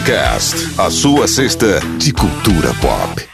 Cast, 0.00 0.80
a 0.80 0.90
sua 0.90 1.28
cesta 1.28 1.78
de 1.98 2.12
cultura 2.12 2.72
pop. 2.80 3.28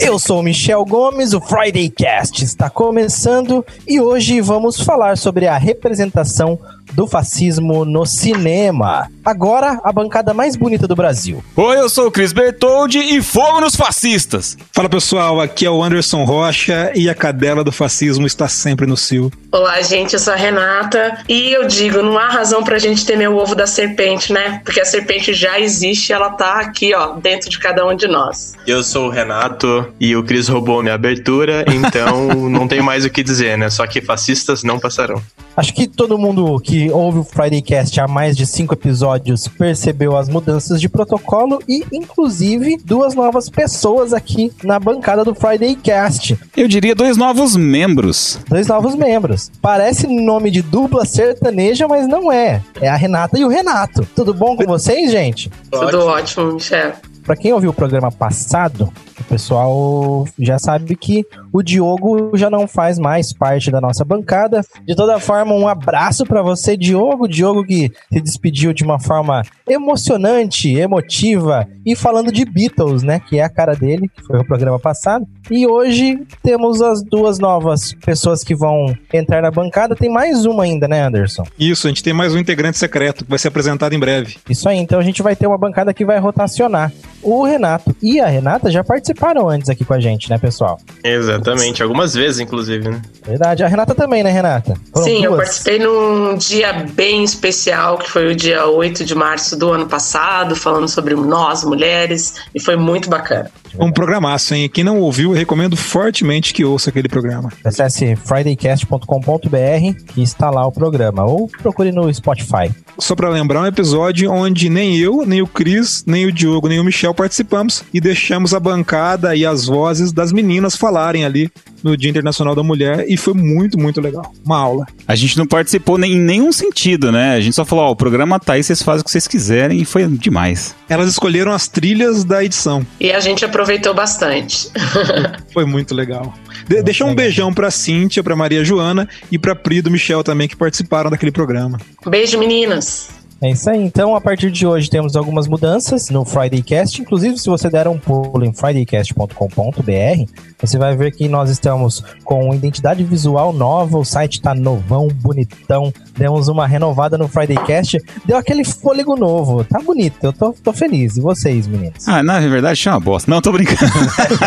Eu 0.00 0.18
sou 0.18 0.42
Michel 0.42 0.84
Gomes, 0.86 1.34
o 1.34 1.40
Friday 1.40 1.90
Cast 1.90 2.42
está 2.42 2.70
começando 2.70 3.64
e 3.86 4.00
hoje 4.00 4.40
vamos 4.40 4.80
falar 4.80 5.18
sobre 5.18 5.46
a 5.46 5.58
representação 5.58 6.58
do 6.92 7.06
fascismo 7.06 7.84
no 7.84 8.04
cinema. 8.06 9.08
Agora, 9.24 9.78
a 9.84 9.92
bancada 9.92 10.32
mais 10.32 10.56
bonita 10.56 10.86
do 10.86 10.96
Brasil. 10.96 11.44
Oi, 11.54 11.78
eu 11.78 11.88
sou 11.88 12.06
o 12.06 12.10
Cris 12.10 12.32
Bertoldi 12.32 12.98
e 12.98 13.22
fogo 13.22 13.60
nos 13.60 13.76
fascistas! 13.76 14.56
Fala 14.72 14.88
pessoal, 14.88 15.40
aqui 15.40 15.66
é 15.66 15.70
o 15.70 15.82
Anderson 15.82 16.24
Rocha 16.24 16.92
e 16.94 17.10
a 17.10 17.14
cadela 17.14 17.62
do 17.62 17.70
fascismo 17.70 18.26
está 18.26 18.48
sempre 18.48 18.86
no 18.86 18.96
cio. 18.96 19.30
Olá, 19.52 19.80
gente, 19.82 20.14
eu 20.14 20.18
sou 20.18 20.32
a 20.32 20.36
Renata 20.36 21.24
e 21.28 21.52
eu 21.52 21.66
digo, 21.66 22.02
não 22.02 22.18
há 22.18 22.28
razão 22.28 22.62
pra 22.62 22.78
gente 22.78 23.04
temer 23.04 23.28
o 23.30 23.36
ovo 23.36 23.54
da 23.54 23.66
serpente, 23.66 24.32
né? 24.32 24.60
Porque 24.64 24.80
a 24.80 24.84
serpente 24.84 25.32
já 25.34 25.58
existe, 25.58 26.12
ela 26.12 26.30
tá 26.30 26.60
aqui, 26.60 26.94
ó, 26.94 27.12
dentro 27.12 27.50
de 27.50 27.58
cada 27.58 27.86
um 27.86 27.94
de 27.94 28.06
nós. 28.06 28.54
Eu 28.66 28.82
sou 28.82 29.08
o 29.08 29.10
Renato 29.10 29.86
e 29.98 30.14
o 30.14 30.22
Cris 30.22 30.48
roubou 30.48 30.82
minha 30.82 30.94
abertura, 30.94 31.64
então 31.68 32.28
não 32.48 32.68
tenho 32.68 32.84
mais 32.84 33.04
o 33.04 33.10
que 33.10 33.22
dizer, 33.22 33.56
né? 33.58 33.70
Só 33.70 33.86
que 33.86 34.00
fascistas 34.00 34.62
não 34.62 34.78
passarão. 34.78 35.22
Acho 35.56 35.74
que 35.74 35.88
todo 35.88 36.16
mundo 36.16 36.60
que 36.60 36.77
ouve 36.90 37.18
o 37.18 37.24
Friday 37.24 37.60
Cast 37.60 38.00
há 38.00 38.06
mais 38.06 38.36
de 38.36 38.46
cinco 38.46 38.74
episódios 38.74 39.48
percebeu 39.48 40.16
as 40.16 40.28
mudanças 40.28 40.80
de 40.80 40.88
protocolo 40.88 41.60
e, 41.68 41.84
inclusive, 41.92 42.78
duas 42.84 43.14
novas 43.14 43.48
pessoas 43.48 44.12
aqui 44.12 44.52
na 44.62 44.78
bancada 44.78 45.24
do 45.24 45.34
Friday 45.34 45.74
Cast. 45.74 46.38
Eu 46.56 46.68
diria 46.68 46.94
dois 46.94 47.16
novos 47.16 47.56
membros. 47.56 48.38
Dois 48.48 48.66
novos 48.66 48.94
membros. 48.94 49.50
Parece 49.60 50.06
nome 50.06 50.50
de 50.50 50.62
dupla 50.62 51.04
sertaneja, 51.04 51.88
mas 51.88 52.06
não 52.06 52.30
é. 52.30 52.62
É 52.80 52.88
a 52.88 52.96
Renata 52.96 53.38
e 53.38 53.44
o 53.44 53.48
Renato. 53.48 54.06
Tudo 54.14 54.32
bom 54.32 54.56
com 54.56 54.64
vocês, 54.64 55.10
gente? 55.10 55.50
Tudo 55.70 56.06
ótimo, 56.06 56.52
Michel. 56.52 56.92
Para 57.28 57.36
quem 57.36 57.52
ouviu 57.52 57.72
o 57.72 57.74
programa 57.74 58.10
passado, 58.10 58.90
o 59.20 59.24
pessoal 59.24 60.26
já 60.38 60.58
sabe 60.58 60.96
que 60.96 61.26
o 61.52 61.62
Diogo 61.62 62.34
já 62.38 62.48
não 62.48 62.66
faz 62.66 62.98
mais 62.98 63.34
parte 63.34 63.70
da 63.70 63.82
nossa 63.82 64.02
bancada. 64.02 64.62
De 64.86 64.96
toda 64.96 65.20
forma, 65.20 65.52
um 65.52 65.68
abraço 65.68 66.24
para 66.24 66.40
você, 66.40 66.74
Diogo. 66.74 67.28
Diogo 67.28 67.66
que 67.66 67.92
se 68.10 68.20
despediu 68.22 68.72
de 68.72 68.82
uma 68.82 68.98
forma 68.98 69.42
emocionante, 69.68 70.74
emotiva 70.74 71.68
e 71.84 71.94
falando 71.94 72.32
de 72.32 72.46
Beatles, 72.46 73.02
né? 73.02 73.20
Que 73.20 73.38
é 73.38 73.44
a 73.44 73.50
cara 73.50 73.74
dele, 73.74 74.08
que 74.08 74.22
foi 74.22 74.38
o 74.40 74.46
programa 74.46 74.78
passado. 74.78 75.26
E 75.50 75.66
hoje 75.66 76.26
temos 76.42 76.80
as 76.80 77.02
duas 77.02 77.38
novas 77.38 77.92
pessoas 78.06 78.42
que 78.42 78.54
vão 78.54 78.96
entrar 79.12 79.42
na 79.42 79.50
bancada. 79.50 79.94
Tem 79.94 80.08
mais 80.08 80.46
uma 80.46 80.62
ainda, 80.62 80.88
né, 80.88 81.02
Anderson? 81.02 81.44
Isso, 81.58 81.86
a 81.86 81.90
gente 81.90 82.02
tem 82.02 82.14
mais 82.14 82.34
um 82.34 82.38
integrante 82.38 82.78
secreto 82.78 83.22
que 83.22 83.30
vai 83.30 83.38
ser 83.38 83.48
apresentado 83.48 83.94
em 83.94 83.98
breve. 83.98 84.38
Isso 84.48 84.66
aí, 84.66 84.78
então 84.78 84.98
a 84.98 85.02
gente 85.02 85.22
vai 85.22 85.36
ter 85.36 85.46
uma 85.46 85.58
bancada 85.58 85.92
que 85.92 86.06
vai 86.06 86.18
rotacionar. 86.18 86.90
O 87.22 87.44
Renato 87.44 87.94
e 88.00 88.20
a 88.20 88.26
Renata 88.26 88.70
já 88.70 88.84
participaram 88.84 89.48
antes 89.48 89.68
aqui 89.68 89.84
com 89.84 89.94
a 89.94 90.00
gente, 90.00 90.30
né, 90.30 90.38
pessoal? 90.38 90.78
Exatamente, 91.02 91.82
algumas 91.82 92.14
vezes, 92.14 92.40
inclusive, 92.40 92.88
né? 92.88 93.02
Verdade. 93.26 93.64
A 93.64 93.68
Renata 93.68 93.94
também, 93.94 94.22
né, 94.22 94.30
Renata? 94.30 94.74
Foram 94.92 95.06
Sim, 95.06 95.14
duas? 95.14 95.24
eu 95.24 95.36
participei 95.36 95.78
num 95.78 96.36
dia 96.36 96.72
bem 96.94 97.24
especial, 97.24 97.98
que 97.98 98.10
foi 98.10 98.28
o 98.28 98.36
dia 98.36 98.66
8 98.66 99.04
de 99.04 99.14
março 99.14 99.56
do 99.56 99.72
ano 99.72 99.86
passado, 99.86 100.54
falando 100.54 100.88
sobre 100.88 101.14
nós, 101.14 101.64
mulheres, 101.64 102.34
e 102.54 102.60
foi 102.60 102.76
muito 102.76 103.08
bacana. 103.10 103.50
Um 103.78 103.90
programaço, 103.90 104.54
hein? 104.54 104.68
Quem 104.68 104.84
não 104.84 105.00
ouviu, 105.00 105.30
eu 105.30 105.36
recomendo 105.36 105.76
fortemente 105.76 106.54
que 106.54 106.64
ouça 106.64 106.90
aquele 106.90 107.08
programa. 107.08 107.52
Acesse 107.64 108.16
fridaycast.com.br 108.16 110.04
que 110.12 110.22
está 110.22 110.50
lá 110.50 110.66
o 110.66 110.72
programa, 110.72 111.24
ou 111.24 111.48
procure 111.48 111.92
no 111.92 112.12
Spotify. 112.12 112.70
Só 112.98 113.14
para 113.14 113.28
lembrar, 113.28 113.62
um 113.62 113.66
episódio 113.66 114.30
onde 114.30 114.68
nem 114.68 114.96
eu, 114.96 115.24
nem 115.24 115.40
o 115.40 115.46
Cris, 115.46 116.02
nem 116.06 116.26
o 116.26 116.32
Diogo, 116.32 116.68
nem 116.68 116.80
o 116.80 116.84
Michel 116.84 117.14
participamos 117.14 117.84
e 117.94 118.00
deixamos 118.00 118.52
a 118.52 118.60
bancada 118.60 119.36
e 119.36 119.46
as 119.46 119.66
vozes 119.66 120.10
das 120.12 120.32
meninas 120.32 120.74
falarem 120.74 121.24
ali 121.24 121.48
no 121.82 121.96
Dia 121.96 122.10
Internacional 122.10 122.56
da 122.56 122.62
Mulher 122.62 123.04
e 123.08 123.16
foi 123.16 123.34
muito, 123.34 123.78
muito 123.78 124.00
legal. 124.00 124.32
Uma 124.44 124.58
aula. 124.58 124.86
A 125.06 125.14
gente 125.14 125.38
não 125.38 125.46
participou 125.46 125.98
em 126.02 126.18
nenhum 126.18 126.50
sentido, 126.50 127.12
né? 127.12 127.34
A 127.34 127.40
gente 127.40 127.54
só 127.54 127.64
falou, 127.64 127.84
ó, 127.84 127.90
o 127.92 127.96
programa 127.96 128.40
tá 128.40 128.54
aí, 128.54 128.62
vocês 128.64 128.82
fazem 128.82 129.02
o 129.02 129.04
que 129.04 129.10
vocês 129.12 129.28
quiserem 129.28 129.80
e 129.80 129.84
foi 129.84 130.06
demais. 130.08 130.74
Elas 130.88 131.08
escolheram 131.08 131.52
as 131.52 131.68
trilhas 131.68 132.24
da 132.24 132.42
edição. 132.42 132.84
E 132.98 133.12
a 133.12 133.20
gente 133.20 133.44
aproveitou 133.44 133.57
bastante. 133.94 134.70
foi 135.52 135.64
muito 135.64 135.94
legal. 135.94 136.34
De 136.66 136.82
deixa 136.82 137.04
um 137.04 137.14
beijão 137.14 137.52
pra 137.52 137.70
Cíntia, 137.70 138.22
pra 138.22 138.36
Maria 138.36 138.64
Joana 138.64 139.08
e 139.30 139.38
pra 139.38 139.54
Pri 139.54 139.80
do 139.80 139.90
Michel 139.90 140.22
também 140.22 140.48
que 140.48 140.56
participaram 140.56 141.10
daquele 141.10 141.32
programa. 141.32 141.78
Beijo, 142.06 142.38
meninas. 142.38 143.17
É 143.40 143.50
isso 143.50 143.70
aí. 143.70 143.80
Então, 143.80 144.16
a 144.16 144.20
partir 144.20 144.50
de 144.50 144.66
hoje, 144.66 144.90
temos 144.90 145.14
algumas 145.14 145.46
mudanças 145.46 146.10
no 146.10 146.24
Friday 146.24 146.60
Cast. 146.60 147.00
Inclusive, 147.00 147.38
se 147.38 147.48
você 147.48 147.70
der 147.70 147.86
um 147.86 147.96
pulo 147.96 148.44
em 148.44 148.52
fridaycast.com.br, 148.52 150.32
você 150.60 150.76
vai 150.76 150.96
ver 150.96 151.12
que 151.12 151.28
nós 151.28 151.48
estamos 151.48 152.02
com 152.24 152.46
uma 152.46 152.56
identidade 152.56 153.04
visual 153.04 153.52
nova. 153.52 153.96
O 153.96 154.04
site 154.04 154.42
tá 154.42 154.56
novão, 154.56 155.06
bonitão. 155.06 155.92
Demos 156.16 156.48
uma 156.48 156.66
renovada 156.66 157.16
no 157.16 157.28
Friday 157.28 157.56
Cast. 157.64 158.02
Deu 158.26 158.36
aquele 158.36 158.64
fôlego 158.64 159.14
novo. 159.14 159.62
Tá 159.62 159.78
bonito. 159.78 160.16
Eu 160.20 160.32
tô, 160.32 160.52
tô 160.52 160.72
feliz. 160.72 161.16
E 161.16 161.20
vocês, 161.20 161.68
meninos? 161.68 162.08
Ah, 162.08 162.24
na 162.24 162.40
verdade, 162.40 162.80
tinha 162.80 162.94
uma 162.94 163.00
bosta. 163.00 163.30
Não, 163.30 163.40
tô 163.40 163.52
brincando. 163.52 163.92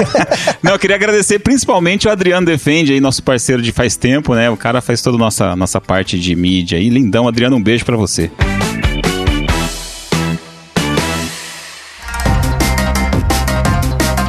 Não, 0.62 0.74
eu 0.74 0.80
queria 0.80 0.98
agradecer 0.98 1.40
principalmente 1.40 2.10
o 2.10 2.12
Adriano 2.12 2.46
Defende 2.46 2.92
aí, 2.92 3.00
nosso 3.00 3.24
parceiro 3.24 3.62
de 3.62 3.72
faz 3.72 3.96
tempo, 3.96 4.36
né? 4.36 4.50
O 4.50 4.58
cara 4.58 4.82
faz 4.82 5.02
toda 5.02 5.16
a 5.16 5.20
nossa, 5.20 5.56
nossa 5.56 5.80
parte 5.80 6.20
de 6.20 6.36
mídia 6.36 6.78
aí. 6.78 6.90
Lindão, 6.90 7.26
Adriano, 7.26 7.56
um 7.56 7.64
beijo 7.64 7.86
para 7.86 7.96
você. 7.96 8.30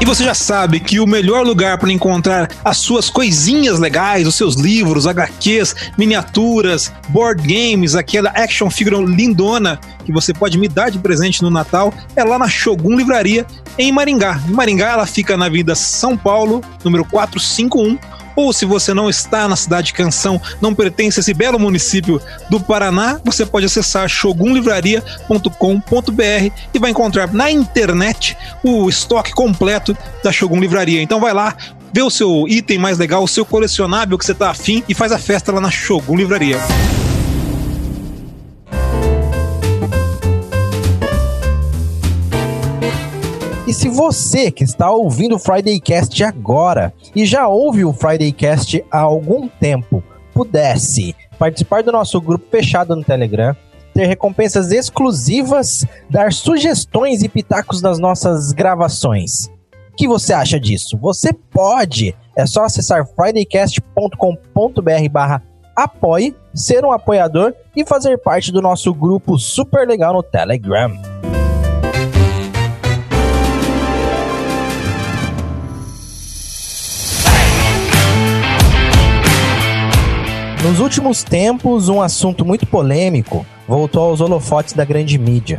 E 0.02 0.04
você 0.04 0.24
já 0.24 0.34
sabe 0.34 0.80
que 0.80 0.98
o 0.98 1.06
melhor 1.06 1.46
lugar 1.46 1.78
para 1.78 1.92
encontrar 1.92 2.50
as 2.64 2.78
suas 2.78 3.08
coisinhas 3.08 3.78
legais, 3.78 4.26
os 4.26 4.34
seus 4.34 4.56
livros, 4.56 5.06
HQs, 5.06 5.76
miniaturas, 5.96 6.92
board 7.10 7.40
games, 7.40 7.94
aquela 7.94 8.30
action 8.30 8.68
figure 8.68 8.96
lindona 9.06 9.78
que 10.04 10.12
você 10.12 10.34
pode 10.34 10.58
me 10.58 10.66
dar 10.66 10.90
de 10.90 10.98
presente 10.98 11.40
no 11.40 11.50
Natal, 11.50 11.94
é 12.16 12.24
lá 12.24 12.36
na 12.36 12.48
Shogun 12.48 12.96
Livraria, 12.96 13.46
em 13.78 13.92
Maringá. 13.92 14.42
Em 14.48 14.50
Maringá, 14.50 14.90
ela 14.90 15.06
fica 15.06 15.36
na 15.36 15.48
Vida 15.48 15.76
São 15.76 16.16
Paulo, 16.16 16.62
número 16.82 17.04
451 17.04 17.96
ou 18.36 18.52
se 18.52 18.64
você 18.64 18.94
não 18.94 19.08
está 19.08 19.48
na 19.48 19.56
cidade 19.56 19.88
de 19.88 19.94
Canção, 19.94 20.40
não 20.60 20.74
pertence 20.74 21.18
a 21.18 21.20
esse 21.20 21.34
belo 21.34 21.58
município 21.58 22.20
do 22.48 22.60
Paraná, 22.60 23.20
você 23.24 23.44
pode 23.44 23.66
acessar 23.66 24.08
shogunlivraria.com.br 24.08 26.52
e 26.74 26.78
vai 26.78 26.90
encontrar 26.90 27.32
na 27.32 27.50
internet 27.50 28.36
o 28.62 28.88
estoque 28.88 29.32
completo 29.32 29.96
da 30.22 30.32
Shogun 30.32 30.60
Livraria. 30.60 31.02
Então 31.02 31.20
vai 31.20 31.32
lá, 31.32 31.56
vê 31.92 32.02
o 32.02 32.10
seu 32.10 32.46
item 32.48 32.78
mais 32.78 32.98
legal, 32.98 33.22
o 33.22 33.28
seu 33.28 33.44
colecionável 33.44 34.18
que 34.18 34.24
você 34.24 34.32
está 34.32 34.50
afim 34.50 34.82
e 34.88 34.94
faz 34.94 35.12
a 35.12 35.18
festa 35.18 35.52
lá 35.52 35.60
na 35.60 35.70
Shogun 35.70 36.16
Livraria. 36.16 36.58
E 43.72 43.74
se 43.74 43.88
você 43.88 44.50
que 44.50 44.64
está 44.64 44.90
ouvindo 44.90 45.36
o 45.36 45.38
Friday 45.38 45.80
Cast 45.80 46.22
agora 46.22 46.92
e 47.16 47.24
já 47.24 47.48
ouve 47.48 47.86
o 47.86 47.92
Friday 47.94 48.30
Cast 48.30 48.84
há 48.90 48.98
algum 48.98 49.48
tempo, 49.48 50.04
pudesse 50.34 51.16
participar 51.38 51.82
do 51.82 51.90
nosso 51.90 52.20
grupo 52.20 52.44
fechado 52.50 52.94
no 52.94 53.02
Telegram, 53.02 53.56
ter 53.94 54.04
recompensas 54.04 54.72
exclusivas, 54.72 55.86
dar 56.10 56.34
sugestões 56.34 57.22
e 57.22 57.30
pitacos 57.30 57.80
das 57.80 57.98
nossas 57.98 58.52
gravações. 58.52 59.46
O 59.90 59.96
que 59.96 60.06
você 60.06 60.34
acha 60.34 60.60
disso? 60.60 60.98
Você 60.98 61.32
pode! 61.32 62.14
É 62.36 62.44
só 62.44 62.64
acessar 62.64 63.06
fridaycast.com.br 63.16 65.08
barra 65.10 65.42
apoie, 65.74 66.36
ser 66.52 66.84
um 66.84 66.92
apoiador 66.92 67.54
e 67.74 67.86
fazer 67.86 68.18
parte 68.18 68.52
do 68.52 68.60
nosso 68.60 68.92
grupo 68.92 69.38
super 69.38 69.88
legal 69.88 70.12
no 70.12 70.22
Telegram. 70.22 71.11
Nos 80.62 80.78
últimos 80.78 81.24
tempos, 81.24 81.88
um 81.88 82.00
assunto 82.00 82.44
muito 82.44 82.68
polêmico 82.68 83.44
voltou 83.66 84.04
aos 84.04 84.20
holofotes 84.20 84.74
da 84.74 84.84
grande 84.84 85.18
mídia. 85.18 85.58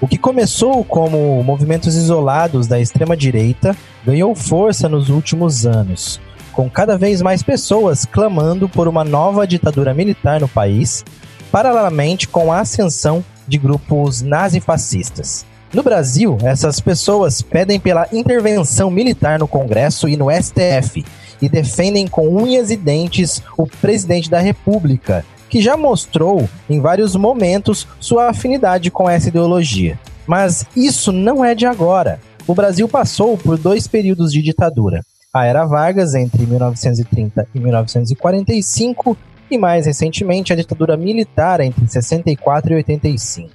O 0.00 0.08
que 0.08 0.18
começou 0.18 0.84
como 0.84 1.40
movimentos 1.44 1.94
isolados 1.94 2.66
da 2.66 2.80
extrema-direita 2.80 3.76
ganhou 4.04 4.34
força 4.34 4.88
nos 4.88 5.10
últimos 5.10 5.64
anos, 5.64 6.20
com 6.52 6.68
cada 6.68 6.98
vez 6.98 7.22
mais 7.22 7.40
pessoas 7.40 8.04
clamando 8.04 8.68
por 8.68 8.88
uma 8.88 9.04
nova 9.04 9.46
ditadura 9.46 9.94
militar 9.94 10.40
no 10.40 10.48
país, 10.48 11.04
paralelamente 11.52 12.26
com 12.26 12.52
a 12.52 12.58
ascensão 12.58 13.24
de 13.46 13.58
grupos 13.58 14.22
nazifascistas. 14.22 15.46
No 15.72 15.84
Brasil, 15.84 16.36
essas 16.42 16.80
pessoas 16.80 17.42
pedem 17.42 17.78
pela 17.78 18.08
intervenção 18.12 18.90
militar 18.90 19.38
no 19.38 19.46
Congresso 19.46 20.08
e 20.08 20.16
no 20.16 20.26
STF 20.32 21.04
e 21.42 21.48
defendem 21.48 22.06
com 22.06 22.28
unhas 22.28 22.70
e 22.70 22.76
dentes 22.76 23.42
o 23.58 23.66
presidente 23.66 24.30
da 24.30 24.38
República, 24.38 25.26
que 25.50 25.60
já 25.60 25.76
mostrou 25.76 26.48
em 26.70 26.80
vários 26.80 27.14
momentos 27.16 27.86
sua 28.00 28.30
afinidade 28.30 28.90
com 28.90 29.10
essa 29.10 29.28
ideologia. 29.28 29.98
Mas 30.26 30.64
isso 30.74 31.12
não 31.12 31.44
é 31.44 31.54
de 31.54 31.66
agora. 31.66 32.20
O 32.46 32.54
Brasil 32.54 32.88
passou 32.88 33.36
por 33.36 33.58
dois 33.58 33.86
períodos 33.86 34.32
de 34.32 34.40
ditadura. 34.40 35.02
A 35.34 35.44
Era 35.44 35.64
Vargas, 35.64 36.14
entre 36.14 36.46
1930 36.46 37.48
e 37.54 37.58
1945, 37.58 39.16
e 39.50 39.58
mais 39.58 39.86
recentemente 39.86 40.52
a 40.52 40.56
ditadura 40.56 40.96
militar 40.96 41.60
entre 41.60 41.86
64 41.86 42.72
e 42.72 42.76
85. 42.76 43.50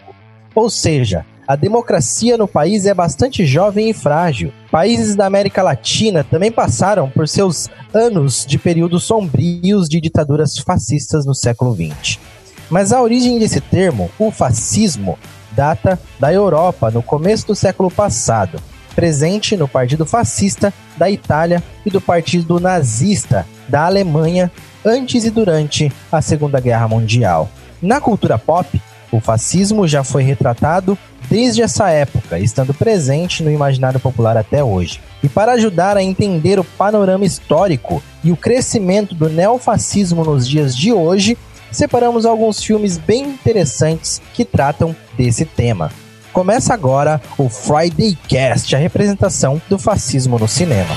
Ou 0.53 0.69
seja, 0.69 1.25
a 1.47 1.55
democracia 1.55 2.37
no 2.37 2.47
país 2.47 2.85
é 2.85 2.93
bastante 2.93 3.45
jovem 3.45 3.89
e 3.89 3.93
frágil. 3.93 4.51
Países 4.69 5.15
da 5.15 5.25
América 5.25 5.63
Latina 5.63 6.23
também 6.23 6.51
passaram 6.51 7.09
por 7.09 7.25
seus 7.27 7.69
anos 7.93 8.45
de 8.45 8.57
períodos 8.57 9.05
sombrios 9.05 9.87
de 9.87 10.01
ditaduras 10.01 10.57
fascistas 10.57 11.25
no 11.25 11.33
século 11.33 11.73
XX. 11.73 12.19
Mas 12.69 12.91
a 12.91 13.01
origem 13.01 13.39
desse 13.39 13.61
termo, 13.61 14.11
o 14.19 14.29
fascismo, 14.29 15.17
data 15.53 15.97
da 16.19 16.33
Europa 16.33 16.91
no 16.91 17.01
começo 17.01 17.47
do 17.47 17.55
século 17.55 17.89
passado, 17.89 18.61
presente 18.93 19.55
no 19.55 19.69
Partido 19.69 20.05
Fascista 20.05 20.73
da 20.97 21.09
Itália 21.09 21.63
e 21.85 21.89
do 21.89 22.01
Partido 22.01 22.59
Nazista 22.59 23.47
da 23.69 23.85
Alemanha 23.85 24.51
antes 24.83 25.23
e 25.23 25.29
durante 25.29 25.89
a 26.11 26.21
Segunda 26.21 26.59
Guerra 26.59 26.89
Mundial. 26.89 27.49
Na 27.81 28.01
cultura 28.01 28.37
pop, 28.37 28.81
o 29.11 29.21
fascismo 29.21 29.87
já 29.87 30.03
foi 30.03 30.23
retratado 30.23 30.97
desde 31.29 31.61
essa 31.61 31.89
época, 31.89 32.39
estando 32.39 32.73
presente 32.73 33.43
no 33.43 33.51
imaginário 33.51 33.99
popular 33.99 34.37
até 34.37 34.63
hoje. 34.63 35.01
E 35.23 35.29
para 35.29 35.53
ajudar 35.53 35.97
a 35.97 36.03
entender 36.03 36.59
o 36.59 36.63
panorama 36.63 37.25
histórico 37.25 38.01
e 38.23 38.31
o 38.31 38.37
crescimento 38.37 39.15
do 39.15 39.29
neofascismo 39.29 40.23
nos 40.23 40.47
dias 40.47 40.75
de 40.75 40.91
hoje, 40.93 41.37
separamos 41.71 42.25
alguns 42.25 42.63
filmes 42.63 42.97
bem 42.97 43.25
interessantes 43.25 44.21
que 44.33 44.45
tratam 44.45 44.95
desse 45.17 45.45
tema. 45.45 45.91
Começa 46.31 46.73
agora 46.73 47.21
o 47.37 47.49
Friday 47.49 48.17
Cast, 48.27 48.75
a 48.75 48.79
representação 48.79 49.61
do 49.67 49.79
fascismo 49.79 50.37
no 50.37 50.47
cinema. 50.47 50.95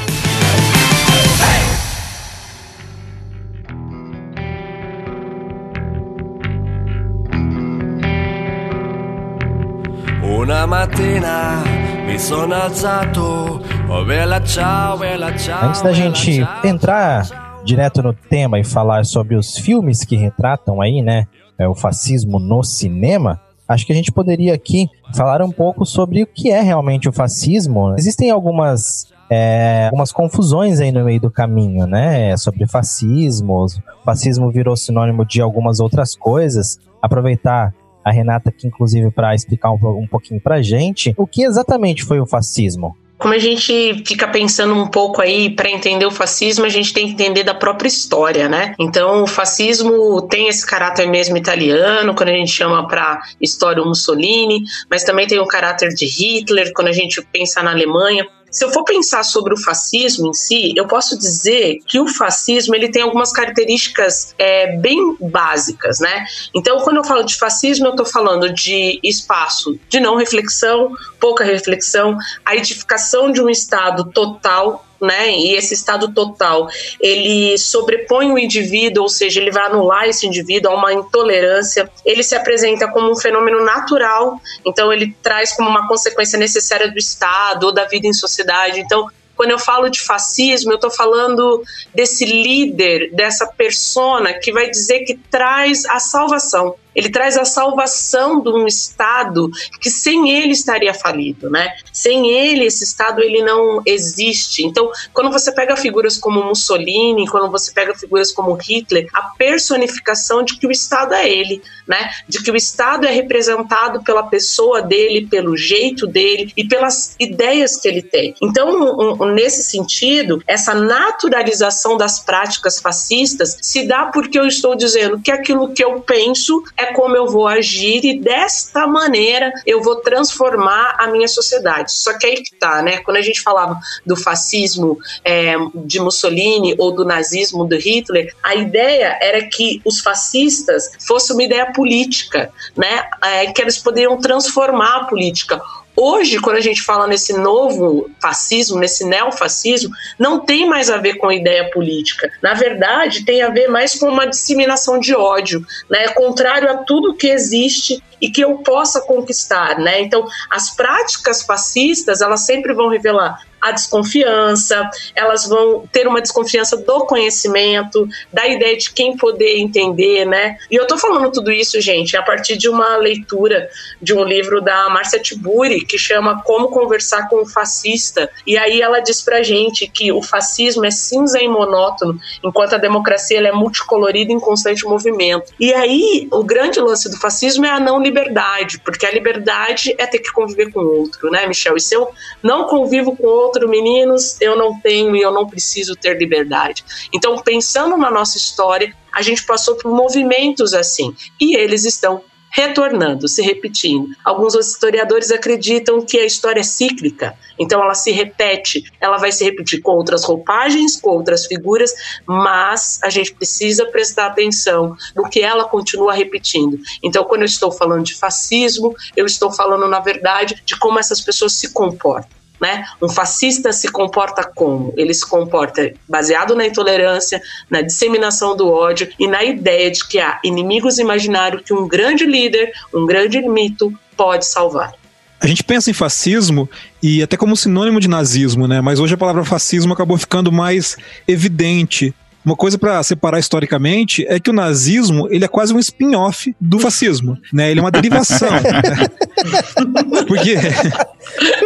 Antes 15.64 15.80
da 15.80 15.92
gente 15.92 16.46
entrar 16.62 17.62
direto 17.64 18.02
no 18.02 18.12
tema 18.12 18.60
e 18.60 18.64
falar 18.64 19.06
sobre 19.06 19.36
os 19.36 19.56
filmes 19.56 20.04
que 20.04 20.16
retratam 20.16 20.82
aí, 20.82 21.00
né, 21.00 21.26
é, 21.58 21.66
o 21.66 21.74
fascismo 21.74 22.38
no 22.38 22.62
cinema, 22.62 23.40
acho 23.66 23.86
que 23.86 23.92
a 23.92 23.96
gente 23.96 24.12
poderia 24.12 24.54
aqui 24.54 24.86
falar 25.14 25.40
um 25.40 25.50
pouco 25.50 25.86
sobre 25.86 26.22
o 26.22 26.26
que 26.26 26.50
é 26.50 26.60
realmente 26.60 27.08
o 27.08 27.12
fascismo. 27.12 27.94
Existem 27.96 28.30
algumas 28.30 29.10
é, 29.30 29.86
algumas 29.86 30.12
confusões 30.12 30.78
aí 30.78 30.92
no 30.92 31.04
meio 31.04 31.20
do 31.20 31.30
caminho, 31.30 31.86
né? 31.86 32.36
Sobre 32.36 32.66
fascismo. 32.66 33.64
O 33.64 34.04
fascismo 34.04 34.50
virou 34.50 34.76
sinônimo 34.76 35.24
de 35.24 35.40
algumas 35.40 35.80
outras 35.80 36.14
coisas. 36.14 36.78
Aproveitar 37.00 37.72
a 38.04 38.10
Renata 38.10 38.50
aqui, 38.50 38.66
inclusive, 38.66 39.10
para 39.10 39.34
explicar 39.34 39.70
um, 39.70 39.78
um 39.98 40.06
pouquinho 40.06 40.40
pra 40.40 40.62
gente 40.62 41.14
o 41.16 41.26
que 41.26 41.42
exatamente 41.42 42.04
foi 42.04 42.20
o 42.20 42.26
fascismo. 42.26 42.96
Como 43.20 43.34
a 43.34 43.38
gente 43.38 44.02
fica 44.06 44.26
pensando 44.26 44.74
um 44.74 44.86
pouco 44.86 45.20
aí 45.20 45.50
para 45.50 45.70
entender 45.70 46.06
o 46.06 46.10
fascismo, 46.10 46.64
a 46.64 46.70
gente 46.70 46.90
tem 46.90 47.06
que 47.06 47.12
entender 47.12 47.44
da 47.44 47.52
própria 47.52 47.86
história, 47.86 48.48
né? 48.48 48.74
Então, 48.78 49.22
o 49.22 49.26
fascismo 49.26 50.22
tem 50.22 50.48
esse 50.48 50.66
caráter 50.66 51.06
mesmo 51.06 51.36
italiano, 51.36 52.14
quando 52.14 52.30
a 52.30 52.32
gente 52.32 52.50
chama 52.50 52.88
para 52.88 53.20
história 53.38 53.82
o 53.82 53.86
Mussolini, 53.86 54.62
mas 54.90 55.04
também 55.04 55.26
tem 55.26 55.38
o 55.38 55.46
caráter 55.46 55.90
de 55.90 56.06
Hitler, 56.06 56.72
quando 56.74 56.88
a 56.88 56.92
gente 56.92 57.20
pensa 57.30 57.62
na 57.62 57.72
Alemanha. 57.72 58.26
Se 58.50 58.64
eu 58.64 58.70
for 58.72 58.84
pensar 58.84 59.22
sobre 59.22 59.54
o 59.54 59.56
fascismo 59.56 60.28
em 60.28 60.34
si, 60.34 60.72
eu 60.76 60.86
posso 60.86 61.18
dizer 61.18 61.78
que 61.86 62.00
o 62.00 62.08
fascismo 62.08 62.74
ele 62.74 62.90
tem 62.90 63.02
algumas 63.02 63.32
características 63.32 64.34
é, 64.38 64.76
bem 64.76 65.16
básicas, 65.20 66.00
né? 66.00 66.24
Então, 66.54 66.78
quando 66.80 66.96
eu 66.96 67.04
falo 67.04 67.22
de 67.22 67.36
fascismo, 67.36 67.86
eu 67.86 67.90
estou 67.90 68.06
falando 68.06 68.52
de 68.52 68.98
espaço 69.02 69.78
de 69.88 70.00
não 70.00 70.16
reflexão, 70.16 70.92
pouca 71.18 71.44
reflexão, 71.44 72.16
a 72.44 72.56
edificação 72.56 73.30
de 73.30 73.40
um 73.40 73.48
Estado 73.48 74.10
total 74.12 74.84
né? 75.00 75.30
E 75.30 75.54
esse 75.54 75.74
estado 75.74 76.12
total, 76.12 76.68
ele 77.00 77.56
sobrepõe 77.58 78.30
o 78.32 78.38
indivíduo, 78.38 79.04
ou 79.04 79.08
seja, 79.08 79.40
ele 79.40 79.50
vai 79.50 79.66
anular 79.66 80.08
esse 80.08 80.26
indivíduo 80.26 80.72
a 80.72 80.74
uma 80.74 80.92
intolerância. 80.92 81.90
Ele 82.04 82.22
se 82.22 82.34
apresenta 82.34 82.88
como 82.88 83.10
um 83.10 83.16
fenômeno 83.16 83.64
natural, 83.64 84.40
então 84.64 84.92
ele 84.92 85.16
traz 85.22 85.52
como 85.52 85.68
uma 85.68 85.88
consequência 85.88 86.38
necessária 86.38 86.90
do 86.90 86.98
Estado 86.98 87.64
ou 87.64 87.72
da 87.72 87.84
vida 87.84 88.06
em 88.06 88.12
sociedade. 88.12 88.80
Então, 88.80 89.08
quando 89.40 89.52
eu 89.52 89.58
falo 89.58 89.88
de 89.88 90.02
fascismo, 90.02 90.70
eu 90.70 90.74
estou 90.74 90.90
falando 90.90 91.62
desse 91.94 92.26
líder, 92.26 93.10
dessa 93.12 93.46
persona 93.46 94.34
que 94.34 94.52
vai 94.52 94.68
dizer 94.68 95.00
que 95.00 95.14
traz 95.16 95.86
a 95.86 95.98
salvação. 95.98 96.74
Ele 96.94 97.10
traz 97.10 97.36
a 97.36 97.44
salvação 97.44 98.40
de 98.40 98.50
um 98.50 98.66
Estado 98.66 99.50
que 99.80 99.90
sem 99.90 100.30
ele 100.30 100.52
estaria 100.52 100.92
falido, 100.92 101.50
né? 101.50 101.74
Sem 101.92 102.30
ele, 102.30 102.64
esse 102.64 102.84
Estado 102.84 103.20
ele 103.22 103.42
não 103.42 103.82
existe. 103.86 104.64
Então, 104.64 104.90
quando 105.12 105.30
você 105.30 105.52
pega 105.52 105.76
figuras 105.76 106.18
como 106.18 106.42
Mussolini, 106.42 107.28
quando 107.28 107.50
você 107.50 107.72
pega 107.72 107.94
figuras 107.94 108.32
como 108.32 108.54
Hitler, 108.54 109.06
a 109.12 109.22
personificação 109.36 110.42
de 110.42 110.58
que 110.58 110.66
o 110.66 110.70
Estado 110.70 111.14
é 111.14 111.28
ele, 111.28 111.62
né? 111.86 112.10
De 112.28 112.42
que 112.42 112.50
o 112.50 112.56
Estado 112.56 113.06
é 113.06 113.10
representado 113.10 114.02
pela 114.02 114.22
pessoa 114.24 114.82
dele, 114.82 115.26
pelo 115.26 115.56
jeito 115.56 116.06
dele 116.06 116.52
e 116.56 116.66
pelas 116.66 117.14
ideias 117.18 117.76
que 117.76 117.88
ele 117.88 118.02
tem. 118.02 118.34
Então, 118.42 118.70
um, 118.70 119.22
um, 119.22 119.32
nesse 119.32 119.62
sentido, 119.62 120.42
essa 120.46 120.74
naturalização 120.74 121.96
das 121.96 122.20
práticas 122.20 122.78
fascistas 122.78 123.56
se 123.60 123.86
dá 123.86 124.06
porque 124.06 124.38
eu 124.38 124.46
estou 124.46 124.74
dizendo 124.74 125.20
que 125.20 125.30
aquilo 125.30 125.72
que 125.72 125.82
eu 125.82 126.00
penso 126.00 126.62
é 126.80 126.92
como 126.92 127.16
eu 127.16 127.28
vou 127.28 127.46
agir 127.46 128.04
e 128.04 128.18
desta 128.18 128.86
maneira 128.86 129.52
eu 129.66 129.82
vou 129.82 129.96
transformar 129.96 130.96
a 130.98 131.06
minha 131.08 131.28
sociedade. 131.28 131.92
Só 131.92 132.16
que 132.18 132.26
aí 132.26 132.42
que 132.42 132.54
tá, 132.56 132.82
né? 132.82 132.98
Quando 132.98 133.18
a 133.18 133.22
gente 133.22 133.40
falava 133.40 133.78
do 134.04 134.16
fascismo 134.16 134.98
é, 135.24 135.54
de 135.74 136.00
Mussolini 136.00 136.74
ou 136.78 136.92
do 136.92 137.04
nazismo 137.04 137.64
do 137.64 137.76
Hitler, 137.76 138.34
a 138.42 138.54
ideia 138.54 139.18
era 139.20 139.46
que 139.46 139.80
os 139.84 140.00
fascistas 140.00 140.90
fossem 141.06 141.36
uma 141.36 141.42
ideia 141.42 141.72
política, 141.72 142.50
né? 142.76 143.04
É, 143.22 143.52
que 143.52 143.60
eles 143.60 143.78
poderiam 143.78 144.18
transformar 144.18 144.96
a 144.96 145.04
política 145.04 145.60
Hoje, 146.02 146.40
quando 146.40 146.56
a 146.56 146.62
gente 146.62 146.80
fala 146.80 147.06
nesse 147.06 147.34
novo 147.34 148.10
fascismo, 148.22 148.78
nesse 148.78 149.04
neofascismo, 149.04 149.90
não 150.18 150.40
tem 150.40 150.66
mais 150.66 150.88
a 150.88 150.96
ver 150.96 151.18
com 151.18 151.30
ideia 151.30 151.70
política. 151.70 152.32
Na 152.42 152.54
verdade, 152.54 153.22
tem 153.22 153.42
a 153.42 153.50
ver 153.50 153.68
mais 153.68 153.94
com 153.96 154.08
uma 154.08 154.26
disseminação 154.26 154.98
de 154.98 155.14
ódio, 155.14 155.62
né? 155.90 156.08
Contrário 156.08 156.70
a 156.70 156.78
tudo 156.78 157.14
que 157.14 157.26
existe 157.26 158.02
e 158.18 158.30
que 158.30 158.42
eu 158.42 158.56
possa 158.58 159.02
conquistar, 159.02 159.78
né? 159.78 160.00
Então, 160.00 160.26
as 160.50 160.74
práticas 160.74 161.42
fascistas, 161.42 162.22
elas 162.22 162.46
sempre 162.46 162.72
vão 162.72 162.88
revelar 162.88 163.38
a 163.60 163.72
desconfiança, 163.72 164.88
elas 165.14 165.46
vão 165.46 165.84
ter 165.92 166.06
uma 166.06 166.20
desconfiança 166.20 166.76
do 166.76 167.06
conhecimento, 167.06 168.08
da 168.32 168.46
ideia 168.46 168.76
de 168.76 168.92
quem 168.92 169.16
poder 169.16 169.58
entender, 169.58 170.24
né? 170.24 170.56
E 170.70 170.76
eu 170.76 170.86
tô 170.86 170.96
falando 170.96 171.30
tudo 171.30 171.50
isso, 171.50 171.80
gente, 171.80 172.16
a 172.16 172.22
partir 172.22 172.56
de 172.56 172.68
uma 172.68 172.96
leitura 172.96 173.68
de 174.00 174.14
um 174.14 174.24
livro 174.24 174.60
da 174.60 174.88
Márcia 174.88 175.18
Tiburi, 175.18 175.84
que 175.84 175.98
chama 175.98 176.42
Como 176.42 176.68
Conversar 176.68 177.28
com 177.28 177.42
o 177.42 177.46
Fascista. 177.46 178.30
E 178.46 178.56
aí 178.56 178.80
ela 178.80 179.00
diz 179.00 179.22
pra 179.22 179.42
gente 179.42 179.86
que 179.88 180.12
o 180.12 180.22
fascismo 180.22 180.84
é 180.84 180.90
cinza 180.90 181.40
e 181.40 181.48
monótono, 181.48 182.18
enquanto 182.42 182.74
a 182.74 182.78
democracia 182.78 183.40
é 183.40 183.52
multicolorida 183.52 184.32
em 184.32 184.40
constante 184.40 184.84
movimento. 184.84 185.52
E 185.58 185.72
aí, 185.72 186.28
o 186.32 186.44
grande 186.44 186.80
lance 186.80 187.10
do 187.10 187.18
fascismo 187.18 187.66
é 187.66 187.70
a 187.70 187.80
não 187.80 188.00
liberdade, 188.00 188.78
porque 188.80 189.06
a 189.06 189.10
liberdade 189.10 189.94
é 189.98 190.06
ter 190.06 190.18
que 190.18 190.32
conviver 190.32 190.72
com 190.72 190.80
o 190.80 191.00
outro, 191.00 191.30
né, 191.30 191.46
Michel? 191.46 191.76
E 191.76 191.80
se 191.80 191.94
eu 191.94 192.08
não 192.42 192.64
convivo 192.64 193.16
com 193.16 193.26
o 193.26 193.30
outro, 193.30 193.49
outro, 193.50 193.68
meninos, 193.68 194.40
eu 194.40 194.56
não 194.56 194.80
tenho 194.80 195.16
e 195.16 195.20
eu 195.20 195.32
não 195.32 195.46
preciso 195.46 195.96
ter 195.96 196.16
liberdade. 196.16 196.84
Então, 197.12 197.36
pensando 197.38 197.96
na 197.96 198.10
nossa 198.10 198.38
história, 198.38 198.94
a 199.12 199.22
gente 199.22 199.44
passou 199.44 199.74
por 199.74 199.90
movimentos 199.90 200.72
assim, 200.72 201.14
e 201.40 201.56
eles 201.56 201.84
estão 201.84 202.22
retornando, 202.52 203.28
se 203.28 203.42
repetindo. 203.42 204.08
Alguns 204.24 204.54
historiadores 204.54 205.30
acreditam 205.30 206.04
que 206.04 206.18
a 206.18 206.24
história 206.24 206.60
é 206.60 206.64
cíclica, 206.64 207.36
então 207.58 207.82
ela 207.82 207.94
se 207.94 208.10
repete, 208.10 208.84
ela 209.00 209.18
vai 209.18 209.30
se 209.30 209.44
repetir 209.44 209.80
com 209.80 209.92
outras 209.92 210.24
roupagens, 210.24 211.00
com 211.00 211.10
outras 211.10 211.46
figuras, 211.46 211.92
mas 212.26 212.98
a 213.02 213.10
gente 213.10 213.32
precisa 213.34 213.86
prestar 213.86 214.26
atenção 214.26 214.96
no 215.14 215.28
que 215.28 215.40
ela 215.40 215.64
continua 215.64 216.12
repetindo. 216.12 216.78
Então, 217.02 217.24
quando 217.24 217.42
eu 217.42 217.46
estou 217.46 217.70
falando 217.70 218.04
de 218.04 218.14
fascismo, 218.14 218.94
eu 219.16 219.26
estou 219.26 219.52
falando, 219.52 219.86
na 219.86 220.00
verdade, 220.00 220.60
de 220.64 220.76
como 220.76 220.98
essas 220.98 221.20
pessoas 221.20 221.52
se 221.52 221.72
comportam. 221.72 222.39
Né? 222.60 222.84
Um 223.00 223.08
fascista 223.08 223.72
se 223.72 223.88
comporta 223.88 224.44
como? 224.44 224.92
Ele 224.96 225.14
se 225.14 225.28
comporta 225.28 225.92
baseado 226.08 226.54
na 226.54 226.66
intolerância, 226.66 227.40
na 227.68 227.80
disseminação 227.80 228.56
do 228.56 228.70
ódio 228.70 229.08
e 229.18 229.26
na 229.26 229.42
ideia 229.42 229.90
de 229.90 230.06
que 230.06 230.18
há 230.18 230.38
inimigos 230.44 230.98
imaginários 230.98 231.62
que 231.64 231.72
um 231.72 231.88
grande 231.88 232.26
líder, 232.26 232.72
um 232.94 233.06
grande 233.06 233.40
mito 233.40 233.92
pode 234.16 234.46
salvar. 234.46 234.92
A 235.40 235.46
gente 235.46 235.64
pensa 235.64 235.90
em 235.90 235.94
fascismo 235.94 236.68
e 237.02 237.22
até 237.22 237.34
como 237.34 237.56
sinônimo 237.56 237.98
de 237.98 238.08
nazismo, 238.08 238.68
né? 238.68 238.82
Mas 238.82 239.00
hoje 239.00 239.14
a 239.14 239.18
palavra 239.18 239.42
fascismo 239.42 239.94
acabou 239.94 240.18
ficando 240.18 240.52
mais 240.52 240.98
evidente 241.26 242.14
uma 242.44 242.56
coisa 242.56 242.78
para 242.78 243.02
separar 243.02 243.38
historicamente 243.38 244.24
é 244.26 244.40
que 244.40 244.50
o 244.50 244.52
nazismo 244.52 245.28
ele 245.30 245.44
é 245.44 245.48
quase 245.48 245.74
um 245.74 245.78
spin-off 245.78 246.54
do 246.60 246.78
fascismo, 246.78 247.36
né? 247.52 247.70
Ele 247.70 247.80
é 247.80 247.82
uma 247.82 247.90
derivação. 247.90 248.48
Porque 250.26 250.56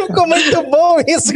ficou 0.07 0.27
muito 0.27 0.63
bom 0.69 0.97
isso. 1.07 1.33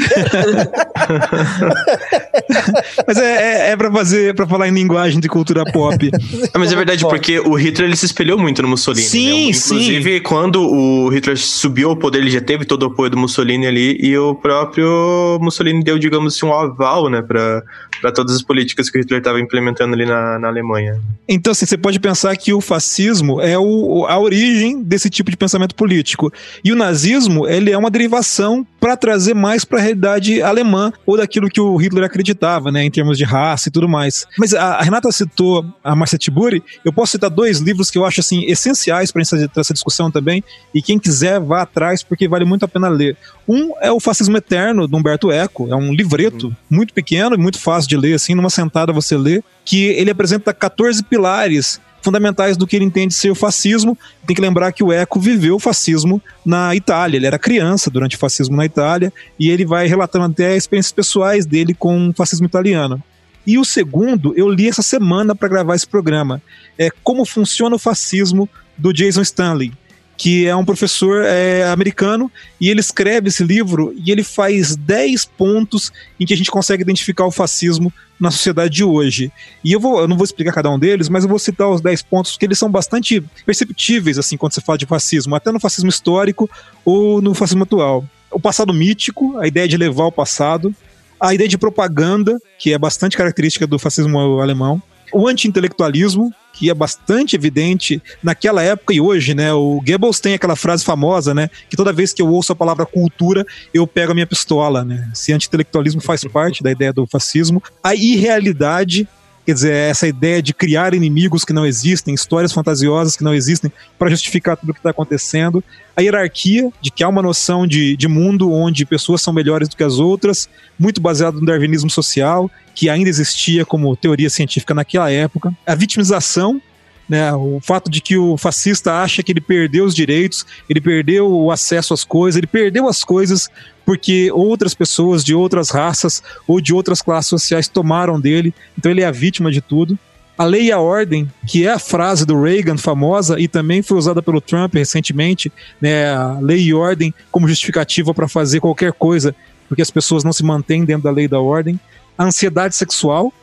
mas 3.08 3.18
é, 3.18 3.70
é, 3.70 3.72
é 3.72 3.78
para 3.78 3.92
fazer, 3.92 4.36
para 4.36 4.48
falar 4.48 4.68
em 4.68 4.74
linguagem 4.74 5.20
de 5.20 5.28
cultura 5.28 5.64
pop. 5.72 6.12
É, 6.54 6.58
mas 6.58 6.72
é 6.72 6.76
verdade 6.76 7.04
porque 7.04 7.40
o 7.40 7.56
Hitler 7.56 7.88
ele 7.88 7.96
se 7.96 8.06
espelhou 8.06 8.38
muito 8.38 8.62
no 8.62 8.68
Mussolini. 8.68 9.06
Sim, 9.06 9.48
né? 9.48 9.54
sim. 9.54 9.76
Inclusive 9.76 10.20
quando 10.22 10.62
o 10.62 11.10
Hitler 11.10 11.38
subiu 11.38 11.90
ao 11.90 11.96
poder 11.96 12.20
ele 12.20 12.30
já 12.30 12.42
teve 12.42 12.66
todo 12.66 12.84
o 12.84 12.86
apoio 12.88 13.10
do 13.10 13.18
Mussolini 13.18 13.68
ali 13.68 13.98
e 14.02 14.18
o 14.18 14.36
próprio 14.36 15.38
Mussolini 15.42 15.84
deu, 15.84 15.98
digamos 15.98 16.36
assim, 16.36 16.46
um 16.46 16.54
aval, 16.54 17.10
né, 17.10 17.22
para 17.22 17.64
para 18.02 18.12
todas 18.12 18.36
as 18.36 18.42
políticas 18.42 18.90
que 18.90 18.98
o 18.98 19.02
Hitler 19.02 19.22
estava 19.30 19.40
implementando 19.40 19.94
ali 19.94 20.06
na, 20.06 20.40
na 20.40 20.48
Alemanha. 20.48 21.00
Então, 21.28 21.52
assim, 21.52 21.66
você 21.66 21.78
pode 21.78 22.00
pensar 22.00 22.36
que 22.36 22.52
o 22.52 22.60
fascismo 22.60 23.40
é 23.40 23.58
o, 23.58 24.06
a 24.08 24.18
origem 24.18 24.82
desse 24.82 25.10
tipo 25.10 25.30
de 25.30 25.38
pensamento 25.38 25.76
político. 25.76 26.34
E 26.64 26.72
o 26.72 26.76
nazismo, 26.76 27.48
ele 27.48 27.72
é 27.72 27.78
uma 27.78 27.92
derivação 27.92 28.66
para 28.80 28.98
trazer 28.98 29.36
mais 29.36 29.64
para 29.64 29.78
a 29.78 29.82
realidade 29.82 30.42
alemã 30.42 30.92
ou 31.06 31.18
daquilo 31.18 31.50
que 31.50 31.62
o 31.62 31.76
Hitler 31.76 32.06
acreditava, 32.06 32.72
né, 32.72 32.84
em 32.84 32.90
termos 32.90 33.18
de 33.18 33.24
raça 33.24 33.70
e 33.70 33.72
tudo 33.72 33.88
mais. 33.88 34.26
Mas 34.38 34.54
a, 34.54 34.76
a 34.76 34.82
Renata 34.82 35.12
citou 35.12 35.66
a 35.84 35.96
Marcia 35.96 36.18
Tiburi, 36.18 36.64
eu 36.84 36.92
posso 36.92 37.12
citar 37.12 37.30
dois 37.30 37.60
livros 37.60 37.92
que 37.92 37.98
eu 37.98 38.06
acho 38.06 38.22
assim 38.22 38.46
essenciais 38.46 39.12
para 39.12 39.22
essa, 39.22 39.52
essa 39.56 39.74
discussão 39.74 40.10
também, 40.10 40.44
e 40.74 40.82
quem 40.82 40.98
quiser 40.98 41.40
vá 41.40 41.62
atrás 41.62 42.02
porque 42.02 42.28
vale 42.28 42.46
muito 42.46 42.66
a 42.66 42.68
pena 42.68 42.88
ler. 42.88 43.18
Um 43.48 43.74
é 43.82 43.92
o 43.92 44.00
Fascismo 44.00 44.38
Eterno, 44.38 44.88
do 44.88 44.96
Humberto 44.96 45.32
Eco, 45.32 45.68
é 45.70 45.76
um 45.76 45.94
livreto 45.94 46.48
uhum. 46.48 46.56
muito 46.70 46.94
pequeno 46.94 47.36
e 47.36 47.38
muito 47.38 47.60
fácil 47.60 47.90
de 47.90 47.98
ler, 47.98 48.14
assim, 48.14 48.36
numa 48.36 48.50
sentada 48.50 48.94
você 48.94 49.18
lê, 49.20 49.44
que 49.64 49.86
ele 49.86 50.10
apresenta 50.10 50.54
14 50.54 51.04
pilares 51.04 51.80
fundamentais 52.02 52.56
do 52.58 52.66
que 52.66 52.76
ele 52.76 52.86
entende 52.86 53.14
ser 53.14 53.30
o 53.30 53.36
fascismo. 53.36 53.98
Tem 54.26 54.36
que 54.36 54.42
lembrar 54.42 54.72
que 54.72 54.84
o 54.84 54.92
Eco 54.92 55.20
viveu 55.20 55.56
o 55.56 55.60
fascismo 55.60 56.22
na 56.46 56.76
Itália. 56.76 57.18
Ele 57.18 57.28
era 57.28 57.38
criança 57.38 57.90
durante 57.90 58.16
o 58.16 58.20
fascismo 58.20 58.56
na 58.56 58.66
Itália 58.66 59.12
e 59.38 59.50
ele 59.50 59.66
vai 59.66 59.88
relatando 59.88 60.26
até 60.26 60.56
experiências 60.56 60.94
pessoais 60.94 61.46
dele 61.46 61.74
com 61.74 62.10
o 62.10 62.14
fascismo 62.14 62.46
italiano. 62.46 63.02
E 63.46 63.58
o 63.58 63.66
segundo, 63.66 64.34
eu 64.36 64.50
li 64.50 64.68
essa 64.68 64.82
semana 64.82 65.36
para 65.36 65.48
gravar 65.48 65.76
esse 65.76 65.88
programa. 65.88 66.42
É 66.78 66.90
Como 67.04 67.26
Funciona 67.26 67.76
o 67.76 67.80
Fascismo, 67.80 68.48
do 68.78 68.94
Jason 68.94 69.22
Stanley 69.22 69.74
que 70.20 70.46
é 70.46 70.54
um 70.54 70.66
professor 70.66 71.24
é, 71.24 71.64
americano, 71.70 72.30
e 72.60 72.70
ele 72.70 72.82
escreve 72.82 73.30
esse 73.30 73.42
livro 73.42 73.96
e 73.96 74.12
ele 74.12 74.22
faz 74.22 74.76
10 74.76 75.24
pontos 75.24 75.94
em 76.20 76.26
que 76.26 76.34
a 76.34 76.38
gente 76.38 76.52
consegue 76.52 76.84
identificar 76.84 77.26
o 77.26 77.32
fascismo 77.32 77.92
na 78.20 78.30
sociedade 78.30 78.70
de 78.70 78.84
hoje. 78.84 79.32
E 79.64 79.72
eu, 79.72 79.80
vou, 79.80 80.02
eu 80.02 80.10
não 80.10 80.18
vou 80.18 80.26
explicar 80.26 80.52
cada 80.52 80.70
um 80.70 80.78
deles, 80.78 81.08
mas 81.08 81.24
eu 81.24 81.30
vou 81.30 81.40
citar 81.40 81.70
os 81.70 81.80
10 81.80 82.02
pontos, 82.02 82.34
porque 82.34 82.46
eles 82.46 82.60
são 82.60 82.70
bastante 82.70 83.24
perceptíveis, 83.46 84.20
assim, 84.20 84.36
quando 84.36 84.52
você 84.52 84.60
fala 84.60 84.78
de 84.78 84.86
fascismo, 84.86 85.36
até 85.36 85.54
no 85.54 85.60
fascismo 85.60 85.90
histórico 85.90 86.50
ou 86.84 87.22
no 87.22 87.34
fascismo 87.34 87.64
atual. 87.64 88.04
O 88.30 88.42
passado 88.42 88.74
mítico, 88.74 89.38
a 89.38 89.48
ideia 89.48 89.70
de 89.70 89.78
levar 89.78 90.04
o 90.04 90.12
passado, 90.12 90.76
a 91.18 91.34
ideia 91.34 91.48
de 91.48 91.58
propaganda, 91.58 92.38
que 92.58 92.74
é 92.74 92.78
bastante 92.78 93.16
característica 93.16 93.66
do 93.66 93.80
fascismo 93.80 94.42
alemão, 94.42 94.84
o 95.14 95.28
anti-intelectualismo, 95.28 96.34
que 96.54 96.70
é 96.70 96.74
bastante 96.74 97.36
evidente 97.36 98.02
naquela 98.22 98.62
época 98.62 98.94
e 98.94 99.00
hoje, 99.00 99.34
né? 99.34 99.54
O 99.54 99.82
Goebbels 99.86 100.20
tem 100.20 100.34
aquela 100.34 100.56
frase 100.56 100.84
famosa, 100.84 101.34
né? 101.34 101.50
Que 101.70 101.78
toda 101.78 101.94
vez 101.94 102.12
que 102.12 102.22
eu 102.22 102.28
ouço 102.28 102.52
a 102.52 102.56
palavra 102.56 102.86
cultura, 102.86 103.46
eu 103.74 103.88
pego 103.88 104.12
a 104.12 104.16
minha 104.16 104.28
pistola, 104.28 104.84
né? 104.84 105.10
Se 105.14 105.32
anti-intelectualismo 105.32 106.02
faz 106.02 106.24
parte 106.26 106.62
da 106.62 106.72
ideia 106.72 106.92
do 106.92 107.08
fascismo, 107.08 107.64
a 107.84 107.96
irrealidade 107.96 109.08
Quer 109.46 109.54
dizer, 109.54 109.74
essa 109.74 110.08
ideia 110.08 110.42
de 110.42 110.54
criar 110.54 110.94
inimigos 110.94 111.44
que 111.44 111.54
não 111.54 111.66
existem, 111.66 112.14
histórias 112.14 112.54
fantasiosas 112.54 113.16
que 113.16 113.24
não 113.24 113.34
existem, 113.34 113.72
para 113.98 114.10
justificar 114.10 114.56
tudo 114.56 114.70
o 114.70 114.74
que 114.74 114.80
está 114.80 114.92
acontecendo. 114.92 115.64
A 115.98 116.02
hierarquia, 116.02 116.72
de 116.82 116.92
que 116.92 117.04
há 117.04 117.10
uma 117.10 117.22
noção 117.22 117.66
de, 117.66 117.98
de 117.98 118.08
mundo 118.08 118.52
onde 118.52 118.86
pessoas 118.86 119.22
são 119.22 119.34
melhores 119.34 119.68
do 119.68 119.76
que 119.76 119.84
as 119.84 119.98
outras, 119.98 120.48
muito 120.78 121.02
baseado 121.02 121.40
no 121.40 121.46
darwinismo 121.46 121.90
social, 121.90 122.50
que 122.76 122.90
ainda 122.90 123.10
existia 123.10 123.66
como 123.66 123.96
teoria 123.96 124.30
científica 124.30 124.74
naquela 124.74 125.12
época. 125.12 125.54
A 125.66 125.76
vitimização, 125.76 126.62
né, 127.10 127.34
o 127.34 127.60
fato 127.62 127.90
de 127.90 128.00
que 128.00 128.16
o 128.16 128.38
fascista 128.38 129.02
acha 129.02 129.24
que 129.24 129.32
ele 129.32 129.42
perdeu 129.42 129.84
os 129.84 129.96
direitos, 129.96 130.46
ele 130.70 130.80
perdeu 130.80 131.30
o 131.30 131.52
acesso 131.52 131.94
às 131.94 132.04
coisas, 132.04 132.38
ele 132.38 132.48
perdeu 132.48 132.88
as 132.88 133.04
coisas 133.04 133.50
porque 133.84 134.32
outras 134.32 134.76
pessoas 134.76 135.24
de 135.24 135.34
outras 135.34 135.72
raças 135.72 136.22
ou 136.48 136.62
de 136.62 136.72
outras 136.72 137.02
classes 137.02 137.30
sociais 137.30 137.68
tomaram 137.68 138.22
dele, 138.22 138.54
então 138.78 138.92
ele 138.92 139.02
é 139.02 139.06
a 139.06 139.12
vítima 139.12 139.52
de 139.52 139.62
tudo. 139.62 139.98
A 140.38 140.46
lei 140.46 140.68
e 140.68 140.72
a 140.72 140.80
ordem, 140.80 141.30
que 141.46 141.66
é 141.66 141.72
a 141.72 141.80
frase 141.80 142.26
do 142.26 142.42
Reagan 142.42 142.78
famosa 142.78 143.38
e 143.40 143.48
também 143.48 143.82
foi 143.82 143.98
usada 143.98 144.22
pelo 144.22 144.40
Trump 144.40 144.76
recentemente, 144.76 145.52
né, 145.82 146.14
a 146.14 146.38
lei 146.40 146.62
e 146.62 146.74
ordem 146.74 147.14
como 147.32 147.48
justificativa 147.48 148.14
para 148.14 148.28
fazer 148.28 148.60
qualquer 148.60 148.94
coisa, 148.94 149.36
porque 149.68 149.82
as 149.82 149.92
pessoas 149.92 150.24
não 150.24 150.32
se 150.32 150.44
mantêm 150.44 150.86
dentro 150.86 151.04
da 151.04 151.12
lei 151.12 151.26
e 151.26 151.28
da 151.28 151.42
ordem. 151.42 151.78
A 152.18 152.24
ansiedade 152.24 152.76
sexual, 152.76 153.34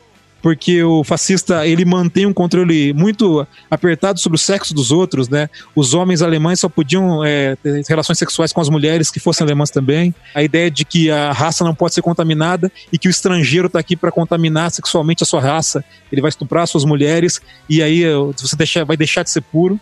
porque 0.41 0.83
o 0.83 1.03
fascista 1.03 1.65
ele 1.67 1.83
mantém 1.85 2.25
um 2.25 2.33
controle 2.33 2.93
muito 2.93 3.45
apertado 3.69 4.19
sobre 4.19 4.35
o 4.35 4.39
sexo 4.39 4.73
dos 4.73 4.91
outros, 4.91 5.29
né? 5.29 5.49
Os 5.75 5.93
homens 5.93 6.21
alemães 6.21 6.59
só 6.59 6.69
podiam 6.69 7.23
é, 7.23 7.55
ter 7.55 7.83
relações 7.87 8.17
sexuais 8.17 8.53
com 8.53 8.61
as 8.61 8.69
mulheres 8.69 9.09
que 9.09 9.19
fossem 9.19 9.45
alemãs 9.45 9.69
também. 9.69 10.13
A 10.33 10.43
ideia 10.43 10.69
de 10.69 10.85
que 10.85 11.09
a 11.09 11.31
raça 11.31 11.63
não 11.63 11.73
pode 11.73 11.93
ser 11.93 12.01
contaminada 12.01 12.71
e 12.91 12.97
que 12.97 13.07
o 13.07 13.11
estrangeiro 13.11 13.67
está 13.67 13.79
aqui 13.79 13.95
para 13.95 14.11
contaminar 14.11 14.71
sexualmente 14.71 15.23
a 15.23 15.25
sua 15.25 15.41
raça, 15.41 15.83
ele 16.11 16.21
vai 16.21 16.29
estuprar 16.29 16.67
suas 16.67 16.85
mulheres 16.85 17.41
e 17.69 17.81
aí 17.81 18.03
você 18.37 18.55
deixa, 18.55 18.85
vai 18.85 18.97
deixar 18.97 19.23
de 19.23 19.29
ser 19.29 19.41
puro. 19.41 19.79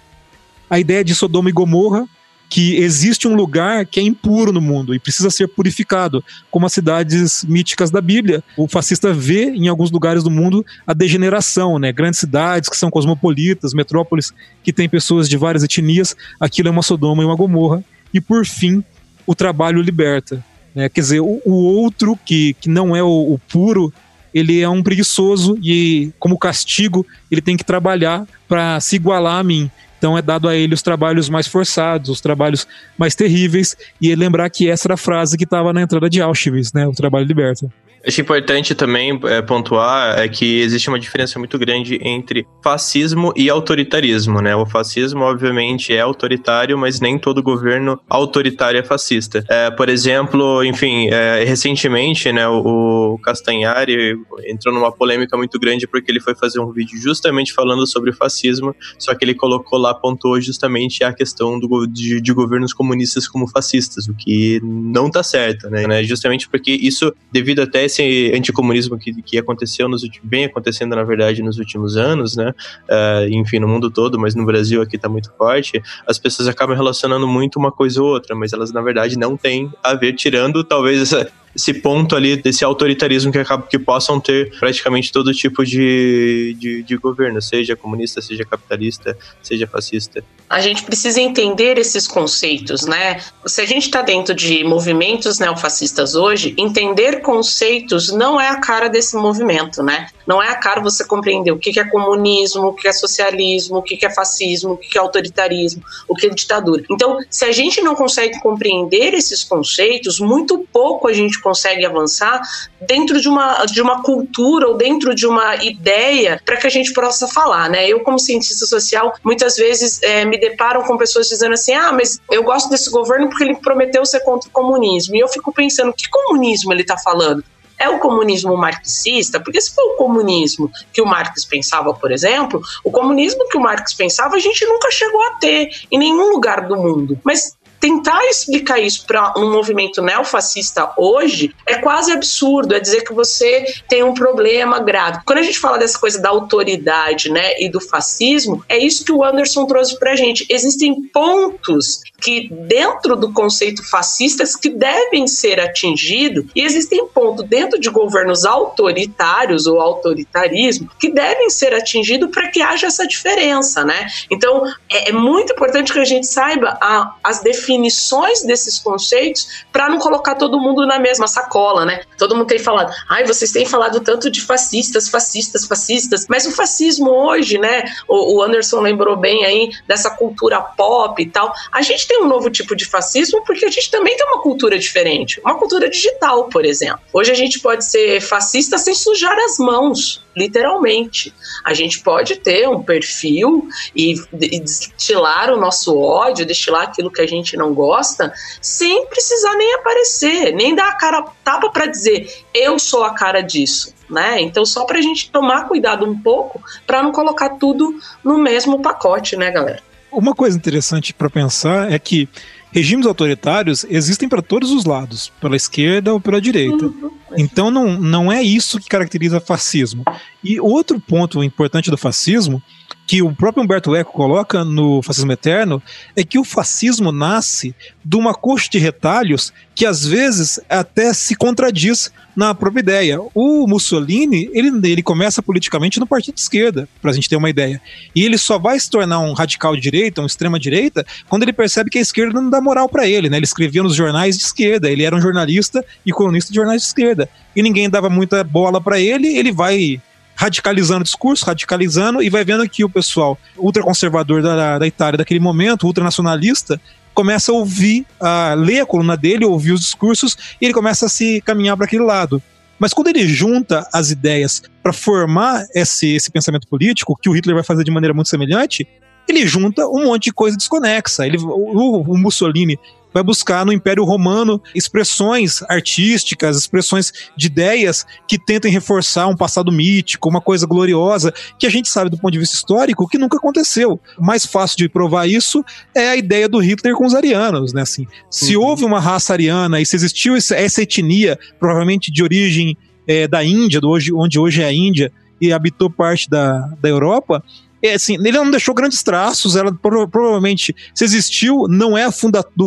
A 0.69 0.79
ideia 0.79 1.03
de 1.03 1.13
Sodoma 1.13 1.49
e 1.49 1.53
Gomorra, 1.53 2.07
que 2.55 2.77
existe 2.77 3.27
um 3.27 3.35
lugar 3.35 3.85
que 3.85 3.99
é 3.99 4.03
impuro 4.03 4.53
no 4.53 4.61
mundo 4.61 4.95
e 4.95 4.99
precisa 4.99 5.29
ser 5.29 5.45
purificado, 5.45 6.23
como 6.49 6.65
as 6.65 6.71
cidades 6.71 7.43
míticas 7.43 7.91
da 7.91 7.99
Bíblia. 7.99 8.41
O 8.55 8.65
fascista 8.65 9.13
vê 9.13 9.49
em 9.49 9.67
alguns 9.67 9.91
lugares 9.91 10.23
do 10.23 10.31
mundo 10.31 10.65
a 10.87 10.93
degeneração, 10.93 11.77
né? 11.77 11.91
Grandes 11.91 12.17
cidades 12.17 12.69
que 12.69 12.77
são 12.77 12.89
cosmopolitas, 12.89 13.73
metrópoles 13.73 14.31
que 14.63 14.71
têm 14.71 14.87
pessoas 14.87 15.27
de 15.27 15.35
várias 15.35 15.65
etnias, 15.65 16.15
aquilo 16.39 16.69
é 16.69 16.71
uma 16.71 16.81
Sodoma 16.81 17.21
e 17.21 17.25
uma 17.25 17.35
Gomorra. 17.35 17.83
E 18.13 18.21
por 18.21 18.45
fim, 18.45 18.81
o 19.27 19.35
trabalho 19.35 19.81
liberta. 19.81 20.41
Né? 20.73 20.87
Quer 20.87 21.01
dizer, 21.01 21.19
o, 21.19 21.41
o 21.43 21.51
outro 21.51 22.17
que, 22.25 22.53
que 22.53 22.69
não 22.69 22.95
é 22.95 23.03
o, 23.03 23.33
o 23.33 23.41
puro, 23.51 23.91
ele 24.33 24.61
é 24.61 24.69
um 24.69 24.81
preguiçoso 24.81 25.59
e, 25.61 26.09
como 26.17 26.37
castigo, 26.37 27.05
ele 27.29 27.41
tem 27.41 27.57
que 27.57 27.65
trabalhar 27.65 28.25
para 28.47 28.79
se 28.79 28.95
igualar 28.95 29.39
a 29.39 29.43
mim. 29.43 29.69
Então 29.97 30.17
é 30.17 30.21
dado 30.21 30.47
a 30.47 30.55
ele 30.55 30.73
os 30.73 30.81
trabalhos 30.81 31.29
mais 31.29 31.47
forçados, 31.47 32.09
os 32.09 32.21
trabalhos 32.21 32.67
mais 32.97 33.15
terríveis, 33.15 33.75
e 34.01 34.13
lembrar 34.15 34.49
que 34.49 34.69
essa 34.69 34.87
era 34.87 34.95
a 34.95 34.97
frase 34.97 35.37
que 35.37 35.43
estava 35.43 35.73
na 35.73 35.81
entrada 35.81 36.09
de 36.09 36.21
Auschwitz, 36.21 36.73
né? 36.73 36.87
O 36.87 36.91
trabalho 36.91 37.25
liberta. 37.25 37.69
Acho 38.07 38.21
importante 38.21 38.75
também 38.75 39.19
é, 39.23 39.41
pontuar 39.41 40.19
é 40.19 40.27
que 40.27 40.61
existe 40.61 40.89
uma 40.89 40.99
diferença 40.99 41.39
muito 41.39 41.57
grande 41.57 41.99
entre 42.01 42.45
fascismo 42.63 43.33
e 43.35 43.49
autoritarismo, 43.49 44.41
né? 44.41 44.55
O 44.55 44.65
fascismo, 44.65 45.23
obviamente, 45.23 45.93
é 45.93 46.01
autoritário, 46.01 46.77
mas 46.77 46.99
nem 46.99 47.17
todo 47.17 47.41
governo 47.41 47.99
autoritário 48.07 48.79
é 48.79 48.83
fascista. 48.83 49.43
É, 49.49 49.71
por 49.71 49.89
exemplo, 49.89 50.63
enfim, 50.63 51.07
é, 51.09 51.43
recentemente, 51.45 52.31
né, 52.31 52.47
o, 52.47 53.15
o 53.15 53.19
Castanhari 53.19 54.17
entrou 54.45 54.73
numa 54.73 54.91
polêmica 54.91 55.35
muito 55.35 55.59
grande 55.59 55.87
porque 55.87 56.11
ele 56.11 56.19
foi 56.19 56.35
fazer 56.35 56.59
um 56.59 56.71
vídeo 56.71 56.99
justamente 56.99 57.53
falando 57.53 57.87
sobre 57.87 58.11
fascismo, 58.13 58.75
só 58.99 59.15
que 59.15 59.25
ele 59.25 59.33
colocou 59.33 59.79
lá, 59.79 59.93
pontuou 59.93 60.39
justamente 60.39 61.03
a 61.03 61.13
questão 61.13 61.59
do, 61.59 61.87
de, 61.87 62.21
de 62.21 62.33
governos 62.33 62.73
comunistas 62.73 63.27
como 63.27 63.47
fascistas, 63.47 64.07
o 64.07 64.13
que 64.15 64.59
não 64.63 65.09
tá 65.09 65.23
certo, 65.23 65.69
né? 65.69 66.03
Justamente 66.03 66.47
porque 66.47 66.71
isso, 66.71 67.13
devido 67.31 67.61
até 67.61 67.85
esse 67.85 67.94
anticomunismo 68.35 68.97
que, 68.97 69.21
que 69.21 69.37
aconteceu 69.37 69.87
nos 69.87 70.01
vem 70.23 70.45
acontecendo 70.45 70.95
na 70.95 71.03
verdade 71.03 71.41
nos 71.41 71.57
últimos 71.57 71.97
anos, 71.97 72.35
né? 72.35 72.53
Uh, 72.89 73.27
enfim, 73.29 73.59
no 73.59 73.67
mundo 73.67 73.89
todo, 73.91 74.19
mas 74.19 74.35
no 74.35 74.45
Brasil 74.45 74.81
aqui 74.81 74.95
está 74.95 75.09
muito 75.09 75.31
forte. 75.37 75.81
As 76.07 76.19
pessoas 76.19 76.47
acabam 76.47 76.75
relacionando 76.75 77.27
muito 77.27 77.57
uma 77.57 77.71
coisa 77.71 78.01
ou 78.01 78.09
outra, 78.09 78.35
mas 78.35 78.53
elas 78.53 78.71
na 78.71 78.81
verdade 78.81 79.17
não 79.17 79.35
têm 79.37 79.71
a 79.83 79.93
ver, 79.93 80.13
tirando 80.13 80.63
talvez 80.63 81.01
essa 81.01 81.31
esse 81.55 81.73
ponto 81.73 82.15
ali 82.15 82.35
desse 82.35 82.65
autoritarismo 82.65 83.31
que 83.31 83.37
acaba 83.37 83.65
que 83.65 83.79
possam 83.79 84.19
ter 84.19 84.51
praticamente 84.59 85.11
todo 85.11 85.33
tipo 85.33 85.63
de, 85.63 86.55
de, 86.59 86.83
de 86.83 86.97
governo, 86.97 87.41
seja 87.41 87.75
comunista, 87.75 88.21
seja 88.21 88.43
capitalista, 88.43 89.17
seja 89.41 89.65
fascista. 89.65 90.23
A 90.49 90.59
gente 90.59 90.83
precisa 90.83 91.19
entender 91.19 91.77
esses 91.79 92.07
conceitos, 92.07 92.85
né? 92.85 93.19
Se 93.47 93.61
a 93.61 93.65
gente 93.65 93.85
está 93.85 94.01
dentro 94.01 94.35
de 94.35 94.63
movimentos 94.63 95.39
neofascistas 95.39 96.13
hoje, 96.13 96.53
entender 96.57 97.21
conceitos 97.21 98.11
não 98.11 98.39
é 98.39 98.49
a 98.49 98.59
cara 98.59 98.87
desse 98.87 99.15
movimento, 99.15 99.81
né? 99.81 100.07
Não 100.27 100.41
é 100.41 100.49
a 100.49 100.55
cara 100.55 100.81
você 100.81 101.05
compreender 101.05 101.51
o 101.51 101.57
que 101.57 101.79
é 101.79 101.83
comunismo, 101.85 102.67
o 102.67 102.73
que 102.73 102.87
é 102.87 102.93
socialismo, 102.93 103.77
o 103.77 103.81
que 103.81 104.05
é 104.05 104.13
fascismo, 104.13 104.73
o 104.73 104.77
que 104.77 104.97
é 104.97 105.01
autoritarismo, 105.01 105.81
o 106.07 106.13
que 106.13 106.27
é 106.27 106.29
ditadura. 106.29 106.83
Então, 106.91 107.17
se 107.29 107.45
a 107.45 107.51
gente 107.51 107.81
não 107.81 107.95
consegue 107.95 108.39
compreender 108.39 109.13
esses 109.13 109.43
conceitos, 109.43 110.19
muito 110.19 110.59
pouco 110.71 111.07
a 111.07 111.13
gente 111.13 111.39
consegue 111.45 111.85
avançar 111.85 112.41
dentro 112.81 113.21
de 113.21 113.29
uma, 113.29 113.65
de 113.65 113.79
uma 113.79 114.01
cultura 114.01 114.67
ou 114.67 114.75
dentro 114.75 115.13
de 115.13 115.27
uma 115.27 115.55
ideia 115.57 116.41
para 116.43 116.57
que 116.57 116.65
a 116.65 116.69
gente 116.71 116.91
possa 116.91 117.27
falar, 117.27 117.69
né? 117.69 117.87
Eu, 117.87 117.99
como 117.99 118.17
cientista 118.17 118.65
social, 118.65 119.13
muitas 119.23 119.55
vezes 119.55 120.01
é, 120.01 120.25
me 120.25 120.39
deparo 120.39 120.83
com 120.83 120.97
pessoas 120.97 121.29
dizendo 121.29 121.53
assim: 121.53 121.73
ah, 121.73 121.91
mas 121.91 122.19
eu 122.31 122.43
gosto 122.43 122.67
desse 122.71 122.89
governo 122.89 123.29
porque 123.29 123.43
ele 123.43 123.55
prometeu 123.57 124.03
ser 124.07 124.21
contra 124.21 124.49
o 124.49 124.51
comunismo. 124.51 125.15
E 125.15 125.19
eu 125.19 125.27
fico 125.27 125.53
pensando: 125.53 125.93
que 125.93 126.09
comunismo 126.09 126.73
ele 126.73 126.81
está 126.81 126.97
falando? 126.97 127.43
É 127.77 127.89
o 127.89 127.99
comunismo 127.99 128.57
marxista? 128.57 129.39
Porque 129.39 129.61
se 129.61 129.75
for 129.75 129.83
o 129.93 129.97
comunismo 129.97 130.71
que 130.93 131.01
o 131.01 131.05
Marx 131.05 131.45
pensava, 131.45 131.93
por 131.93 132.11
exemplo, 132.11 132.61
o 132.83 132.89
comunismo 132.89 133.47
que 133.49 133.57
o 133.57 133.61
Marx 133.61 133.93
pensava 133.93 134.35
a 134.35 134.39
gente 134.39 134.65
nunca 134.65 134.89
chegou 134.89 135.21
a 135.21 135.31
ter 135.31 135.69
em 135.91 135.99
nenhum 135.99 136.31
lugar 136.31 136.67
do 136.67 136.75
mundo. 136.77 137.19
Mas 137.23 137.55
tentar 137.85 138.25
explicar 138.25 138.79
isso 138.79 139.05
para 139.05 139.31
um 139.37 139.51
movimento 139.51 140.01
neofascista 140.01 140.91
hoje 140.97 141.53
é 141.67 141.75
quase 141.75 142.11
absurdo, 142.11 142.73
é 142.73 142.79
dizer 142.79 143.03
que 143.03 143.13
você 143.13 143.63
tem 143.87 144.01
um 144.01 144.15
problema 144.15 144.79
grave. 144.79 145.19
Quando 145.23 145.37
a 145.37 145.43
gente 145.43 145.59
fala 145.59 145.77
dessa 145.77 145.99
coisa 145.99 146.19
da 146.19 146.29
autoridade, 146.29 147.29
né, 147.29 147.53
e 147.59 147.69
do 147.69 147.79
fascismo, 147.79 148.65
é 148.67 148.75
isso 148.75 149.05
que 149.05 149.11
o 149.11 149.23
Anderson 149.23 149.67
trouxe 149.67 149.99
para 149.99 150.13
a 150.13 150.15
gente. 150.15 150.47
Existem 150.49 150.99
pontos 151.09 152.01
que 152.19 152.49
dentro 152.49 153.15
do 153.15 153.31
conceito 153.33 153.87
fascistas 153.87 154.55
que 154.55 154.69
devem 154.69 155.27
ser 155.27 155.59
atingidos 155.59 156.45
e 156.55 156.61
existem 156.61 157.07
pontos 157.07 157.45
dentro 157.47 157.79
de 157.79 157.89
governos 157.89 158.45
autoritários 158.45 159.67
ou 159.67 159.79
autoritarismo 159.79 160.89
que 160.99 161.11
devem 161.11 161.49
ser 161.49 161.73
atingidos 161.73 162.29
para 162.31 162.49
que 162.49 162.61
haja 162.61 162.87
essa 162.87 163.07
diferença, 163.07 163.83
né? 163.83 164.07
Então 164.29 164.65
é, 164.89 165.09
é 165.09 165.11
muito 165.11 165.53
importante 165.53 165.91
que 165.91 165.99
a 165.99 166.05
gente 166.05 166.27
saiba 166.27 166.77
a, 166.81 167.15
as 167.23 167.41
definições 167.41 168.43
desses 168.43 168.79
conceitos 168.79 169.65
para 169.71 169.89
não 169.89 169.99
colocar 169.99 170.35
todo 170.35 170.59
mundo 170.59 170.85
na 170.85 170.99
mesma 170.99 171.27
sacola, 171.27 171.85
né? 171.85 172.01
Todo 172.17 172.35
mundo 172.35 172.47
tem 172.47 172.59
falado, 172.59 172.93
ai, 173.09 173.25
vocês 173.25 173.51
têm 173.51 173.65
falado 173.65 173.99
tanto 173.99 174.29
de 174.31 174.41
fascistas, 174.41 175.09
fascistas, 175.09 175.65
fascistas, 175.65 176.25
mas 176.29 176.45
o 176.45 176.51
fascismo 176.51 177.09
hoje, 177.09 177.57
né? 177.57 177.83
O, 178.07 178.37
o 178.37 178.41
Anderson 178.41 178.79
lembrou 178.79 179.15
bem 179.15 179.45
aí 179.45 179.69
dessa 179.87 180.09
cultura 180.09 180.61
pop 180.61 181.21
e 181.21 181.29
tal. 181.29 181.53
A 181.71 181.81
gente 181.81 182.04
tem 182.07 182.21
um 182.21 182.27
novo 182.27 182.49
tipo 182.49 182.75
de 182.75 182.85
fascismo 182.85 183.43
porque 183.45 183.65
a 183.65 183.69
gente 183.69 183.89
também 183.91 184.15
tem 184.15 184.25
uma 184.27 184.41
cultura 184.41 184.77
diferente, 184.77 185.39
uma 185.41 185.57
cultura 185.57 185.89
digital, 185.89 186.45
por 186.49 186.65
exemplo. 186.65 187.01
Hoje 187.13 187.31
a 187.31 187.35
gente 187.35 187.59
pode 187.59 187.85
ser 187.85 188.21
fascista 188.21 188.77
sem 188.77 188.93
sujar 188.93 189.37
as 189.37 189.57
mãos 189.57 190.25
literalmente. 190.35 191.33
A 191.63 191.73
gente 191.73 192.01
pode 192.01 192.35
ter 192.35 192.67
um 192.67 192.83
perfil 192.83 193.67
e, 193.95 194.15
e 194.33 194.59
destilar 194.59 195.51
o 195.51 195.57
nosso 195.57 195.97
ódio, 195.97 196.45
destilar 196.45 196.83
aquilo 196.83 197.11
que 197.11 197.21
a 197.21 197.27
gente 197.27 197.55
não 197.55 197.73
gosta, 197.73 198.33
sem 198.61 199.05
precisar 199.07 199.55
nem 199.55 199.75
aparecer, 199.75 200.51
nem 200.53 200.75
dar 200.75 200.89
a 200.89 200.97
cara 200.97 201.25
tapa 201.43 201.69
para 201.69 201.85
dizer 201.85 202.43
eu 202.53 202.77
sou 202.77 203.03
a 203.03 203.13
cara 203.13 203.41
disso. 203.41 203.93
Né? 204.09 204.39
Então, 204.41 204.63
só 204.65 204.85
para 204.85 204.99
a 204.99 205.01
gente 205.01 205.31
tomar 205.31 205.67
cuidado 205.67 206.05
um 206.05 206.15
pouco 206.21 206.61
para 206.85 207.01
não 207.01 207.11
colocar 207.11 207.49
tudo 207.57 207.99
no 208.23 208.37
mesmo 208.37 208.79
pacote, 208.79 209.35
né, 209.35 209.49
galera? 209.49 209.81
Uma 210.15 210.33
coisa 210.33 210.57
interessante 210.57 211.13
para 211.13 211.29
pensar 211.29 211.91
é 211.91 211.99
que 211.99 212.27
regimes 212.71 213.05
autoritários 213.05 213.85
existem 213.89 214.29
para 214.29 214.41
todos 214.41 214.71
os 214.71 214.85
lados, 214.85 215.31
pela 215.41 215.57
esquerda 215.57 216.13
ou 216.13 216.21
pela 216.21 216.39
direita. 216.39 216.85
Uhum. 216.85 217.11
Então 217.37 217.71
não, 217.71 217.99
não 217.99 218.31
é 218.31 218.41
isso 218.41 218.79
que 218.79 218.87
caracteriza 218.87 219.39
fascismo. 219.39 220.03
E 220.43 220.59
outro 220.59 220.99
ponto 220.99 221.43
importante 221.43 221.89
do 221.89 221.97
fascismo, 221.97 222.61
que 223.07 223.21
o 223.21 223.33
próprio 223.33 223.63
Humberto 223.63 223.95
Eco 223.95 224.11
coloca 224.11 224.63
no 224.63 225.01
Fascismo 225.01 225.31
Eterno, 225.31 225.81
é 226.15 226.23
que 226.23 226.39
o 226.39 226.43
fascismo 226.43 227.11
nasce 227.11 227.75
de 228.03 228.15
uma 228.15 228.33
coxa 228.33 228.69
de 228.69 228.79
retalhos 228.79 229.53
que 229.75 229.85
às 229.85 230.05
vezes 230.05 230.59
até 230.69 231.13
se 231.13 231.35
contradiz 231.35 232.11
na 232.35 232.53
própria 232.53 232.81
ideia. 232.81 233.19
O 233.33 233.67
Mussolini, 233.67 234.49
ele, 234.53 234.69
ele 234.89 235.03
começa 235.03 235.41
politicamente 235.41 235.99
no 235.99 236.07
partido 236.07 236.35
de 236.35 236.41
esquerda, 236.41 236.87
para 237.01 237.11
a 237.11 237.13
gente 237.13 237.29
ter 237.29 237.35
uma 237.35 237.49
ideia. 237.49 237.81
E 238.15 238.23
ele 238.23 238.37
só 238.37 238.57
vai 238.57 238.79
se 238.79 238.89
tornar 238.89 239.19
um 239.19 239.33
radical 239.33 239.75
de 239.75 239.81
direita, 239.81 240.21
um 240.21 240.25
extrema 240.25 240.59
direita, 240.59 241.05
quando 241.29 241.43
ele 241.43 241.53
percebe 241.53 241.89
que 241.89 241.97
a 241.97 242.01
esquerda 242.01 242.41
não 242.41 242.49
dá 242.49 242.59
moral 242.59 242.89
para 242.89 243.07
ele, 243.07 243.29
né? 243.29 243.37
Ele 243.37 243.45
escrevia 243.45 243.83
nos 243.83 243.95
jornais 243.95 244.37
de 244.37 244.43
esquerda, 244.43 244.89
ele 244.89 245.03
era 245.03 245.15
um 245.15 245.21
jornalista 245.21 245.83
e 246.05 246.11
colunista 246.11 246.51
de 246.51 246.55
jornais 246.55 246.81
de 246.81 246.87
esquerda. 246.87 247.14
E 247.55 247.61
ninguém 247.61 247.89
dava 247.89 248.09
muita 248.09 248.43
bola 248.43 248.81
para 248.81 248.99
ele, 248.99 249.37
ele 249.37 249.51
vai 249.51 250.01
radicalizando 250.35 251.01
o 251.01 251.03
discurso, 251.03 251.45
radicalizando, 251.45 252.21
e 252.21 252.29
vai 252.29 252.43
vendo 252.43 252.67
que 252.67 252.83
o 252.83 252.89
pessoal 252.89 253.37
ultraconservador 253.57 254.41
da, 254.41 254.77
da 254.77 254.87
Itália 254.87 255.17
daquele 255.17 255.39
momento, 255.39 255.87
ultranacionalista, 255.87 256.79
começa 257.13 257.51
a 257.51 257.55
ouvir, 257.55 258.05
a 258.19 258.53
ler 258.53 258.81
a 258.81 258.85
coluna 258.85 259.15
dele, 259.15 259.45
ouvir 259.45 259.71
os 259.71 259.79
discursos, 259.79 260.37
e 260.59 260.65
ele 260.65 260.73
começa 260.73 261.05
a 261.05 261.09
se 261.09 261.41
caminhar 261.41 261.77
para 261.77 261.85
aquele 261.85 262.03
lado. 262.03 262.43
Mas 262.77 262.93
quando 262.93 263.07
ele 263.07 263.25
junta 263.25 263.87
as 263.93 264.11
ideias 264.11 264.61
para 264.83 264.91
formar 264.91 265.65
esse, 265.73 266.13
esse 266.13 266.29
pensamento 266.29 266.67
político, 266.67 267.17
que 267.19 267.29
o 267.29 267.31
Hitler 267.31 267.55
vai 267.55 267.63
fazer 267.63 267.85
de 267.85 267.91
maneira 267.91 268.13
muito 268.13 268.29
semelhante, 268.29 268.85
ele 269.27 269.47
junta 269.47 269.87
um 269.87 270.05
monte 270.05 270.25
de 270.25 270.33
coisa 270.33 270.57
desconexa. 270.57 271.25
Ele, 271.25 271.37
o, 271.37 272.01
o 272.01 272.17
Mussolini 272.17 272.77
vai 273.15 273.23
buscar 273.23 273.65
no 273.65 273.71
Império 273.71 274.03
Romano 274.03 274.61
expressões 274.75 275.63
artísticas, 275.69 276.57
expressões 276.57 277.13
de 277.37 277.47
ideias 277.47 278.05
que 278.27 278.37
tentem 278.37 278.69
reforçar 278.69 279.27
um 279.27 279.37
passado 279.37 279.71
mítico, 279.71 280.27
uma 280.27 280.41
coisa 280.41 280.67
gloriosa, 280.67 281.33
que 281.57 281.65
a 281.65 281.69
gente 281.69 281.87
sabe 281.87 282.09
do 282.09 282.17
ponto 282.17 282.33
de 282.33 282.39
vista 282.39 282.57
histórico 282.57 283.07
que 283.07 283.17
nunca 283.17 283.37
aconteceu. 283.37 284.01
O 284.17 284.25
mais 284.25 284.45
fácil 284.45 284.79
de 284.79 284.89
provar 284.89 285.29
isso 285.29 285.63
é 285.95 286.09
a 286.09 286.17
ideia 286.17 286.49
do 286.49 286.59
Hitler 286.59 286.93
com 286.93 287.05
os 287.05 287.15
arianos, 287.15 287.71
né? 287.71 287.83
Assim, 287.83 288.05
se 288.29 288.57
uhum. 288.57 288.63
houve 288.63 288.83
uma 288.83 288.99
raça 288.99 289.31
ariana 289.31 289.79
e 289.79 289.85
se 289.85 289.95
existiu 289.95 290.35
essa 290.35 290.81
etnia, 290.81 291.39
provavelmente 291.57 292.11
de 292.11 292.21
origem 292.21 292.77
é, 293.07 293.29
da 293.29 293.41
Índia, 293.41 293.79
do 293.79 293.87
hoje, 293.87 294.11
onde 294.13 294.37
hoje 294.37 294.61
é 294.61 294.65
a 294.65 294.73
Índia, 294.73 295.09
e 295.39 295.53
habitou 295.53 295.89
parte 295.89 296.29
da, 296.29 296.67
da 296.81 296.89
Europa, 296.89 297.41
é, 297.81 297.93
assim, 297.93 298.15
ele 298.15 298.31
não 298.31 298.49
deixou 298.49 298.73
grandes 298.73 299.03
traços, 299.03 299.55
ela 299.55 299.71
provavelmente, 299.73 300.75
se 300.93 301.03
existiu, 301.03 301.67
não 301.67 301.97
é, 301.97 302.07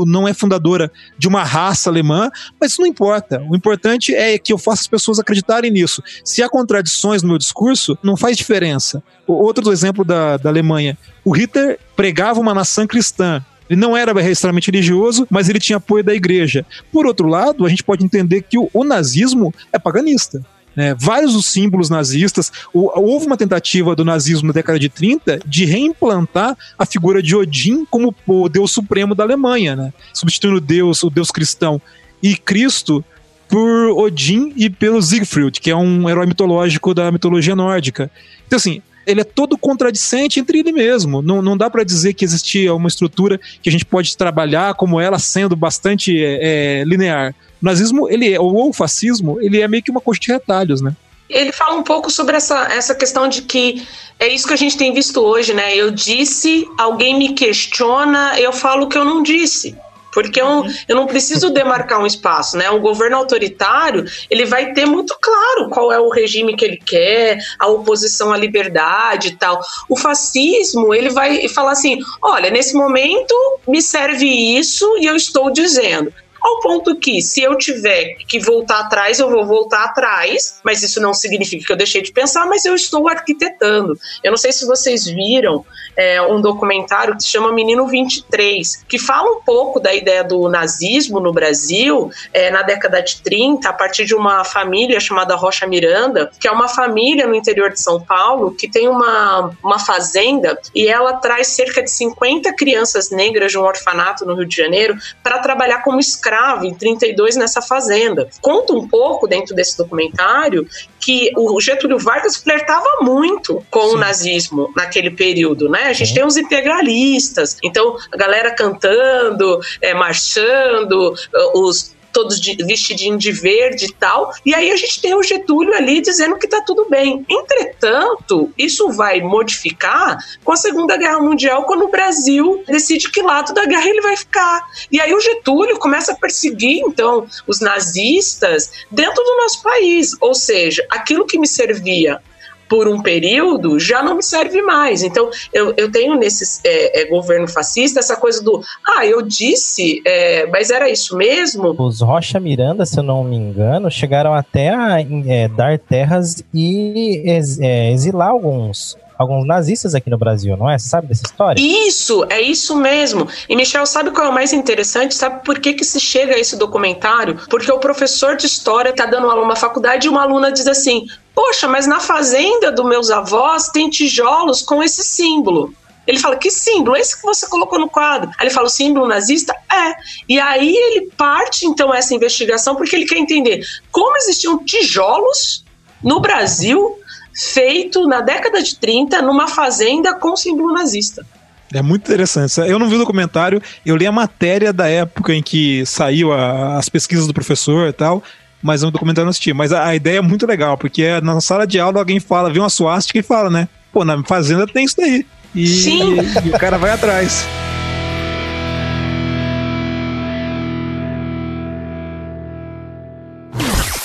não 0.07 0.29
é 0.29 0.35
fundadora 0.35 0.91
de 1.19 1.27
uma 1.27 1.43
raça 1.43 1.91
alemã, 1.91 2.31
mas 2.61 2.73
isso 2.73 2.81
não 2.81 2.89
importa. 2.89 3.43
O 3.51 3.57
importante 3.57 4.15
é 4.15 4.39
que 4.39 4.53
eu 4.53 4.59
faça 4.59 4.83
as 4.83 4.89
pessoas 4.89 5.19
acreditarem 5.19 5.71
nisso. 5.71 6.03
Se 6.25 6.43
há 6.43 6.49
contradições 6.49 7.23
no 7.23 7.31
meu 7.31 7.39
discurso, 7.39 7.99
não 8.03 8.17
faz 8.17 8.37
diferença. 8.37 9.03
Outro 9.27 9.73
exemplo 9.73 10.05
da, 10.05 10.37
da 10.37 10.49
Alemanha, 10.49 10.97
o 11.25 11.33
Hitler 11.33 11.79
pregava 11.97 12.41
uma 12.41 12.55
nação 12.55 12.87
cristã, 12.87 13.45
ele 13.69 13.81
não 13.81 13.97
era 13.97 14.13
extremamente 14.31 14.71
religioso, 14.71 15.27
mas 15.29 15.49
ele 15.49 15.59
tinha 15.59 15.77
apoio 15.77 16.03
da 16.03 16.15
igreja. 16.15 16.65
Por 16.91 17.07
outro 17.07 17.29
lado, 17.29 17.67
a 17.67 17.69
gente 17.69 17.85
pode 17.85 18.05
entender 18.05 18.43
que 18.43 18.57
o, 18.57 18.71
o 18.73 18.85
nazismo 18.85 19.53
é 19.73 19.79
paganista 19.79 20.43
né, 20.79 20.95
vários 20.97 21.45
símbolos 21.45 21.91
nazistas. 21.91 22.53
Houve 22.73 23.27
uma 23.27 23.37
tentativa 23.37 23.97
do 23.97 24.05
nazismo 24.05 24.47
na 24.47 24.53
década 24.53 24.79
de 24.79 24.89
30 24.89 25.41
de 25.45 25.65
reimplantar 25.65 26.57
a 26.79 26.87
figura 26.87 27.21
de 27.21 27.35
Odin 27.35 27.85
como 27.85 28.15
o 28.25 28.49
deus 28.49 28.71
supremo 28.71 29.13
da 29.13 29.25
Alemanha, 29.25 29.75
né, 29.75 29.93
substituindo 30.15 30.59
o 30.59 30.61
deus, 30.61 31.03
o 31.03 31.11
deus 31.11 31.33
cristão 31.33 31.83
e 32.23 32.37
Cristo 32.37 33.05
por 33.49 33.91
Odin 33.99 34.53
e 34.57 34.71
pelo 34.71 35.03
Siegfried, 35.03 35.61
que 35.61 35.69
é 35.69 35.75
um 35.75 36.09
herói 36.09 36.27
mitológico 36.27 36.95
da 36.95 37.11
mitologia 37.11 37.57
nórdica. 37.57 38.09
Então, 38.47 38.57
assim, 38.57 38.81
ele 39.05 39.23
é 39.23 39.25
todo 39.25 39.59
contradicente 39.59 40.39
entre 40.39 40.61
ele 40.61 40.71
mesmo. 40.71 41.21
Não, 41.21 41.43
não 41.43 41.57
dá 41.57 41.69
para 41.69 41.83
dizer 41.83 42.15
que 42.15 42.25
existia 42.25 42.73
uma 42.73 42.87
estrutura 42.87 43.41
que 43.61 43.69
a 43.69 43.73
gente 43.73 43.85
pode 43.85 44.17
trabalhar 44.17 44.75
como 44.75 45.01
ela 45.01 45.19
sendo 45.19 45.57
bastante 45.57 46.15
é, 46.23 46.85
linear. 46.87 47.35
O 47.63 47.65
nazismo, 47.65 48.09
ele 48.09 48.33
é, 48.33 48.41
ou 48.41 48.69
o 48.69 48.73
fascismo, 48.73 49.41
ele 49.41 49.61
é 49.61 49.69
meio 49.69 49.83
que 49.83 49.91
uma 49.91 50.01
coxa 50.01 50.21
de 50.21 50.33
retalhos, 50.33 50.81
né? 50.81 50.95
Ele 51.29 51.53
fala 51.53 51.77
um 51.77 51.83
pouco 51.83 52.11
sobre 52.11 52.37
essa, 52.37 52.73
essa 52.73 52.95
questão 52.95 53.29
de 53.29 53.43
que 53.43 53.87
é 54.19 54.29
isso 54.29 54.47
que 54.47 54.55
a 54.55 54.57
gente 54.59 54.77
tem 54.77 54.93
visto 54.93 55.21
hoje, 55.21 55.53
né? 55.53 55.77
Eu 55.77 55.91
disse, 55.91 56.67
alguém 56.79 57.19
me 57.19 57.35
questiona, 57.35 58.39
eu 58.41 58.53
falo 58.53 58.89
que 58.89 58.97
eu 58.97 59.05
não 59.05 59.23
disse. 59.23 59.77
Porque 60.11 60.41
eu, 60.41 60.65
eu 60.89 60.97
não 60.97 61.07
preciso 61.07 61.51
demarcar 61.55 62.01
um 62.01 62.07
espaço, 62.07 62.57
né? 62.57 62.71
O 62.71 62.81
governo 62.81 63.17
autoritário, 63.19 64.05
ele 64.31 64.47
vai 64.47 64.73
ter 64.73 64.87
muito 64.87 65.17
claro 65.21 65.69
qual 65.69 65.93
é 65.93 66.01
o 66.01 66.09
regime 66.09 66.57
que 66.57 66.65
ele 66.65 66.79
quer, 66.79 67.39
a 67.59 67.69
oposição 67.69 68.33
à 68.33 68.37
liberdade 68.37 69.29
e 69.29 69.37
tal. 69.37 69.61
O 69.89 69.97
fascismo, 69.97 70.95
ele 70.95 71.11
vai 71.11 71.47
falar 71.49 71.73
assim, 71.73 71.99
olha, 72.23 72.51
nesse 72.51 72.75
momento 72.75 73.35
me 73.69 73.83
serve 73.83 74.27
isso 74.27 74.97
e 74.99 75.07
eu 75.07 75.15
estou 75.15 75.53
dizendo. 75.53 76.13
Ao 76.41 76.61
ponto 76.61 76.97
que, 76.97 77.21
se 77.21 77.43
eu 77.43 77.57
tiver 77.57 78.17
que 78.27 78.39
voltar 78.39 78.81
atrás, 78.81 79.19
eu 79.19 79.31
vou 79.31 79.45
voltar 79.45 79.85
atrás, 79.85 80.61
mas 80.63 80.83
isso 80.83 81.01
não 81.01 81.13
significa 81.15 81.65
que 81.65 81.73
eu 81.73 81.77
deixei 81.77 82.03
de 82.03 82.13
pensar, 82.13 82.47
mas 82.47 82.65
eu 82.65 82.75
estou 82.75 83.09
arquitetando. 83.09 83.99
Eu 84.23 84.31
não 84.31 84.39
sei 84.39 84.53
se 84.53 84.67
vocês 84.67 85.07
viram 85.07 85.65
é, 85.97 86.23
um 86.23 86.41
documentário 86.41 87.17
que 87.17 87.25
se 87.25 87.29
chama 87.29 87.53
Menino 87.53 87.87
23, 87.89 88.85
que 88.89 88.99
fala 88.99 89.33
um 89.33 89.43
pouco 89.43 89.81
da 89.81 89.93
ideia 89.93 90.23
do 90.23 90.49
nazismo 90.49 91.19
no 91.19 91.33
Brasil 91.33 92.11
é, 92.33 92.51
na 92.51 92.63
década 92.63 93.03
de 93.03 93.21
30, 93.21 93.69
a 93.69 93.73
partir 93.73 94.05
de 94.05 94.15
uma 94.15 94.45
família 94.45 95.01
chamada 95.01 95.35
Rocha 95.35 95.67
Miranda, 95.67 96.31
que 96.41 96.47
é 96.47 96.53
uma 96.53 96.69
família 96.69 97.27
no 97.27 97.35
interior 97.35 97.73
de 97.73 97.81
São 97.81 98.01
Paulo 98.01 98.53
que 98.53 98.69
tem 98.69 98.89
uma, 98.89 99.51
uma 99.63 99.79
fazenda 99.79 100.59
e 100.75 100.87
ela 100.87 101.15
traz 101.15 101.49
cerca 101.49 101.83
de 101.83 101.91
50 101.91 102.55
crianças 102.55 103.11
negras 103.11 103.51
de 103.51 103.59
um 103.59 103.63
orfanato 103.63 104.25
no 104.25 104.35
Rio 104.35 104.47
de 104.47 104.57
Janeiro 104.57 104.97
para 105.23 105.39
trabalhar 105.39 105.83
como 105.83 105.99
escravo 106.29 106.67
em 106.67 106.75
32 106.75 107.37
nessa 107.37 107.63
fazenda. 107.63 108.29
Conta 108.41 108.75
um 108.75 108.87
pouco 108.87 109.27
dentro 109.27 109.55
desse 109.55 109.77
documentário 109.77 110.67
que 111.01 111.33
o 111.37 111.59
Getúlio 111.61 111.99
Vargas 111.99 112.37
flertava 112.37 112.99
muito 113.01 113.65
com 113.71 113.89
Sim. 113.89 113.95
o 113.95 113.97
nazismo 113.97 114.73
naquele 114.77 115.11
período, 115.11 115.69
né? 115.69 115.85
A 115.85 115.93
gente 115.93 116.13
tem 116.13 116.25
os 116.25 116.37
integralistas, 116.37 117.57
então 117.65 117.97
a 118.13 118.17
galera 118.17 118.51
cantando, 118.51 119.59
é, 119.81 119.95
marchando, 119.95 121.15
os 121.55 121.97
todos 122.19 122.41
de, 122.41 122.57
vestidinho 122.65 123.17
de 123.17 123.31
verde 123.31 123.87
e 123.87 123.93
tal. 123.93 124.33
E 124.45 124.53
aí 124.53 124.73
a 124.73 124.77
gente 124.77 125.01
tem 125.01 125.15
o 125.15 125.23
Getúlio 125.23 125.73
ali 125.73 126.01
dizendo 126.01 126.37
que 126.37 126.49
tá 126.49 126.61
tudo 126.61 126.89
bem. 126.91 127.25
Entretanto, 127.31 128.53
isso 128.59 128.91
vai 128.91 129.21
modificar 129.21 130.19
com 130.43 130.51
a 130.51 130.57
Segunda 130.57 130.97
Guerra 130.97 131.21
Mundial, 131.21 131.63
quando 131.63 131.85
o 131.85 131.91
Brasil 131.91 132.65
decide 132.67 133.09
que 133.09 133.23
lado 133.23 133.55
da 133.55 133.65
guerra 133.67 133.89
ele 133.89 134.01
vai 134.01 134.17
ficar. 134.17 134.67
E 134.91 135.01
aí 135.01 135.15
o 135.15 135.21
Getúlio 135.21 135.79
começa 135.79 136.11
a 136.11 136.17
perseguir, 136.17 136.81
então, 136.85 137.29
os 137.47 137.61
nazistas 137.61 138.73
dentro 138.91 139.23
do 139.23 139.37
nosso 139.37 139.63
país. 139.63 140.17
Ou 140.21 140.35
seja, 140.35 140.85
aquilo 140.91 141.25
que 141.25 141.39
me 141.39 141.47
servia 141.47 142.21
por 142.69 142.89
um 142.89 143.01
período 143.01 143.79
já 143.79 144.03
não 144.03 144.17
me 144.17 144.23
serve 144.23 144.63
mais. 144.63 145.03
Então, 145.03 145.31
eu, 145.53 145.73
eu 145.77 145.91
tenho 145.91 146.15
nesse 146.17 146.61
é, 146.65 147.03
é, 147.03 147.05
governo 147.07 147.49
fascista 147.49 148.01
essa 148.01 148.17
coisa 148.17 148.43
do, 148.43 148.63
ah, 148.87 149.07
eu 149.07 149.23
disse, 149.23 150.03
é, 150.05 150.47
mas 150.47 150.71
era 150.71 150.89
isso 150.89 151.17
mesmo? 151.17 151.75
Os 151.79 152.01
Rocha 152.01 152.39
Miranda, 152.39 152.85
se 152.85 152.99
eu 152.99 153.03
não 153.03 153.25
me 153.25 153.37
engano, 153.37 153.91
chegaram 153.91 154.35
até 154.35 154.69
a 154.69 155.01
é, 155.01 155.49
dar 155.49 155.79
terras 155.79 156.43
e 156.53 157.23
é, 157.61 157.93
exilar 157.93 158.29
alguns 158.29 158.97
alguns 159.19 159.47
nazistas 159.47 159.95
aqui 159.95 160.09
no 160.09 160.17
Brasil, 160.17 160.57
não 160.57 160.71
é? 160.71 160.79
Você 160.79 160.89
sabe 160.89 161.09
dessa 161.09 161.25
história? 161.27 161.61
Isso, 161.61 162.25
é 162.31 162.41
isso 162.41 162.77
mesmo. 162.77 163.27
E 163.49 163.57
Michel, 163.57 163.85
sabe 163.85 164.13
qual 164.13 164.29
é 164.29 164.31
o 164.31 164.33
mais 164.33 164.53
interessante? 164.53 165.15
Sabe 165.15 165.45
por 165.45 165.59
que, 165.59 165.75
que 165.75 165.85
se 165.85 165.99
chega 165.99 166.37
a 166.37 166.39
esse 166.39 166.57
documentário? 166.57 167.37
Porque 167.51 167.71
o 167.73 167.81
professor 167.81 168.37
de 168.37 168.47
história 168.47 168.91
está 168.91 169.05
dando 169.05 169.29
aula 169.29 169.43
numa 169.43 169.57
faculdade 169.57 170.07
e 170.07 170.11
uma 170.11 170.23
aluna 170.23 170.53
diz 170.53 170.69
assim: 170.69 171.07
Poxa, 171.35 171.67
mas 171.67 171.87
na 171.87 171.99
fazenda 171.99 172.71
dos 172.71 172.87
meus 172.87 173.11
avós 173.11 173.69
tem 173.69 173.91
tijolos 173.91 174.63
com 174.63 174.83
esse 174.83 175.03
símbolo. 175.03 175.75
Ele 176.07 176.19
fala, 176.19 176.37
que 176.37 176.51
símbolo? 176.51 176.97
Esse 176.97 177.21
que 177.21 177.23
você 177.23 177.47
colocou 177.47 177.79
no 177.79 177.87
quadro. 177.87 178.31
Aí 178.39 178.47
ele 178.47 178.55
fala, 178.55 178.67
o 178.67 178.71
símbolo 178.71 179.07
nazista? 179.07 179.55
É. 179.71 179.95
E 180.27 180.41
aí 180.41 180.75
ele 180.75 181.11
parte, 181.15 181.67
então, 181.67 181.93
essa 181.93 182.15
investigação, 182.15 182.75
porque 182.75 182.97
ele 182.97 183.05
quer 183.05 183.19
entender 183.19 183.63
como 183.93 184.17
existiam 184.17 184.65
tijolos 184.65 185.63
no 186.03 186.19
Brasil 186.19 186.99
feito 187.39 188.07
na 188.09 188.21
década 188.21 188.61
de 188.63 188.77
30 188.77 189.23
numa 189.23 189.47
fazenda 189.47 190.15
com 190.15 190.37
símbolo 190.37 190.73
nazista. 190.73 191.25
É 191.73 191.83
muito 191.83 192.11
interessante. 192.11 192.59
Eu 192.61 192.79
não 192.79 192.89
vi 192.89 192.97
o 192.97 192.99
documentário, 192.99 193.63
eu 193.85 193.95
li 193.97 194.07
a 194.07 194.13
matéria 194.13 194.73
da 194.73 194.89
época 194.89 195.35
em 195.35 195.43
que 195.43 195.85
saiu 195.87 196.33
a, 196.33 196.79
as 196.79 196.89
pesquisas 196.89 197.27
do 197.27 197.35
professor 197.35 197.89
e 197.89 197.93
tal, 197.93 198.23
mas 198.63 198.83
no 198.83 198.91
documentário 198.91 199.27
não 199.27 199.31
assisti. 199.31 199.53
Mas 199.53 199.73
a, 199.73 199.87
a, 199.87 199.95
ideia 199.95 200.19
é 200.19 200.23
muito 200.23 200.47
legal, 200.47 200.77
porque 200.77 201.03
é 201.03 201.21
na 201.21 201.41
sala 201.41 201.67
de 201.67 201.79
aula 201.79 201.99
alguém 201.99 202.19
fala, 202.19 202.51
vê 202.51 202.59
uma 202.59 202.71
suástica 202.71 203.19
e 203.19 203.23
fala, 203.23 203.51
né? 203.51 203.69
Pô, 203.93 204.05
na 204.05 204.23
fazenda 204.25 204.67
tem 204.67 204.85
isso 204.85 204.97
daí. 204.97 205.27
E, 205.55 205.67
Sim. 205.67 206.17
e, 206.21 206.49
e 206.49 206.51
o 206.51 206.59
cara 206.59 206.79
vai 206.79 206.91
atrás. 206.91 207.47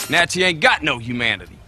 Nazi 0.10 0.44
ain't 0.44 0.60
got 0.60 0.84
no 0.84 0.98
humanity. 0.98 1.63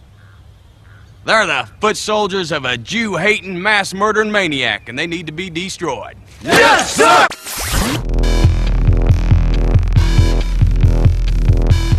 They're 1.26 1.44
the 1.44 1.68
foot 1.80 1.96
soldiers 1.96 2.52
of 2.52 2.64
a 2.64 2.76
Jew 2.76 3.16
hating, 3.16 3.60
mass 3.60 3.92
murdering 3.92 4.30
maniac, 4.30 4.88
and 4.88 4.96
they 4.96 5.08
need 5.08 5.26
to 5.26 5.32
be 5.32 5.50
destroyed. 5.50 6.16
Yes, 6.40 6.90
sir! 6.90 7.26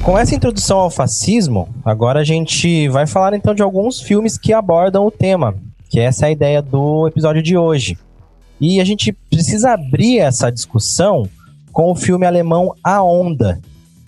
Com 0.01 0.17
essa 0.17 0.33
introdução 0.33 0.79
ao 0.79 0.89
fascismo, 0.89 1.67
agora 1.83 2.21
a 2.21 2.23
gente 2.23 2.87
vai 2.87 3.05
falar 3.05 3.33
então 3.33 3.53
de 3.53 3.61
alguns 3.61 3.99
filmes 3.99 4.37
que 4.37 4.53
abordam 4.53 5.05
o 5.05 5.11
tema, 5.11 5.55
que 5.89 5.99
essa 5.99 6.25
é 6.25 6.29
a 6.29 6.31
ideia 6.31 6.61
do 6.61 7.05
episódio 7.05 7.43
de 7.43 7.57
hoje. 7.57 7.97
E 8.61 8.79
a 8.79 8.85
gente 8.85 9.11
precisa 9.11 9.73
abrir 9.73 10.19
essa 10.19 10.49
discussão 10.49 11.27
com 11.73 11.91
o 11.91 11.95
filme 11.95 12.25
alemão 12.25 12.73
A 12.81 13.03
Onda. 13.03 13.59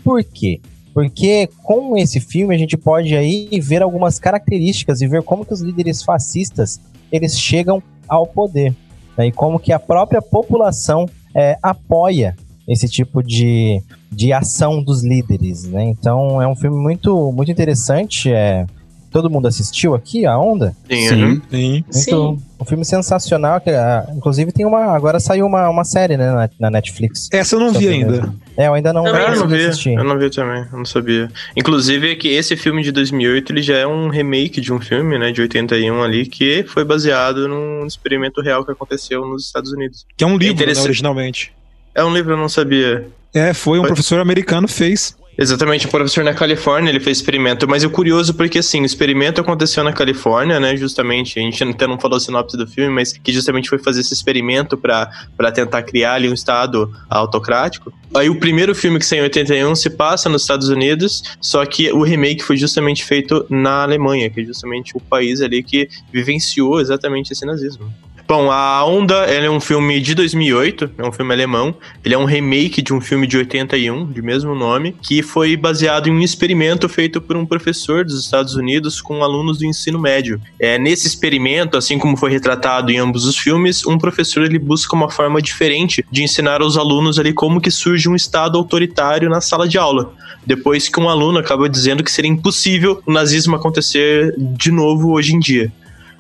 Por 0.01 0.23
quê? 0.23 0.61
Porque 0.99 1.47
com 1.63 1.95
esse 1.95 2.19
filme 2.19 2.53
a 2.53 2.57
gente 2.57 2.75
pode 2.75 3.15
aí 3.15 3.47
ver 3.61 3.81
algumas 3.81 4.19
características 4.19 4.99
e 4.99 5.07
ver 5.07 5.23
como 5.23 5.45
que 5.45 5.53
os 5.53 5.61
líderes 5.61 6.03
fascistas 6.03 6.77
eles 7.09 7.39
chegam 7.39 7.81
ao 8.05 8.27
poder. 8.27 8.75
Né? 9.17 9.27
E 9.27 9.31
como 9.31 9.61
que 9.61 9.71
a 9.71 9.79
própria 9.79 10.21
população 10.21 11.05
é, 11.33 11.57
apoia 11.63 12.35
esse 12.67 12.89
tipo 12.89 13.23
de, 13.23 13.81
de 14.11 14.33
ação 14.33 14.83
dos 14.83 15.01
líderes, 15.01 15.63
né? 15.63 15.85
Então 15.85 16.41
é 16.41 16.45
um 16.45 16.55
filme 16.55 16.75
muito, 16.75 17.31
muito 17.31 17.49
interessante. 17.49 18.29
É, 18.29 18.65
todo 19.09 19.29
mundo 19.29 19.47
assistiu 19.47 19.93
aqui, 19.93 20.25
A 20.25 20.37
Onda? 20.37 20.75
Sim. 20.89 21.41
Sim. 21.49 21.83
Sim. 21.89 22.15
Muito, 22.15 22.43
um 22.59 22.65
filme 22.65 22.83
sensacional, 22.83 23.61
que 23.61 23.69
uh, 23.69 24.15
inclusive 24.15 24.51
tem 24.51 24.65
uma. 24.65 24.93
Agora 24.93 25.19
saiu 25.19 25.45
uma, 25.45 25.69
uma 25.69 25.85
série, 25.85 26.17
né, 26.17 26.31
na, 26.31 26.49
na 26.59 26.69
Netflix. 26.69 27.29
Essa 27.31 27.55
eu 27.55 27.59
não 27.59 27.71
vi 27.71 27.87
ainda. 27.87 28.11
Mesmo. 28.11 28.39
É, 28.57 28.67
eu 28.67 28.73
ainda 28.73 28.91
não, 28.91 29.03
vi. 29.03 29.09
eu 29.09 29.35
não 29.35 29.47
vi. 29.47 29.65
Assistir. 29.65 29.93
Eu 29.93 30.03
não 30.03 30.17
vi 30.19 30.29
também, 30.29 30.65
eu 30.71 30.77
não 30.77 30.85
sabia. 30.85 31.31
Inclusive, 31.55 32.11
é 32.11 32.15
que 32.15 32.27
esse 32.27 32.57
filme 32.57 32.83
de 32.83 32.91
2008 32.91 33.53
ele 33.53 33.61
já 33.61 33.77
é 33.77 33.87
um 33.87 34.09
remake 34.09 34.59
de 34.59 34.73
um 34.73 34.81
filme, 34.81 35.17
né, 35.17 35.31
de 35.31 35.41
81 35.41 36.03
ali, 36.03 36.25
que 36.25 36.63
foi 36.67 36.83
baseado 36.83 37.47
num 37.47 37.85
experimento 37.85 38.41
real 38.41 38.65
que 38.65 38.71
aconteceu 38.71 39.25
nos 39.25 39.45
Estados 39.45 39.71
Unidos. 39.71 40.05
Que 40.17 40.23
é 40.23 40.27
um 40.27 40.37
livro, 40.37 40.63
é 40.63 40.73
né, 40.73 40.81
originalmente. 40.81 41.53
É 41.95 42.03
um 42.03 42.13
livro, 42.13 42.33
eu 42.33 42.37
não 42.37 42.49
sabia. 42.49 43.07
É, 43.33 43.53
foi 43.53 43.77
um 43.79 43.83
foi. 43.83 43.89
professor 43.89 44.19
americano 44.19 44.67
fez. 44.67 45.15
Exatamente, 45.41 45.87
o 45.87 45.89
professor 45.89 46.21
na 46.21 46.33
Califórnia, 46.33 46.89
ele 46.89 46.99
fez 46.99 47.19
experimento, 47.19 47.65
mas 47.65 47.85
o 47.85 47.89
curioso 47.89 48.33
porque 48.33 48.59
assim, 48.59 48.81
o 48.81 48.85
experimento 48.85 49.39
aconteceu 49.39 49.81
na 49.85 49.93
Califórnia, 49.93 50.59
né, 50.59 50.75
justamente, 50.75 51.39
a 51.39 51.41
gente 51.41 51.63
até 51.63 51.87
não 51.87 51.97
falou 51.97 52.17
a 52.17 52.19
sinopse 52.19 52.57
do 52.57 52.67
filme, 52.67 52.93
mas 52.93 53.13
que 53.13 53.31
justamente 53.31 53.69
foi 53.69 53.79
fazer 53.79 54.01
esse 54.01 54.13
experimento 54.13 54.77
para 54.77 55.09
tentar 55.53 55.83
criar 55.83 56.15
ali 56.15 56.29
um 56.29 56.33
estado 56.33 56.91
autocrático. 57.09 57.93
Aí 58.13 58.29
o 58.29 58.37
primeiro 58.37 58.75
filme 58.75 58.99
que 58.99 59.05
saiu 59.05 59.21
em 59.21 59.23
81 59.23 59.75
se 59.75 59.89
passa 59.91 60.27
nos 60.27 60.41
Estados 60.41 60.67
Unidos, 60.67 61.23
só 61.39 61.65
que 61.65 61.89
o 61.89 62.03
remake 62.03 62.43
foi 62.43 62.57
justamente 62.57 63.05
feito 63.05 63.45
na 63.49 63.83
Alemanha, 63.83 64.29
que 64.29 64.41
é 64.41 64.43
justamente 64.43 64.91
o 64.97 64.99
país 64.99 65.39
ali 65.39 65.63
que 65.63 65.87
vivenciou 66.11 66.81
exatamente 66.81 67.31
esse 67.31 67.45
nazismo. 67.45 67.89
Bom, 68.31 68.51
A 68.51 68.85
Onda 68.85 69.25
é 69.25 69.49
um 69.49 69.59
filme 69.59 69.99
de 69.99 70.13
2008, 70.13 70.91
é 70.99 71.03
um 71.03 71.11
filme 71.11 71.33
alemão. 71.33 71.73
Ele 72.05 72.13
é 72.13 72.17
um 72.17 72.25
remake 72.25 72.79
de 72.79 72.93
um 72.93 73.01
filme 73.01 73.25
de 73.25 73.35
81, 73.35 74.05
de 74.11 74.21
mesmo 74.21 74.53
nome, 74.53 74.95
que 75.01 75.23
foi 75.23 75.57
baseado 75.57 76.09
em 76.09 76.11
um 76.11 76.21
experimento 76.21 76.87
feito 76.87 77.19
por 77.19 77.35
um 77.35 77.43
professor 77.43 78.05
dos 78.05 78.23
Estados 78.23 78.53
Unidos 78.53 79.01
com 79.01 79.23
alunos 79.23 79.57
do 79.57 79.65
ensino 79.65 79.97
médio. 79.97 80.39
É, 80.59 80.77
nesse 80.77 81.07
experimento, 81.07 81.75
assim 81.75 81.97
como 81.97 82.15
foi 82.15 82.29
retratado 82.29 82.91
em 82.91 82.99
ambos 82.99 83.25
os 83.25 83.35
filmes, 83.35 83.83
um 83.87 83.97
professor 83.97 84.43
ele 84.43 84.59
busca 84.59 84.95
uma 84.95 85.09
forma 85.09 85.41
diferente 85.41 86.05
de 86.11 86.21
ensinar 86.21 86.61
aos 86.61 86.77
alunos 86.77 87.17
ali 87.17 87.33
como 87.33 87.59
que 87.59 87.71
surge 87.71 88.07
um 88.07 88.15
estado 88.15 88.59
autoritário 88.59 89.27
na 89.27 89.41
sala 89.41 89.67
de 89.67 89.79
aula. 89.79 90.13
Depois 90.45 90.87
que 90.87 90.99
um 90.99 91.09
aluno 91.09 91.39
acaba 91.39 91.67
dizendo 91.67 92.03
que 92.03 92.11
seria 92.11 92.29
impossível 92.29 93.01
o 93.07 93.11
nazismo 93.11 93.55
acontecer 93.55 94.35
de 94.37 94.71
novo 94.71 95.13
hoje 95.13 95.33
em 95.33 95.39
dia. 95.39 95.73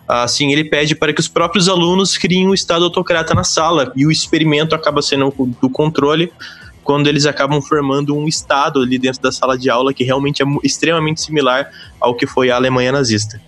Assim, 0.09 0.51
ele 0.51 0.63
pede 0.63 0.95
para 0.95 1.13
que 1.13 1.19
os 1.19 1.27
próprios 1.27 1.69
alunos 1.69 2.17
criem 2.17 2.47
um 2.47 2.53
estado 2.53 2.83
autocrata 2.83 3.35
na 3.35 3.43
sala 3.43 3.91
e 3.95 4.07
o 4.07 4.11
experimento 4.11 4.73
acaba 4.73 5.03
sendo 5.03 5.31
do 5.61 5.69
controle 5.69 6.33
quando 6.83 7.05
eles 7.05 7.27
acabam 7.27 7.61
formando 7.61 8.17
um 8.17 8.27
estado 8.27 8.81
ali 8.81 8.97
dentro 8.97 9.21
da 9.21 9.31
sala 9.31 9.55
de 9.55 9.69
aula 9.69 9.93
que 9.93 10.03
realmente 10.03 10.41
é 10.41 10.45
extremamente 10.63 11.21
similar 11.21 11.69
ao 12.01 12.15
que 12.15 12.25
foi 12.25 12.49
a 12.49 12.55
Alemanha 12.55 12.91
nazista. 12.91 13.39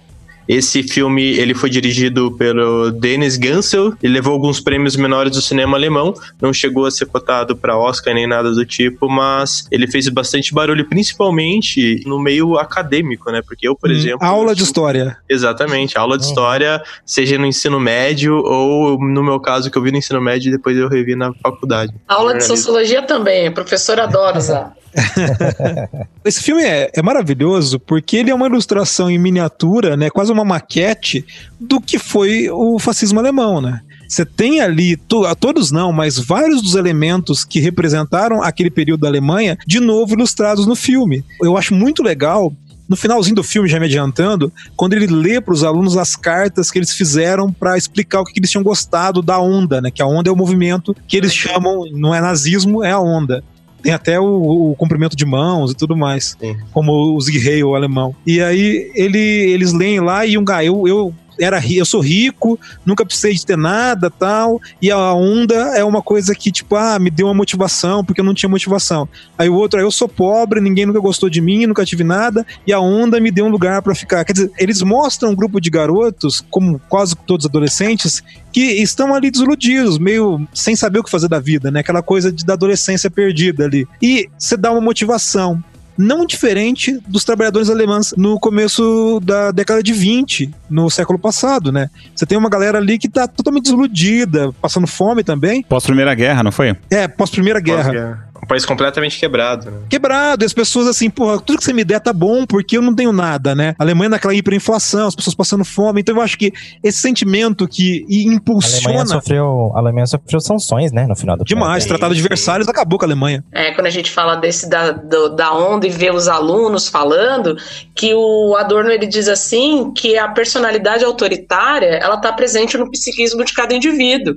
Esse 0.47 0.83
filme 0.83 1.23
ele 1.23 1.53
foi 1.53 1.69
dirigido 1.69 2.31
pelo 2.33 2.91
Dennis 2.91 3.37
Gansel, 3.37 3.93
ele 4.01 4.13
levou 4.13 4.33
alguns 4.33 4.59
prêmios 4.59 4.95
menores 4.95 5.31
do 5.33 5.41
cinema 5.41 5.77
alemão, 5.77 6.13
não 6.41 6.51
chegou 6.51 6.85
a 6.85 6.91
ser 6.91 7.05
cotado 7.05 7.55
para 7.55 7.77
Oscar 7.77 8.13
nem 8.13 8.27
nada 8.27 8.51
do 8.51 8.65
tipo, 8.65 9.09
mas 9.09 9.67
ele 9.71 9.87
fez 9.87 10.07
bastante 10.09 10.53
barulho, 10.53 10.87
principalmente 10.87 12.03
no 12.05 12.19
meio 12.19 12.57
acadêmico, 12.57 13.31
né? 13.31 13.41
Porque 13.45 13.67
eu, 13.67 13.75
por 13.75 13.89
hum, 13.89 13.93
exemplo. 13.93 14.25
Aula 14.25 14.55
de 14.55 14.63
história. 14.63 15.17
Exatamente, 15.29 15.97
aula 15.97 16.17
de 16.17 16.23
uhum. 16.23 16.29
história, 16.29 16.83
seja 17.05 17.37
no 17.37 17.45
ensino 17.45 17.79
médio 17.79 18.35
ou 18.35 18.99
no 18.99 19.23
meu 19.23 19.39
caso, 19.39 19.69
que 19.69 19.77
eu 19.77 19.81
vi 19.81 19.91
no 19.91 19.97
ensino 19.97 20.21
médio 20.21 20.49
e 20.49 20.51
depois 20.51 20.77
eu 20.77 20.89
revi 20.89 21.15
na 21.15 21.33
faculdade. 21.33 21.93
Aula 22.07 22.35
de 22.35 22.43
sociologia 22.43 23.01
também, 23.01 23.47
a 23.47 23.51
professora 23.51 24.03
adora 24.03 24.37
usar. 24.37 24.73
Esse 26.25 26.41
filme 26.41 26.63
é, 26.63 26.91
é 26.93 27.01
maravilhoso 27.01 27.79
porque 27.79 28.17
ele 28.17 28.31
é 28.31 28.35
uma 28.35 28.47
ilustração 28.47 29.09
em 29.09 29.17
miniatura, 29.17 29.95
né? 29.95 30.09
Quase 30.09 30.31
uma 30.31 30.45
maquete 30.45 31.25
do 31.59 31.79
que 31.79 31.97
foi 31.97 32.49
o 32.49 32.77
fascismo 32.79 33.19
alemão, 33.19 33.61
né? 33.61 33.81
Você 34.07 34.25
tem 34.25 34.59
ali, 34.59 34.97
to, 34.97 35.23
todos 35.39 35.71
não, 35.71 35.93
mas 35.93 36.19
vários 36.19 36.61
dos 36.61 36.75
elementos 36.75 37.45
que 37.45 37.61
representaram 37.61 38.43
aquele 38.43 38.69
período 38.69 39.01
da 39.01 39.07
Alemanha, 39.07 39.57
de 39.65 39.79
novo 39.79 40.13
ilustrados 40.13 40.67
no 40.67 40.75
filme. 40.75 41.23
Eu 41.41 41.55
acho 41.55 41.73
muito 41.73 42.03
legal 42.03 42.53
no 42.91 42.97
finalzinho 42.97 43.37
do 43.37 43.43
filme, 43.43 43.69
já 43.69 43.79
me 43.79 43.85
adiantando, 43.85 44.51
quando 44.75 44.91
ele 44.91 45.07
lê 45.07 45.39
para 45.39 45.53
os 45.53 45.63
alunos 45.63 45.95
as 45.95 46.13
cartas 46.13 46.69
que 46.69 46.77
eles 46.77 46.91
fizeram 46.91 47.49
para 47.49 47.77
explicar 47.77 48.19
o 48.19 48.25
que, 48.25 48.37
eles 48.37 48.51
tinham 48.51 48.65
gostado 48.65 49.21
da 49.21 49.39
onda, 49.39 49.79
né? 49.79 49.89
Que 49.89 50.01
a 50.01 50.05
onda 50.05 50.29
é 50.29 50.33
o 50.33 50.35
movimento 50.35 50.93
que 51.07 51.15
eles 51.15 51.33
chamam, 51.33 51.85
não 51.93 52.13
é 52.13 52.19
nazismo, 52.19 52.83
é 52.83 52.91
a 52.91 52.99
onda. 52.99 53.41
Tem 53.81 53.93
até 53.93 54.19
o, 54.19 54.71
o 54.71 54.75
comprimento 54.75 55.15
de 55.15 55.25
mãos 55.25 55.71
e 55.71 55.75
tudo 55.75 55.95
mais, 55.95 56.35
Sim. 56.39 56.57
como 56.71 57.15
o 57.15 57.21
Zig 57.21 57.47
Heil, 57.47 57.69
o 57.69 57.75
alemão. 57.75 58.15
E 58.25 58.41
aí 58.41 58.91
ele, 58.95 59.19
eles 59.19 59.73
leem 59.73 59.99
lá 59.99 60.25
e 60.25 60.37
um 60.37 60.43
eu, 60.65 60.87
eu 60.87 61.13
era 61.39 61.61
eu 61.71 61.85
sou 61.85 62.01
rico, 62.01 62.59
nunca 62.85 63.05
precisei 63.05 63.33
de 63.33 63.45
ter 63.45 63.57
nada, 63.57 64.09
tal, 64.09 64.59
e 64.81 64.91
a 64.91 65.13
onda 65.13 65.55
é 65.77 65.83
uma 65.83 66.01
coisa 66.01 66.35
que 66.35 66.51
tipo, 66.51 66.75
ah, 66.75 66.99
me 66.99 67.09
deu 67.09 67.27
uma 67.27 67.33
motivação 67.33 68.03
porque 68.03 68.21
eu 68.21 68.25
não 68.25 68.33
tinha 68.33 68.49
motivação. 68.49 69.07
Aí 69.37 69.49
o 69.49 69.55
outro, 69.55 69.79
ah, 69.79 69.83
eu 69.83 69.91
sou 69.91 70.07
pobre, 70.07 70.59
ninguém 70.59 70.85
nunca 70.85 70.99
gostou 70.99 71.29
de 71.29 71.41
mim, 71.41 71.65
nunca 71.65 71.85
tive 71.85 72.03
nada, 72.03 72.45
e 72.65 72.73
a 72.73 72.79
onda 72.79 73.19
me 73.19 73.31
deu 73.31 73.45
um 73.45 73.49
lugar 73.49 73.81
para 73.81 73.95
ficar. 73.95 74.25
Quer 74.25 74.33
dizer, 74.33 74.51
eles 74.57 74.81
mostram 74.81 75.31
um 75.31 75.35
grupo 75.35 75.59
de 75.59 75.69
garotos, 75.69 76.43
como 76.49 76.79
quase 76.89 77.15
todos 77.15 77.45
adolescentes, 77.45 78.21
que 78.51 78.61
estão 78.61 79.13
ali 79.13 79.31
desiludidos, 79.31 79.97
meio 79.97 80.45
sem 80.53 80.75
saber 80.75 80.99
o 80.99 81.03
que 81.03 81.09
fazer 81.09 81.27
da 81.27 81.39
vida, 81.39 81.71
né? 81.71 81.79
Aquela 81.79 82.01
coisa 82.01 82.31
de, 82.31 82.45
da 82.45 82.53
adolescência 82.53 83.09
perdida 83.09 83.65
ali. 83.65 83.87
E 84.01 84.29
você 84.37 84.57
dá 84.57 84.71
uma 84.71 84.81
motivação 84.81 85.63
não 85.97 86.25
diferente 86.25 86.99
dos 87.07 87.23
trabalhadores 87.23 87.69
alemães 87.69 88.13
no 88.17 88.39
começo 88.39 89.19
da 89.23 89.51
década 89.51 89.83
de 89.83 89.93
20, 89.93 90.49
no 90.69 90.89
século 90.89 91.19
passado, 91.19 91.71
né? 91.71 91.89
Você 92.15 92.25
tem 92.25 92.37
uma 92.37 92.49
galera 92.49 92.77
ali 92.77 92.97
que 92.97 93.09
tá 93.09 93.27
totalmente 93.27 93.63
desiludida, 93.63 94.51
passando 94.61 94.87
fome 94.87 95.23
também. 95.23 95.63
Pós-Primeira 95.63 96.13
Guerra, 96.13 96.43
não 96.43 96.51
foi? 96.51 96.75
É, 96.89 97.07
pós-Primeira 97.07 97.59
Guerra. 97.59 97.83
Pós 97.83 97.93
-guerra. 97.93 98.30
Um 98.51 98.53
país 98.53 98.65
completamente 98.65 99.17
quebrado, 99.17 99.71
né? 99.71 99.77
Quebrado, 99.89 100.43
e 100.43 100.45
as 100.45 100.51
pessoas 100.51 100.85
assim, 100.85 101.09
porra, 101.09 101.39
tudo 101.39 101.57
que 101.57 101.63
você 101.63 101.71
me 101.71 101.85
der 101.85 102.01
tá 102.01 102.11
bom 102.11 102.45
porque 102.45 102.75
eu 102.75 102.81
não 102.81 102.93
tenho 102.93 103.13
nada, 103.13 103.55
né? 103.55 103.73
A 103.79 103.83
Alemanha 103.83 104.09
naquela 104.09 104.35
hiperinflação, 104.35 105.07
as 105.07 105.15
pessoas 105.15 105.33
passando 105.33 105.63
fome. 105.63 106.01
Então 106.01 106.17
eu 106.17 106.21
acho 106.21 106.37
que 106.37 106.51
esse 106.83 106.99
sentimento 106.99 107.65
que 107.65 108.05
impulsiona. 108.09 108.87
A 108.87 108.89
Alemanha 108.89 109.05
sofreu, 109.05 109.71
a 109.73 109.79
Alemanha 109.79 110.05
sofreu 110.05 110.41
sanções, 110.41 110.91
né? 110.91 111.07
No 111.07 111.15
final 111.15 111.37
do 111.37 111.45
Demais, 111.45 111.85
Tratado 111.85 112.13
de 112.13 112.21
Versalhes 112.21 112.67
acabou 112.67 112.99
com 112.99 113.05
a 113.05 113.07
Alemanha. 113.07 113.41
É, 113.53 113.71
quando 113.71 113.87
a 113.87 113.91
gente 113.91 114.11
fala 114.11 114.35
desse 114.35 114.69
da, 114.69 114.91
do, 114.91 115.29
da 115.29 115.53
onda 115.53 115.87
e 115.87 115.89
vê 115.89 116.11
os 116.11 116.27
alunos 116.27 116.89
falando, 116.89 117.55
que 117.95 118.13
o 118.13 118.57
Adorno 118.57 118.91
ele 118.91 119.07
diz 119.07 119.29
assim 119.29 119.93
que 119.93 120.17
a 120.17 120.27
personalidade 120.27 121.05
autoritária 121.05 121.99
ela 122.01 122.17
tá 122.17 122.33
presente 122.33 122.77
no 122.77 122.91
psiquismo 122.91 123.45
de 123.45 123.53
cada 123.53 123.73
indivíduo. 123.73 124.35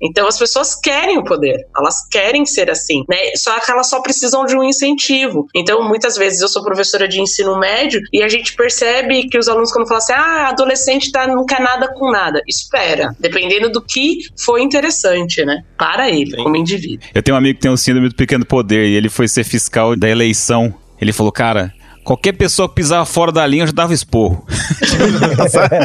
Então 0.00 0.26
as 0.26 0.38
pessoas 0.38 0.74
querem 0.74 1.18
o 1.18 1.24
poder, 1.24 1.56
elas 1.76 2.06
querem 2.10 2.44
ser 2.44 2.70
assim, 2.70 3.04
né? 3.08 3.16
Só 3.36 3.58
que 3.60 3.70
elas 3.70 3.88
só 3.88 4.00
precisam 4.00 4.44
de 4.44 4.56
um 4.56 4.62
incentivo. 4.62 5.46
Então 5.54 5.86
muitas 5.88 6.16
vezes 6.16 6.40
eu 6.40 6.48
sou 6.48 6.62
professora 6.62 7.08
de 7.08 7.20
ensino 7.20 7.58
médio 7.58 8.00
e 8.12 8.22
a 8.22 8.28
gente 8.28 8.54
percebe 8.54 9.28
que 9.28 9.38
os 9.38 9.48
alunos 9.48 9.72
quando 9.72 9.86
falam 9.86 10.02
assim, 10.02 10.12
ah, 10.12 10.48
adolescente 10.48 11.10
tá, 11.10 11.26
não 11.26 11.44
quer 11.44 11.60
nada 11.60 11.92
com 11.94 12.10
nada, 12.10 12.42
espera, 12.46 13.14
dependendo 13.18 13.70
do 13.70 13.82
que 13.82 14.18
foi 14.36 14.62
interessante, 14.62 15.44
né? 15.44 15.62
Para 15.78 16.10
ele, 16.10 16.32
Sim. 16.32 16.42
como 16.42 16.56
indivíduo. 16.56 17.08
Eu 17.14 17.22
tenho 17.22 17.34
um 17.34 17.38
amigo 17.38 17.56
que 17.56 17.62
tem 17.62 17.70
um 17.70 17.76
síndrome 17.76 18.08
do 18.08 18.14
pequeno 18.14 18.44
poder 18.44 18.86
e 18.86 18.94
ele 18.94 19.08
foi 19.08 19.28
ser 19.28 19.44
fiscal 19.44 19.96
da 19.96 20.08
eleição. 20.08 20.74
Ele 21.00 21.12
falou, 21.12 21.32
cara, 21.32 21.72
Qualquer 22.06 22.34
pessoa 22.34 22.68
que 22.68 22.76
pisava 22.76 23.04
fora 23.04 23.32
da 23.32 23.44
linha 23.44 23.66
já 23.66 23.72
dava 23.72 23.92
esporro. 23.92 24.46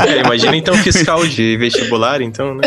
é, 0.08 0.20
imagina 0.24 0.56
então 0.56 0.76
fiscal 0.76 1.26
de 1.26 1.58
vestibular, 1.58 2.22
então, 2.22 2.54
né? 2.54 2.62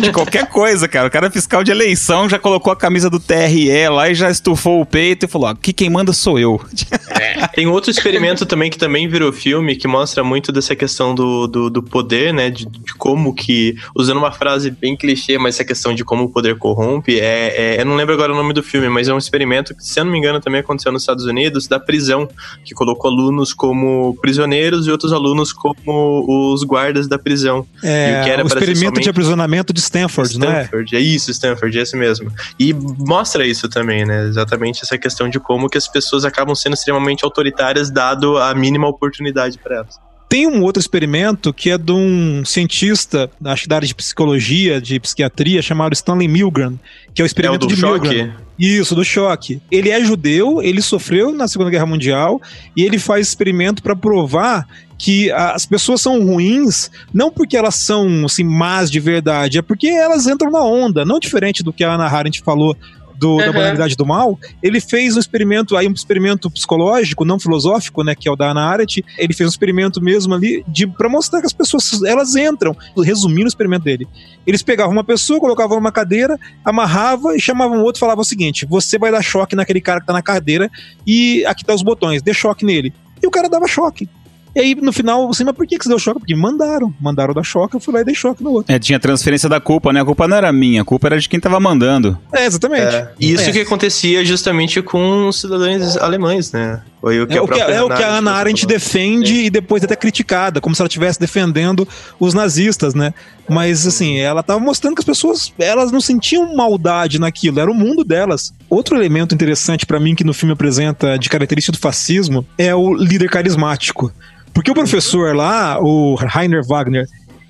De 0.00 0.12
qualquer 0.12 0.46
coisa, 0.46 0.86
cara. 0.86 1.08
O 1.08 1.10
cara 1.10 1.26
é 1.26 1.30
fiscal 1.30 1.64
de 1.64 1.72
eleição 1.72 2.28
já 2.28 2.38
colocou 2.38 2.72
a 2.72 2.76
camisa 2.76 3.10
do 3.10 3.18
TRE 3.18 3.88
lá 3.88 4.08
e 4.08 4.14
já 4.14 4.30
estufou 4.30 4.80
o 4.80 4.86
peito 4.86 5.26
e 5.26 5.28
falou: 5.28 5.48
aqui 5.48 5.72
quem 5.72 5.90
manda 5.90 6.12
sou 6.12 6.38
eu. 6.38 6.60
É. 7.10 7.46
Tem 7.48 7.66
outro 7.66 7.90
experimento 7.90 8.46
também 8.46 8.70
que 8.70 8.78
também 8.78 9.08
virou 9.08 9.32
filme, 9.32 9.74
que 9.74 9.88
mostra 9.88 10.22
muito 10.22 10.52
dessa 10.52 10.76
questão 10.76 11.12
do, 11.14 11.46
do, 11.46 11.68
do 11.68 11.82
poder, 11.82 12.32
né? 12.32 12.48
De, 12.48 12.64
de, 12.64 12.94
como 12.94 13.34
que, 13.34 13.76
usando 13.94 14.18
uma 14.18 14.30
frase 14.30 14.70
bem 14.70 14.96
clichê, 14.96 15.36
mas 15.36 15.56
essa 15.56 15.64
questão 15.64 15.92
de 15.92 16.04
como 16.04 16.24
o 16.24 16.28
poder 16.30 16.56
corrompe, 16.56 17.18
é, 17.18 17.74
é, 17.76 17.80
eu 17.80 17.84
não 17.84 17.96
lembro 17.96 18.14
agora 18.14 18.32
o 18.32 18.36
nome 18.36 18.54
do 18.54 18.62
filme, 18.62 18.88
mas 18.88 19.08
é 19.08 19.12
um 19.12 19.18
experimento 19.18 19.74
que, 19.74 19.84
se 19.84 19.98
eu 19.98 20.04
não 20.04 20.12
me 20.12 20.18
engano, 20.18 20.40
também 20.40 20.60
aconteceu 20.60 20.92
nos 20.92 21.02
Estados 21.02 21.24
Unidos, 21.24 21.66
da 21.66 21.80
prisão, 21.80 22.28
que 22.64 22.74
colocou 22.74 22.99
colocou 23.00 23.10
alunos 23.10 23.54
como 23.54 24.14
prisioneiros 24.20 24.86
e 24.86 24.90
outros 24.90 25.12
alunos 25.12 25.52
como 25.52 26.52
os 26.52 26.62
guardas 26.62 27.08
da 27.08 27.18
prisão. 27.18 27.66
É, 27.82 28.36
o, 28.38 28.44
o 28.44 28.46
experimento 28.46 29.00
de 29.00 29.08
aprisionamento 29.08 29.72
de 29.72 29.80
Stanford, 29.80 30.38
né? 30.38 30.62
Stanford, 30.64 30.92
né? 30.92 30.98
é 30.98 31.02
isso, 31.02 31.30
Stanford, 31.30 31.78
é 31.78 31.82
esse 31.82 31.96
mesmo. 31.96 32.30
E 32.58 32.74
mostra 32.74 33.46
isso 33.46 33.68
também, 33.68 34.04
né? 34.04 34.26
Exatamente 34.26 34.82
essa 34.82 34.98
questão 34.98 35.28
de 35.28 35.40
como 35.40 35.68
que 35.68 35.78
as 35.78 35.88
pessoas 35.88 36.24
acabam 36.24 36.54
sendo 36.54 36.74
extremamente 36.74 37.24
autoritárias 37.24 37.90
dado 37.90 38.36
a 38.36 38.54
mínima 38.54 38.86
oportunidade 38.86 39.58
para 39.58 39.76
elas. 39.76 40.09
Tem 40.30 40.46
um 40.46 40.62
outro 40.62 40.80
experimento 40.80 41.52
que 41.52 41.70
é 41.70 41.76
de 41.76 41.90
um 41.90 42.44
cientista, 42.44 43.28
acho 43.44 43.64
que 43.64 43.68
da 43.68 43.74
área 43.74 43.88
de 43.88 43.94
psicologia, 43.96 44.80
de 44.80 45.00
psiquiatria, 45.00 45.60
chamado 45.60 45.92
Stanley 45.92 46.28
Milgram, 46.28 46.78
que 47.12 47.20
é 47.20 47.24
o 47.24 47.26
experimento 47.26 47.64
é 47.64 47.66
o 47.66 47.68
de 47.68 47.76
choque. 47.76 48.08
Milgram. 48.08 48.34
Isso, 48.56 48.94
do 48.94 49.04
choque. 49.04 49.60
Ele 49.68 49.90
é 49.90 50.04
judeu, 50.04 50.62
ele 50.62 50.80
sofreu 50.80 51.32
na 51.32 51.48
Segunda 51.48 51.68
Guerra 51.68 51.86
Mundial 51.86 52.40
e 52.76 52.84
ele 52.84 52.96
faz 52.96 53.26
experimento 53.26 53.82
para 53.82 53.96
provar 53.96 54.68
que 54.96 55.32
as 55.32 55.66
pessoas 55.66 56.00
são 56.00 56.24
ruins 56.24 56.90
não 57.12 57.32
porque 57.32 57.56
elas 57.56 57.74
são 57.74 58.26
assim 58.26 58.44
más 58.44 58.88
de 58.88 59.00
verdade, 59.00 59.58
é 59.58 59.62
porque 59.62 59.88
elas 59.88 60.28
entram 60.28 60.50
na 60.50 60.62
onda, 60.62 61.04
não 61.04 61.18
diferente 61.18 61.60
do 61.60 61.72
que 61.72 61.82
a 61.82 61.94
Ana 61.94 62.06
Arendt 62.06 62.40
falou 62.42 62.76
do, 63.20 63.32
uhum. 63.32 63.38
da 63.38 63.52
banalidade 63.52 63.94
do 63.94 64.06
mal, 64.06 64.38
ele 64.62 64.80
fez 64.80 65.14
um 65.14 65.20
experimento, 65.20 65.76
aí 65.76 65.86
um 65.86 65.92
experimento 65.92 66.50
psicológico, 66.50 67.22
não 67.22 67.38
filosófico, 67.38 68.02
né, 68.02 68.14
que 68.14 68.26
é 68.26 68.32
o 68.32 68.36
da 68.36 68.50
Ana 68.50 68.62
Arendt, 68.62 69.04
ele 69.18 69.34
fez 69.34 69.46
um 69.46 69.50
experimento 69.50 70.02
mesmo 70.02 70.34
ali 70.34 70.64
de 70.66 70.86
para 70.86 71.08
mostrar 71.08 71.40
que 71.40 71.46
as 71.46 71.52
pessoas, 71.52 72.02
elas 72.02 72.34
entram, 72.34 72.74
resumindo 72.96 73.44
o 73.44 73.48
experimento 73.48 73.84
dele. 73.84 74.08
Eles 74.46 74.62
pegavam 74.62 74.92
uma 74.92 75.04
pessoa, 75.04 75.38
colocavam 75.38 75.76
numa 75.76 75.92
cadeira, 75.92 76.38
amarrava 76.64 77.36
e 77.36 77.40
chamavam 77.40 77.78
o 77.78 77.82
outro 77.82 77.98
e 77.98 78.00
falavam 78.00 78.22
o 78.22 78.24
seguinte: 78.24 78.66
"Você 78.66 78.98
vai 78.98 79.12
dar 79.12 79.22
choque 79.22 79.54
naquele 79.54 79.82
cara 79.82 80.00
que 80.00 80.06
tá 80.06 80.12
na 80.14 80.22
cadeira 80.22 80.70
e 81.06 81.44
aqui 81.44 81.62
tá 81.62 81.74
os 81.74 81.82
botões, 81.82 82.22
dê 82.22 82.32
choque 82.32 82.64
nele". 82.64 82.92
E 83.22 83.26
o 83.26 83.30
cara 83.30 83.48
dava 83.48 83.68
choque. 83.68 84.08
E 84.54 84.60
aí, 84.60 84.74
no 84.74 84.92
final, 84.92 85.26
você, 85.26 85.44
mas 85.44 85.54
por 85.54 85.66
que, 85.66 85.78
que 85.78 85.84
você 85.84 85.88
deu 85.88 85.98
choque? 85.98 86.20
Porque 86.20 86.34
mandaram. 86.34 86.92
Mandaram 87.00 87.32
dar 87.32 87.42
choque, 87.42 87.76
eu 87.76 87.80
fui 87.80 87.94
lá 87.94 88.00
e 88.00 88.04
dei 88.04 88.14
choque 88.14 88.42
no 88.42 88.50
outro. 88.50 88.74
É, 88.74 88.78
tinha 88.78 88.98
transferência 88.98 89.48
da 89.48 89.60
culpa, 89.60 89.92
né? 89.92 90.00
A 90.00 90.04
culpa 90.04 90.26
não 90.26 90.36
era 90.36 90.52
minha, 90.52 90.82
a 90.82 90.84
culpa 90.84 91.08
era 91.08 91.18
de 91.18 91.28
quem 91.28 91.38
tava 91.38 91.60
mandando. 91.60 92.18
É, 92.32 92.46
exatamente. 92.46 92.96
É. 92.96 93.12
Isso 93.20 93.48
é. 93.48 93.52
que 93.52 93.60
acontecia 93.60 94.24
justamente 94.24 94.82
com 94.82 95.28
os 95.28 95.40
cidadãos 95.40 95.96
alemães, 95.96 96.52
né? 96.52 96.82
Foi 97.00 97.22
o 97.22 97.26
que 97.26 97.36
é, 97.36 97.40
o 97.40 97.48
que, 97.48 97.58
é 97.58 97.82
o 97.82 97.88
que 97.88 98.02
a 98.02 98.16
Ana 98.16 98.32
Arendt 98.32 98.66
defende 98.66 99.34
Sim. 99.34 99.44
e 99.44 99.50
depois 99.50 99.82
até 99.82 99.96
criticada, 99.96 100.60
como 100.60 100.74
se 100.74 100.82
ela 100.82 100.86
estivesse 100.86 101.18
defendendo 101.18 101.88
os 102.18 102.34
nazistas, 102.34 102.94
né? 102.94 103.14
Mas 103.48 103.86
assim, 103.86 104.18
ela 104.18 104.42
tava 104.42 104.60
mostrando 104.60 104.94
que 104.94 105.00
as 105.00 105.06
pessoas, 105.06 105.52
elas 105.58 105.90
não 105.90 106.00
sentiam 106.00 106.54
maldade 106.54 107.18
naquilo, 107.18 107.58
era 107.58 107.70
o 107.70 107.74
mundo 107.74 108.04
delas. 108.04 108.52
Outro 108.68 108.96
elemento 108.96 109.34
interessante 109.34 109.86
para 109.86 109.98
mim 109.98 110.14
que 110.14 110.24
no 110.24 110.34
filme 110.34 110.52
apresenta 110.52 111.18
de 111.18 111.30
característica 111.30 111.72
do 111.76 111.80
fascismo 111.80 112.46
é 112.58 112.74
o 112.74 112.92
líder 112.92 113.30
carismático. 113.30 114.12
Porque 114.52 114.70
o 114.70 114.74
professor 114.74 115.34
lá, 115.34 115.78
o 115.80 116.16
Rainer 116.16 116.62
Wagner, 116.66 117.06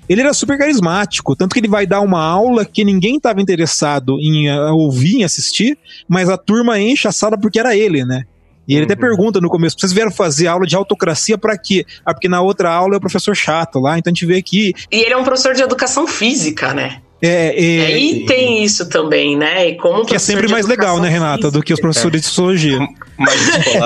ele 0.07 0.21
era 0.21 0.33
super 0.33 0.57
carismático, 0.57 1.35
tanto 1.35 1.53
que 1.53 1.59
ele 1.59 1.67
vai 1.67 1.85
dar 1.85 2.01
uma 2.01 2.21
aula 2.21 2.65
que 2.65 2.83
ninguém 2.83 3.17
estava 3.17 3.41
interessado 3.41 4.17
em 4.19 4.49
uh, 4.49 4.73
ouvir, 4.75 5.17
em 5.17 5.23
assistir, 5.23 5.77
mas 6.07 6.29
a 6.29 6.37
turma 6.37 6.79
enche 6.79 7.07
a 7.07 7.11
sala 7.11 7.37
porque 7.37 7.59
era 7.59 7.75
ele, 7.75 8.05
né? 8.05 8.25
E 8.67 8.73
ele 8.73 8.81
uhum. 8.81 8.85
até 8.85 8.95
pergunta 8.95 9.39
no 9.41 9.49
começo: 9.49 9.77
vocês 9.79 9.91
vieram 9.91 10.11
fazer 10.11 10.47
aula 10.47 10.65
de 10.65 10.75
autocracia 10.75 11.37
para 11.37 11.57
quê? 11.57 11.85
Ah, 12.05 12.13
porque 12.13 12.29
na 12.29 12.41
outra 12.41 12.71
aula 12.71 12.95
é 12.95 12.97
o 12.97 13.01
professor 13.01 13.35
chato 13.35 13.79
lá, 13.79 13.97
então 13.97 14.11
a 14.11 14.13
gente 14.13 14.25
vê 14.25 14.37
aqui. 14.37 14.73
E 14.91 14.97
ele 14.97 15.13
é 15.13 15.17
um 15.17 15.23
professor 15.23 15.53
de 15.53 15.61
educação 15.61 16.07
física, 16.07 16.73
né? 16.73 17.01
É, 17.21 17.49
é, 17.49 17.99
e 17.99 18.25
tem 18.25 18.63
isso 18.63 18.89
também, 18.89 19.37
né? 19.37 19.69
E 19.69 19.77
como 19.77 20.05
que 20.05 20.15
é 20.15 20.19
sempre 20.19 20.47
mais 20.47 20.65
legal, 20.65 20.99
né, 20.99 21.07
Renata, 21.07 21.37
física, 21.37 21.51
do 21.51 21.63
que 21.63 21.73
os 21.73 21.79
professores 21.79 22.21
de 22.21 22.27
sociologia. 22.27 22.79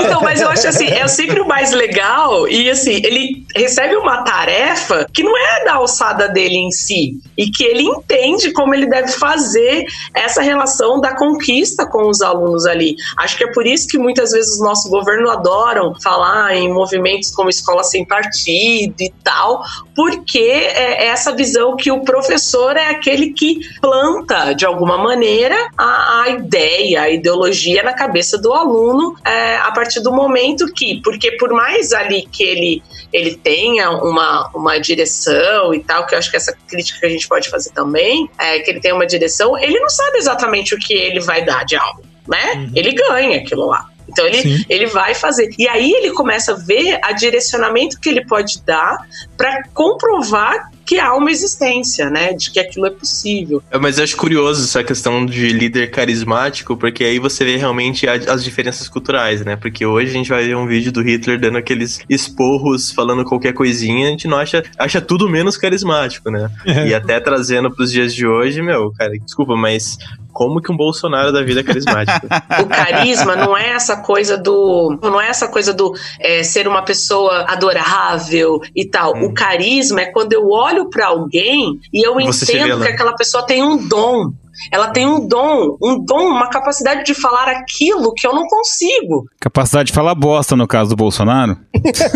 Não, 0.09 0.21
mas 0.21 0.39
eu 0.39 0.49
acho 0.49 0.67
assim, 0.67 0.87
é 0.87 1.05
sempre 1.07 1.41
o 1.41 1.47
mais 1.47 1.71
legal 1.71 2.47
e 2.47 2.69
assim, 2.69 3.01
ele 3.03 3.45
recebe 3.53 3.95
uma 3.95 4.23
tarefa 4.23 5.05
que 5.13 5.23
não 5.23 5.37
é 5.37 5.65
da 5.65 5.73
alçada 5.75 6.29
dele 6.29 6.55
em 6.55 6.71
si 6.71 7.19
e 7.37 7.49
que 7.49 7.63
ele 7.63 7.83
entende 7.83 8.51
como 8.53 8.73
ele 8.73 8.85
deve 8.85 9.11
fazer 9.11 9.85
essa 10.13 10.41
relação 10.41 11.01
da 11.01 11.15
conquista 11.15 11.85
com 11.85 12.09
os 12.09 12.21
alunos 12.21 12.65
ali. 12.65 12.95
Acho 13.17 13.37
que 13.37 13.43
é 13.43 13.51
por 13.51 13.65
isso 13.65 13.87
que 13.87 13.97
muitas 13.97 14.31
vezes 14.31 14.53
os 14.53 14.61
nossos 14.61 14.89
governos 14.89 15.29
adoram 15.31 15.93
falar 16.01 16.55
em 16.55 16.71
movimentos 16.71 17.31
como 17.31 17.49
escola 17.49 17.83
sem 17.83 18.05
partido 18.05 18.95
e 18.99 19.13
tal, 19.23 19.61
porque 19.95 20.39
é 20.39 21.07
essa 21.07 21.33
visão 21.33 21.75
que 21.75 21.91
o 21.91 22.01
professor 22.01 22.77
é 22.77 22.89
aquele 22.89 23.24
aquele 23.25 23.33
que 23.33 23.59
planta, 23.79 24.53
de 24.53 24.65
alguma 24.65 24.97
maneira, 24.97 25.55
a, 25.77 26.23
a 26.23 26.29
ideia, 26.29 27.01
a 27.01 27.09
ideologia 27.09 27.81
na 27.83 27.93
cabeça 27.93 28.37
do 28.37 28.53
aluno 28.53 29.15
é, 29.25 29.57
a 29.57 29.71
partir 29.71 30.01
do 30.01 30.11
momento 30.11 30.71
que, 30.73 31.01
porque 31.01 31.31
por 31.33 31.51
mais 31.51 31.93
ali 31.93 32.27
que 32.31 32.43
ele, 32.43 32.83
ele 33.11 33.35
tenha 33.35 33.91
uma, 33.91 34.49
uma 34.53 34.77
direção 34.77 35.73
e 35.73 35.79
tal, 35.79 36.05
que 36.05 36.13
eu 36.13 36.19
acho 36.19 36.29
que 36.29 36.37
essa 36.37 36.55
crítica 36.67 36.99
que 36.99 37.05
a 37.05 37.09
gente 37.09 37.27
pode 37.27 37.49
fazer 37.49 37.71
também, 37.71 38.29
é 38.37 38.59
que 38.59 38.69
ele 38.69 38.79
tem 38.79 38.93
uma 38.93 39.05
direção, 39.05 39.57
ele 39.57 39.79
não 39.79 39.89
sabe 39.89 40.17
exatamente 40.17 40.75
o 40.75 40.79
que 40.79 40.93
ele 40.93 41.19
vai 41.19 41.43
dar 41.43 41.65
de 41.65 41.75
aula, 41.75 42.01
né? 42.27 42.53
Uhum. 42.55 42.71
Ele 42.75 42.91
ganha 42.93 43.37
aquilo 43.39 43.67
lá. 43.67 43.87
Então 44.07 44.25
ele, 44.25 44.63
ele 44.69 44.85
vai 44.85 45.15
fazer. 45.15 45.49
E 45.57 45.67
aí 45.67 45.91
ele 45.91 46.11
começa 46.11 46.51
a 46.51 46.55
ver 46.55 46.99
a 47.01 47.11
direcionamento 47.11 47.99
que 47.99 48.07
ele 48.07 48.23
pode 48.23 48.61
dar 48.63 48.99
para 49.35 49.63
comprovar 49.73 50.69
que 50.85 50.99
há 50.99 51.13
uma 51.15 51.31
existência, 51.31 52.09
né? 52.09 52.33
De 52.33 52.51
que 52.51 52.59
aquilo 52.59 52.85
é 52.85 52.91
possível. 52.91 53.61
É, 53.71 53.77
mas 53.77 53.97
eu 53.97 54.03
acho 54.03 54.15
curioso 54.15 54.63
essa 54.63 54.83
questão 54.83 55.25
de 55.25 55.49
líder 55.49 55.91
carismático, 55.91 56.77
porque 56.77 57.03
aí 57.03 57.19
você 57.19 57.43
vê 57.43 57.57
realmente 57.57 58.07
as 58.07 58.43
diferenças 58.43 58.87
culturais, 58.87 59.43
né? 59.43 59.55
Porque 59.55 59.85
hoje 59.85 60.09
a 60.09 60.13
gente 60.13 60.29
vai 60.29 60.45
ver 60.45 60.55
um 60.55 60.67
vídeo 60.67 60.91
do 60.91 61.01
Hitler 61.01 61.39
dando 61.39 61.57
aqueles 61.57 61.99
esporros, 62.09 62.91
falando 62.91 63.23
qualquer 63.23 63.53
coisinha, 63.53 64.07
a 64.07 64.11
gente 64.11 64.27
não 64.27 64.37
acha, 64.37 64.63
acha 64.77 65.01
tudo 65.01 65.29
menos 65.29 65.57
carismático, 65.57 66.29
né? 66.29 66.49
É. 66.65 66.87
E 66.87 66.93
até 66.93 67.19
trazendo 67.19 67.71
pros 67.71 67.91
dias 67.91 68.13
de 68.13 68.27
hoje, 68.27 68.61
meu, 68.61 68.91
cara, 68.91 69.11
desculpa, 69.17 69.55
mas 69.55 69.97
como 70.35 70.61
que 70.61 70.69
um 70.69 70.75
Bolsonaro 70.75 71.31
da 71.31 71.41
vida 71.41 71.61
é 71.61 71.63
carismático. 71.63 72.27
o 72.61 72.67
carisma 72.67 73.37
não 73.37 73.55
é 73.55 73.69
essa 73.69 73.95
coisa 73.95 74.37
do. 74.37 74.99
Não 75.01 75.19
é 75.19 75.29
essa 75.29 75.47
coisa 75.47 75.73
do 75.73 75.93
é, 76.19 76.43
ser 76.43 76.67
uma 76.67 76.83
pessoa 76.83 77.45
adorável 77.47 78.59
e 78.75 78.83
tal. 78.83 79.15
Hum. 79.15 79.27
O 79.27 79.33
carisma 79.33 80.01
é 80.01 80.07
quando 80.07 80.33
eu 80.33 80.49
olho 80.49 80.89
para 80.89 81.07
alguém 81.07 81.79
e 81.93 82.05
eu 82.05 82.15
Você 82.15 82.57
entendo 82.57 82.81
que 82.81 82.89
aquela 82.89 83.15
pessoa 83.15 83.45
tem 83.45 83.63
um 83.63 83.87
dom. 83.87 84.33
Ela 84.71 84.89
tem 84.89 85.07
um 85.07 85.27
dom, 85.27 85.77
um 85.81 86.03
dom, 86.03 86.27
uma 86.29 86.49
capacidade 86.49 87.03
de 87.03 87.13
falar 87.13 87.47
aquilo 87.49 88.13
que 88.13 88.25
eu 88.27 88.33
não 88.33 88.47
consigo. 88.47 89.25
Capacidade 89.39 89.87
de 89.87 89.93
falar 89.93 90.15
bosta, 90.15 90.55
no 90.55 90.67
caso 90.67 90.91
do 90.91 90.95
Bolsonaro? 90.95 91.57
Exato. 91.83 92.15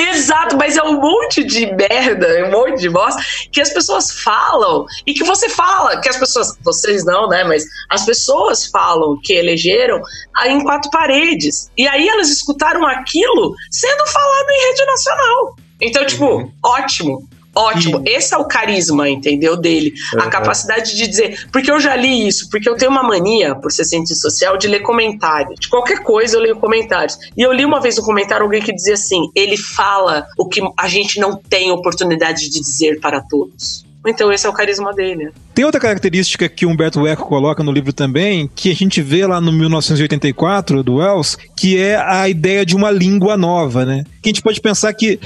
Exato, 0.10 0.56
mas 0.56 0.76
é 0.76 0.82
um 0.82 1.00
monte 1.00 1.42
de 1.44 1.66
merda, 1.74 2.46
um 2.46 2.50
monte 2.50 2.80
de 2.80 2.88
bosta 2.88 3.20
que 3.50 3.60
as 3.60 3.70
pessoas 3.70 4.10
falam 4.22 4.84
e 5.06 5.14
que 5.14 5.24
você 5.24 5.48
fala, 5.48 6.00
que 6.00 6.08
as 6.08 6.16
pessoas, 6.16 6.56
vocês 6.62 7.04
não, 7.04 7.28
né, 7.28 7.44
mas 7.44 7.64
as 7.88 8.04
pessoas 8.04 8.66
falam 8.66 9.18
que 9.22 9.32
elegeram 9.32 10.00
em 10.46 10.62
quatro 10.62 10.90
paredes. 10.90 11.70
E 11.76 11.86
aí 11.88 12.08
elas 12.08 12.30
escutaram 12.30 12.86
aquilo 12.86 13.54
sendo 13.70 14.06
falado 14.06 14.50
em 14.50 14.68
rede 14.68 14.86
nacional. 14.86 15.56
Então, 15.80 16.06
tipo, 16.06 16.24
uhum. 16.26 16.52
ótimo. 16.62 17.28
Ótimo, 17.60 18.02
e... 18.06 18.10
esse 18.10 18.34
é 18.34 18.38
o 18.38 18.44
carisma, 18.44 19.08
entendeu? 19.08 19.56
Dele. 19.56 19.92
Uhum. 20.14 20.22
A 20.22 20.28
capacidade 20.28 20.96
de 20.96 21.06
dizer. 21.06 21.48
Porque 21.52 21.70
eu 21.70 21.78
já 21.78 21.94
li 21.94 22.26
isso, 22.26 22.48
porque 22.50 22.68
eu 22.68 22.76
tenho 22.76 22.90
uma 22.90 23.02
mania, 23.02 23.54
por 23.54 23.70
ser 23.70 23.84
cientista 23.84 24.30
social, 24.30 24.56
de 24.56 24.66
ler 24.66 24.80
comentários. 24.80 25.60
De 25.60 25.68
qualquer 25.68 26.02
coisa 26.02 26.36
eu 26.36 26.40
leio 26.40 26.56
comentários. 26.56 27.18
E 27.36 27.42
eu 27.42 27.52
li 27.52 27.64
uma 27.64 27.80
vez 27.80 27.98
um 27.98 28.02
comentário 28.02 28.44
alguém 28.44 28.62
que 28.62 28.72
dizia 28.72 28.94
assim: 28.94 29.30
ele 29.34 29.56
fala 29.56 30.26
o 30.38 30.48
que 30.48 30.60
a 30.78 30.88
gente 30.88 31.20
não 31.20 31.36
tem 31.36 31.70
oportunidade 31.70 32.48
de 32.48 32.60
dizer 32.60 33.00
para 33.00 33.20
todos. 33.20 33.84
Então 34.06 34.32
esse 34.32 34.46
é 34.46 34.50
o 34.50 34.52
carisma 34.52 34.92
dele. 34.92 35.30
Tem 35.54 35.64
outra 35.64 35.80
característica 35.80 36.48
que 36.48 36.64
Humberto 36.64 37.06
Eco 37.06 37.26
coloca 37.26 37.62
no 37.62 37.72
livro 37.72 37.92
também, 37.92 38.50
que 38.54 38.70
a 38.70 38.74
gente 38.74 39.02
vê 39.02 39.26
lá 39.26 39.40
no 39.40 39.52
1984 39.52 40.82
do 40.82 40.96
Wells, 40.96 41.36
que 41.56 41.76
é 41.76 41.96
a 41.96 42.28
ideia 42.28 42.64
de 42.64 42.74
uma 42.74 42.90
língua 42.90 43.36
nova, 43.36 43.84
né? 43.84 44.04
Que 44.22 44.30
a 44.30 44.32
gente 44.32 44.42
pode 44.42 44.60
pensar 44.60 44.92
que 44.94 45.20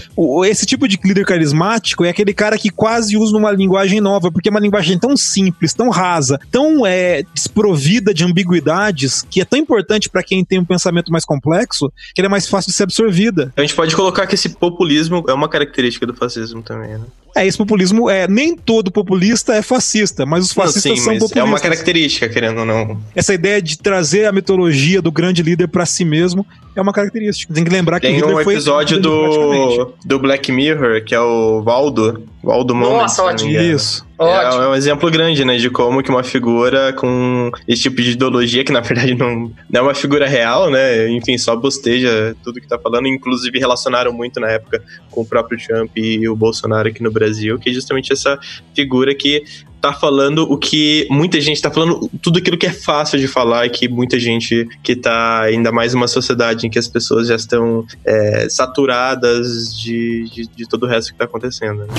esse 0.47 0.67
tipo 0.67 0.89
de 0.89 0.99
líder 1.05 1.25
carismático 1.25 2.05
é 2.05 2.09
aquele 2.09 2.35
cara 2.35 2.59
que 2.59 2.71
quase 2.71 3.17
usa 3.17 3.37
uma 3.37 3.53
linguagem 3.53 4.01
nova, 4.01 4.31
porque 4.33 4.49
é 4.49 4.51
uma 4.51 4.61
linguagem 4.61 4.99
tão 4.99 5.17
simples, 5.17 5.73
tão 5.73 5.89
rasa, 5.89 6.39
tão 6.51 6.85
é, 6.85 7.23
desprovida 7.33 8.13
de 8.13 8.25
ambiguidades, 8.25 9.23
que 9.23 9.41
é 9.41 9.45
tão 9.45 9.59
importante 9.59 10.09
para 10.09 10.23
quem 10.23 10.45
tem 10.45 10.59
um 10.59 10.65
pensamento 10.65 11.13
mais 11.13 11.25
complexo, 11.25 11.93
que 12.15 12.21
ela 12.21 12.27
é 12.27 12.31
mais 12.31 12.49
fácil 12.49 12.71
de 12.71 12.77
ser 12.77 12.85
absorvida. 12.85 13.53
A 13.57 13.61
gente 13.61 13.75
pode 13.75 13.95
colocar 13.95 14.27
que 14.27 14.35
esse 14.35 14.49
populismo 14.49 15.25
é 15.29 15.33
uma 15.33 15.49
característica 15.49 16.07
do 16.07 16.15
fascismo 16.15 16.63
também, 16.63 16.99
né? 16.99 17.05
É, 17.35 17.44
esse 17.47 17.59
populismo 17.59 18.09
é 18.09 18.29
nem 18.29 18.57
todo 18.57 18.92
populista 18.92 19.55
é 19.55 19.62
fascista, 19.62 20.25
mas 20.25 20.44
os 20.44 20.53
fascistas 20.53 20.85
não, 20.85 20.97
sim, 20.97 21.03
são 21.03 21.12
populistas. 21.14 21.37
É 21.37 21.42
uma 21.42 21.59
característica, 21.59 22.29
querendo 22.29 22.61
ou 22.61 22.64
não. 22.64 23.01
Essa 23.14 23.35
ideia 23.35 23.61
de 23.61 23.77
trazer 23.77 24.27
a 24.27 24.33
mitologia 24.33 25.03
do 25.03 25.11
grande 25.11 25.42
líder 25.42 25.66
para 25.66 25.85
si 25.85 26.05
mesmo 26.05 26.47
é 26.77 26.81
uma 26.81 26.92
característica. 26.92 27.53
Tem 27.53 27.64
que 27.64 27.70
lembrar 27.70 27.99
que 27.99 28.07
Tem 28.07 28.23
um 28.23 28.40
episódio 28.40 29.01
do, 29.01 29.92
do 30.05 30.18
Black 30.20 30.53
Mirror, 30.53 31.03
que 31.05 31.14
é 31.14 31.20
o 31.20 31.61
Valdo, 31.62 32.23
Valdo 32.45 32.75
Moment. 32.75 33.03
Nossa, 33.03 33.23
ótimo. 33.25 33.51
Isso. 33.51 34.07
É, 34.21 34.45
é, 34.45 34.69
um 34.69 34.75
exemplo 34.75 35.11
grande, 35.11 35.45
né, 35.45 35.57
de 35.57 35.69
como 35.69 36.03
que 36.03 36.11
uma 36.11 36.23
figura 36.23 36.93
com 36.93 37.51
esse 37.67 37.83
tipo 37.83 38.01
de 38.01 38.13
ideologia, 38.13 38.63
que 38.63 38.71
na 38.71 38.81
verdade 38.81 39.15
não, 39.15 39.51
não 39.69 39.81
é 39.81 39.83
uma 39.83 39.95
figura 39.95 40.29
real, 40.29 40.71
né, 40.71 41.09
enfim, 41.11 41.37
só 41.37 41.57
bosteja 41.57 42.37
tudo 42.45 42.61
que 42.61 42.69
tá 42.69 42.79
falando, 42.79 43.09
inclusive 43.09 43.59
relacionaram 43.59 44.13
muito 44.13 44.39
na 44.39 44.49
época 44.51 44.83
com 45.11 45.23
o 45.23 45.27
próprio 45.27 45.59
Trump 45.59 45.91
e 45.97 46.29
o 46.29 46.37
Bolsonaro 46.37 46.89
aqui 46.89 47.03
no 47.03 47.11
Brasil, 47.11 47.59
que 47.59 47.71
é 47.71 47.73
justamente 47.73 48.13
essa 48.13 48.39
figura 48.75 49.15
que 49.15 49.43
tá 49.85 49.92
falando 49.92 50.51
o 50.51 50.57
que 50.57 51.07
muita 51.11 51.38
gente 51.42 51.61
tá 51.61 51.70
falando, 51.70 52.11
tudo 52.23 52.38
aquilo 52.38 52.57
que 52.57 52.66
é 52.66 52.73
fácil 52.73 53.18
de 53.18 53.29
falar 53.29 53.66
e 53.66 53.70
que 53.70 53.87
muita 53.87 54.18
gente 54.18 54.66
que 54.83 54.97
tá 54.97 55.42
ainda 55.42 55.70
mais 55.70 55.92
numa 55.92 56.09
sociedade 56.09 56.66
em 56.66 56.70
que 56.70 56.79
as 56.79 56.88
pessoas 56.88 57.29
já 57.29 57.37
estão 57.37 57.85
é, 58.03 58.49
saturadas 58.49 59.77
de, 59.77 60.25
de, 60.31 60.47
de, 60.47 60.66
todo 60.66 60.85
o 60.85 60.87
resto 60.87 61.12
que 61.12 61.18
tá 61.18 61.27
acontecendo. 61.27 61.81
Né? 61.81 61.94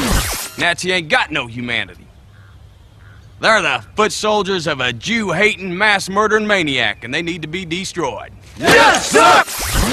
Nazi 0.58 0.92
ain't 0.92 1.08
got 1.08 1.32
no 1.32 1.44
humanity. 1.44 2.08
They're 3.40 3.62
the 3.62 3.82
foot 3.96 4.12
soldiers 4.12 4.66
of 4.66 4.82
a 4.82 4.92
Jew-hating, 4.92 5.72
mass-murdering 5.78 6.48
maniac, 6.48 7.06
and 7.06 7.14
they 7.14 7.22
need 7.22 7.42
to 7.44 7.48
be 7.48 7.66
destroyed. 7.66 8.32
Yes, 8.58 9.08
sir! 9.08 9.44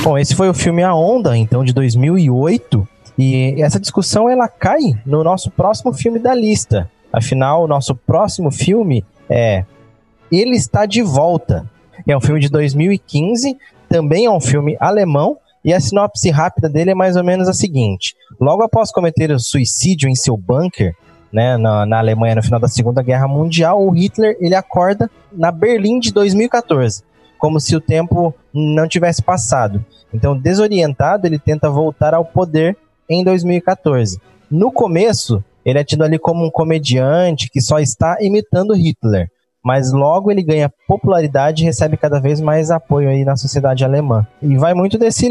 Bom, 0.03 0.17
esse 0.17 0.35
foi 0.35 0.49
o 0.49 0.55
filme 0.55 0.83
A 0.83 0.95
Onda, 0.95 1.37
então, 1.37 1.65
de 1.65 1.75
2008. 1.75 2.89
E 3.19 3.61
essa 3.61 3.79
discussão, 3.79 4.31
ela 4.31 4.49
cai 4.49 4.81
no 5.05 5.23
nosso 5.23 5.51
próximo 5.51 5.93
filme 5.93 6.19
da 6.19 6.35
lista, 6.35 6.91
Afinal, 7.13 7.65
o 7.65 7.69
nosso 7.69 7.95
próximo 7.95 8.51
filme 8.51 9.05
é 9.29 9.65
Ele 10.31 10.57
Está 10.57 10.87
de 10.87 11.03
Volta. 11.03 11.69
É 12.07 12.17
um 12.17 12.21
filme 12.21 12.41
de 12.41 12.49
2015, 12.49 13.57
também 13.89 14.25
é 14.25 14.31
um 14.31 14.41
filme 14.41 14.77
alemão, 14.81 15.37
e 15.65 15.73
a 15.73 15.81
sinopse 15.81 16.31
rápida 16.31 16.69
dele 16.69 16.91
é 16.91 16.95
mais 16.95 17.17
ou 17.17 17.23
menos 17.23 17.49
a 17.49 17.53
seguinte: 17.53 18.17
logo 18.41 18.63
após 18.63 18.91
cometer 18.91 19.31
o 19.31 19.39
suicídio 19.39 20.09
em 20.09 20.15
seu 20.15 20.37
bunker, 20.37 20.97
né, 21.33 21.57
na, 21.57 21.87
na, 21.87 21.99
Alemanha 21.99 22.35
no 22.35 22.43
final 22.43 22.59
da 22.59 22.69
Segunda 22.69 23.03
Guerra 23.03 23.29
Mundial, 23.29 23.83
o 23.83 23.91
Hitler 23.91 24.37
ele 24.41 24.55
acorda 24.55 25.11
na 25.33 25.51
Berlim 25.51 25.99
de 25.99 26.13
2014, 26.13 27.03
como 27.39 27.61
se 27.61 27.75
o 27.77 27.81
tempo 27.81 28.35
não 28.53 28.89
tivesse 28.89 29.23
passado. 29.23 29.85
Então, 30.13 30.37
desorientado, 30.37 31.27
ele 31.27 31.39
tenta 31.39 31.71
voltar 31.71 32.13
ao 32.13 32.25
poder 32.25 32.77
em 33.09 33.25
2014. 33.25 34.21
No 34.51 34.71
começo, 34.71 35.43
ele 35.65 35.79
é 35.79 35.85
tido 35.85 36.03
ali 36.03 36.19
como 36.19 36.45
um 36.45 36.51
comediante 36.51 37.49
que 37.51 37.61
só 37.61 37.79
está 37.79 38.17
imitando 38.21 38.75
Hitler, 38.75 39.29
mas 39.65 39.93
logo 39.93 40.31
ele 40.31 40.43
ganha 40.43 40.73
popularidade 40.89 41.63
e 41.63 41.67
recebe 41.67 41.97
cada 41.97 42.21
vez 42.21 42.41
mais 42.41 42.71
apoio 42.71 43.09
aí 43.09 43.25
na 43.25 43.37
sociedade 43.37 43.85
alemã. 43.85 44.27
E 44.43 44.57
vai 44.57 44.75
muito 44.75 44.99
desse, 44.99 45.29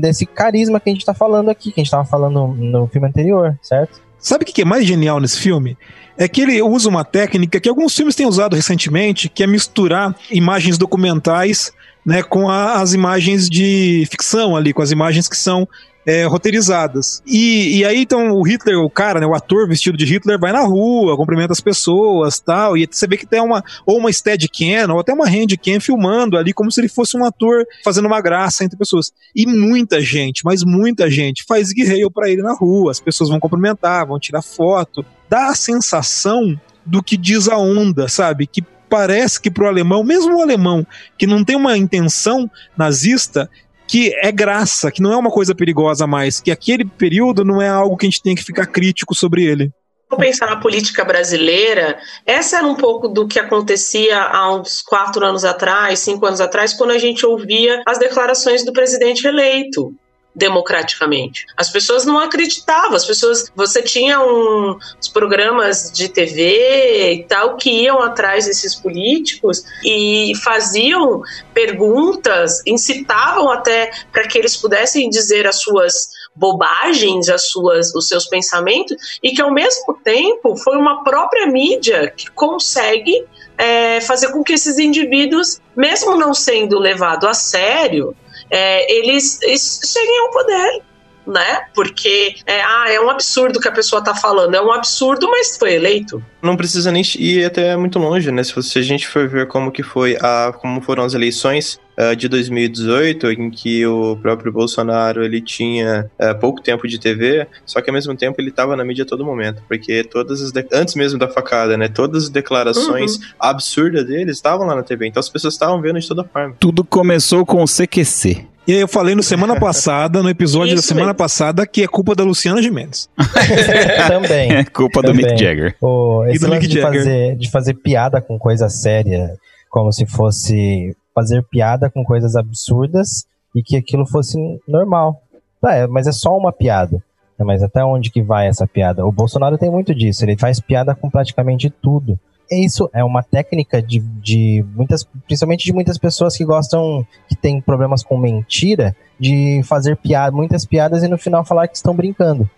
desse 0.00 0.26
carisma 0.26 0.78
que 0.78 0.90
a 0.90 0.92
gente 0.92 1.02
está 1.02 1.14
falando 1.14 1.48
aqui, 1.48 1.72
que 1.72 1.80
a 1.80 1.82
gente 1.82 1.86
estava 1.86 2.04
falando 2.04 2.48
no 2.48 2.86
filme 2.88 3.08
anterior, 3.08 3.58
certo? 3.62 4.00
Sabe 4.18 4.44
o 4.44 4.46
que 4.46 4.60
é 4.60 4.66
mais 4.66 4.84
genial 4.84 5.18
nesse 5.18 5.38
filme? 5.38 5.78
É 6.18 6.28
que 6.28 6.42
ele 6.42 6.60
usa 6.60 6.90
uma 6.90 7.04
técnica 7.04 7.58
que 7.58 7.68
alguns 7.68 7.96
filmes 7.96 8.14
têm 8.14 8.26
usado 8.26 8.54
recentemente, 8.54 9.30
que 9.30 9.42
é 9.42 9.46
misturar 9.46 10.14
imagens 10.30 10.76
documentais 10.76 11.72
né, 12.04 12.22
com 12.22 12.48
a, 12.48 12.80
as 12.80 12.92
imagens 12.92 13.48
de 13.48 14.06
ficção 14.10 14.54
ali, 14.54 14.74
com 14.74 14.82
as 14.82 14.90
imagens 14.90 15.26
que 15.26 15.36
são 15.36 15.66
é, 16.06 16.24
roteirizadas. 16.24 17.22
E, 17.26 17.78
e 17.78 17.84
aí, 17.84 18.02
então, 18.02 18.32
o 18.32 18.42
Hitler, 18.42 18.78
o 18.78 18.90
cara, 18.90 19.20
né, 19.20 19.26
o 19.26 19.34
ator 19.34 19.68
vestido 19.68 19.96
de 19.96 20.04
Hitler, 20.04 20.38
vai 20.38 20.52
na 20.52 20.60
rua, 20.60 21.16
cumprimenta 21.16 21.52
as 21.52 21.60
pessoas 21.60 22.40
tal, 22.40 22.76
e 22.76 22.88
você 22.90 23.06
vê 23.06 23.16
que 23.16 23.26
tem 23.26 23.40
uma, 23.40 23.62
ou 23.84 23.98
uma 23.98 24.12
Steadicam, 24.12 24.92
ou 24.92 25.00
até 25.00 25.12
uma 25.12 25.26
Handcam 25.26 25.80
filmando 25.80 26.36
ali, 26.36 26.52
como 26.52 26.70
se 26.70 26.80
ele 26.80 26.88
fosse 26.88 27.16
um 27.16 27.24
ator 27.24 27.64
fazendo 27.84 28.06
uma 28.06 28.20
graça 28.20 28.64
entre 28.64 28.78
pessoas. 28.78 29.12
E 29.34 29.46
muita 29.46 30.00
gente, 30.00 30.44
mas 30.44 30.64
muita 30.64 31.10
gente, 31.10 31.44
faz 31.46 31.72
guerreiro 31.72 32.10
para 32.10 32.30
ele 32.30 32.42
na 32.42 32.54
rua, 32.54 32.90
as 32.90 33.00
pessoas 33.00 33.30
vão 33.30 33.40
cumprimentar, 33.40 34.06
vão 34.06 34.18
tirar 34.18 34.42
foto. 34.42 35.04
Dá 35.28 35.48
a 35.48 35.54
sensação 35.54 36.58
do 36.84 37.02
que 37.02 37.16
diz 37.16 37.48
a 37.48 37.56
onda, 37.56 38.08
sabe? 38.08 38.46
Que 38.46 38.62
parece 38.88 39.40
que 39.40 39.50
para 39.50 39.64
o 39.64 39.68
alemão, 39.68 40.02
mesmo 40.02 40.36
o 40.36 40.42
alemão 40.42 40.84
que 41.16 41.26
não 41.26 41.44
tem 41.44 41.54
uma 41.54 41.78
intenção 41.78 42.50
nazista, 42.76 43.48
que 43.90 44.14
é 44.22 44.30
graça, 44.30 44.88
que 44.88 45.02
não 45.02 45.12
é 45.12 45.16
uma 45.16 45.32
coisa 45.32 45.52
perigosa 45.52 46.06
mais, 46.06 46.38
que 46.38 46.52
aquele 46.52 46.84
período 46.84 47.44
não 47.44 47.60
é 47.60 47.68
algo 47.68 47.96
que 47.96 48.06
a 48.06 48.08
gente 48.08 48.22
tem 48.22 48.36
que 48.36 48.44
ficar 48.44 48.66
crítico 48.66 49.16
sobre 49.16 49.42
ele. 49.44 49.72
Vou 50.08 50.16
pensar 50.16 50.46
na 50.46 50.60
política 50.60 51.04
brasileira, 51.04 51.98
essa 52.24 52.58
era 52.58 52.66
um 52.68 52.76
pouco 52.76 53.08
do 53.08 53.26
que 53.26 53.40
acontecia 53.40 54.22
há 54.22 54.54
uns 54.54 54.80
quatro 54.80 55.26
anos 55.26 55.44
atrás, 55.44 55.98
cinco 55.98 56.24
anos 56.24 56.40
atrás, 56.40 56.72
quando 56.72 56.92
a 56.92 56.98
gente 56.98 57.26
ouvia 57.26 57.82
as 57.84 57.98
declarações 57.98 58.64
do 58.64 58.72
presidente 58.72 59.26
eleito. 59.26 59.92
Democraticamente. 60.34 61.46
As 61.56 61.70
pessoas 61.70 62.04
não 62.04 62.18
acreditavam, 62.18 62.94
as 62.94 63.04
pessoas, 63.04 63.50
você 63.54 63.82
tinha 63.82 64.20
um, 64.20 64.78
os 65.00 65.08
programas 65.08 65.90
de 65.92 66.08
TV 66.08 67.12
e 67.14 67.24
tal 67.24 67.56
que 67.56 67.70
iam 67.70 68.00
atrás 68.00 68.46
desses 68.46 68.74
políticos 68.74 69.64
e 69.84 70.32
faziam 70.42 71.22
perguntas, 71.52 72.62
incitavam 72.66 73.50
até 73.50 73.90
para 74.12 74.26
que 74.26 74.38
eles 74.38 74.56
pudessem 74.56 75.10
dizer 75.10 75.46
as 75.46 75.60
suas 75.60 76.10
bobagens, 76.34 77.28
as 77.28 77.48
suas, 77.48 77.94
os 77.94 78.06
seus 78.06 78.26
pensamentos, 78.26 79.18
e 79.22 79.32
que 79.32 79.42
ao 79.42 79.52
mesmo 79.52 79.94
tempo 80.04 80.56
foi 80.56 80.76
uma 80.76 81.02
própria 81.02 81.46
mídia 81.48 82.12
que 82.16 82.30
consegue 82.30 83.26
é, 83.58 84.00
fazer 84.00 84.32
com 84.32 84.42
que 84.42 84.54
esses 84.54 84.78
indivíduos, 84.78 85.60
mesmo 85.76 86.16
não 86.16 86.32
sendo 86.32 86.78
levados 86.78 87.28
a 87.28 87.34
sério, 87.34 88.16
é, 88.50 88.92
eles, 88.92 89.40
eles 89.42 89.80
cheguem 89.84 90.18
ao 90.20 90.30
poder 90.30 90.82
né? 91.30 91.62
Porque 91.74 92.34
é, 92.46 92.60
ah, 92.62 92.86
é 92.88 93.00
um 93.00 93.08
absurdo 93.08 93.60
que 93.60 93.68
a 93.68 93.72
pessoa 93.72 94.02
tá 94.02 94.14
falando, 94.14 94.54
é 94.54 94.60
um 94.60 94.72
absurdo, 94.72 95.28
mas 95.30 95.56
foi 95.56 95.74
eleito. 95.74 96.22
Não 96.42 96.56
precisa 96.56 96.90
nem 96.90 97.02
ir 97.18 97.44
até 97.44 97.76
muito 97.76 97.98
longe, 97.98 98.30
né? 98.30 98.42
Se, 98.42 98.78
a 98.78 98.82
gente 98.82 99.06
for 99.06 99.28
ver 99.28 99.46
como 99.46 99.70
que 99.70 99.82
foi 99.82 100.16
a, 100.20 100.52
como 100.58 100.80
foram 100.80 101.04
as 101.04 101.14
eleições 101.14 101.78
uh, 101.98 102.16
de 102.16 102.28
2018, 102.28 103.30
em 103.32 103.50
que 103.50 103.86
o 103.86 104.16
próprio 104.16 104.52
Bolsonaro 104.52 105.22
ele 105.22 105.40
tinha 105.40 106.10
uh, 106.18 106.38
pouco 106.38 106.62
tempo 106.62 106.88
de 106.88 106.98
TV, 106.98 107.46
só 107.64 107.80
que 107.80 107.90
ao 107.90 107.94
mesmo 107.94 108.16
tempo 108.16 108.40
ele 108.40 108.50
estava 108.50 108.74
na 108.74 108.84
mídia 108.84 109.04
a 109.04 109.06
todo 109.06 109.24
momento, 109.24 109.62
porque 109.68 110.02
todas 110.04 110.40
as 110.40 110.52
antes 110.72 110.94
mesmo 110.94 111.18
da 111.18 111.28
facada, 111.28 111.76
né? 111.76 111.88
Todas 111.88 112.24
as 112.24 112.28
declarações 112.30 113.16
uhum. 113.16 113.22
absurdas 113.38 114.06
dele 114.06 114.30
estavam 114.30 114.66
lá 114.66 114.74
na 114.74 114.82
TV, 114.82 115.06
então 115.06 115.20
as 115.20 115.28
pessoas 115.28 115.54
estavam 115.54 115.80
vendo 115.80 116.00
de 116.00 116.08
toda 116.08 116.24
forma. 116.24 116.56
Tudo 116.58 116.82
começou 116.82 117.44
com 117.44 117.62
o 117.62 117.66
CQC. 117.66 118.48
E 118.66 118.72
aí 118.72 118.80
eu 118.80 118.88
falei 118.88 119.14
no 119.14 119.22
semana 119.22 119.58
passada, 119.60 120.22
no 120.22 120.28
episódio 120.28 120.74
Isso 120.74 120.82
da 120.82 120.88
semana 120.88 121.06
mesmo. 121.06 121.18
passada, 121.18 121.66
que 121.66 121.82
é 121.82 121.88
culpa 121.88 122.14
da 122.14 122.24
Luciana 122.24 122.62
Gimenez. 122.62 123.08
Também. 124.08 124.52
É 124.52 124.64
culpa 124.64 125.02
Também. 125.02 125.24
do 125.24 125.28
Mick 125.28 125.42
Jagger. 125.42 125.76
O, 125.80 126.24
esse 126.26 126.36
e 126.36 126.38
do 126.38 126.48
Mick 126.48 126.66
de 126.66 126.80
Jagger. 126.80 127.00
Fazer, 127.00 127.36
de 127.36 127.50
fazer 127.50 127.74
piada 127.74 128.20
com 128.20 128.38
coisa 128.38 128.68
séria, 128.68 129.36
como 129.68 129.92
se 129.92 130.06
fosse 130.06 130.94
fazer 131.14 131.42
piada 131.50 131.90
com 131.90 132.04
coisas 132.04 132.36
absurdas 132.36 133.24
e 133.54 133.62
que 133.62 133.76
aquilo 133.76 134.06
fosse 134.06 134.38
normal. 134.68 135.20
É, 135.66 135.86
mas 135.86 136.06
é 136.06 136.12
só 136.12 136.36
uma 136.36 136.52
piada. 136.52 137.02
Mas 137.38 137.62
até 137.62 137.82
onde 137.82 138.10
que 138.10 138.22
vai 138.22 138.46
essa 138.48 138.66
piada? 138.66 139.04
O 139.04 139.10
Bolsonaro 139.10 139.56
tem 139.56 139.70
muito 139.70 139.94
disso, 139.94 140.24
ele 140.24 140.36
faz 140.36 140.60
piada 140.60 140.94
com 140.94 141.08
praticamente 141.08 141.70
tudo 141.70 142.18
isso, 142.58 142.90
é 142.92 143.04
uma 143.04 143.22
técnica 143.22 143.80
de, 143.80 144.00
de 144.00 144.64
muitas, 144.74 145.04
principalmente 145.26 145.64
de 145.64 145.72
muitas 145.72 145.98
pessoas 145.98 146.36
que 146.36 146.44
gostam, 146.44 147.06
que 147.28 147.36
têm 147.36 147.60
problemas 147.60 148.02
com 148.02 148.18
mentira, 148.18 148.94
de 149.18 149.62
fazer 149.64 149.96
piada, 149.96 150.34
muitas 150.34 150.64
piadas 150.64 151.02
e 151.02 151.08
no 151.08 151.16
final 151.18 151.44
falar 151.44 151.68
que 151.68 151.76
estão 151.76 151.94
brincando. 151.94 152.48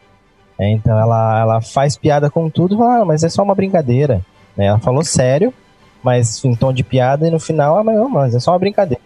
É, 0.59 0.71
então 0.71 0.99
ela, 0.99 1.41
ela 1.41 1.61
faz 1.61 1.97
piada 1.97 2.31
com 2.31 2.49
tudo, 2.49 2.83
ah, 2.83 3.05
mas 3.05 3.25
é 3.25 3.29
só 3.29 3.43
uma 3.43 3.55
brincadeira. 3.55 4.25
É, 4.57 4.67
ela 4.67 4.79
falou 4.79 5.05
sério, 5.05 5.53
mas 6.03 6.45
em 6.45 6.55
tom 6.55 6.73
de 6.73 6.83
piada 6.83 7.27
e 7.27 7.31
no 7.31 7.41
final, 7.41 7.79
ah, 7.79 7.85
mas, 7.85 7.97
não, 7.97 8.09
mas 8.09 8.35
é 8.35 8.41
só 8.41 8.53
uma 8.53 8.59
brincadeira. 8.59 9.03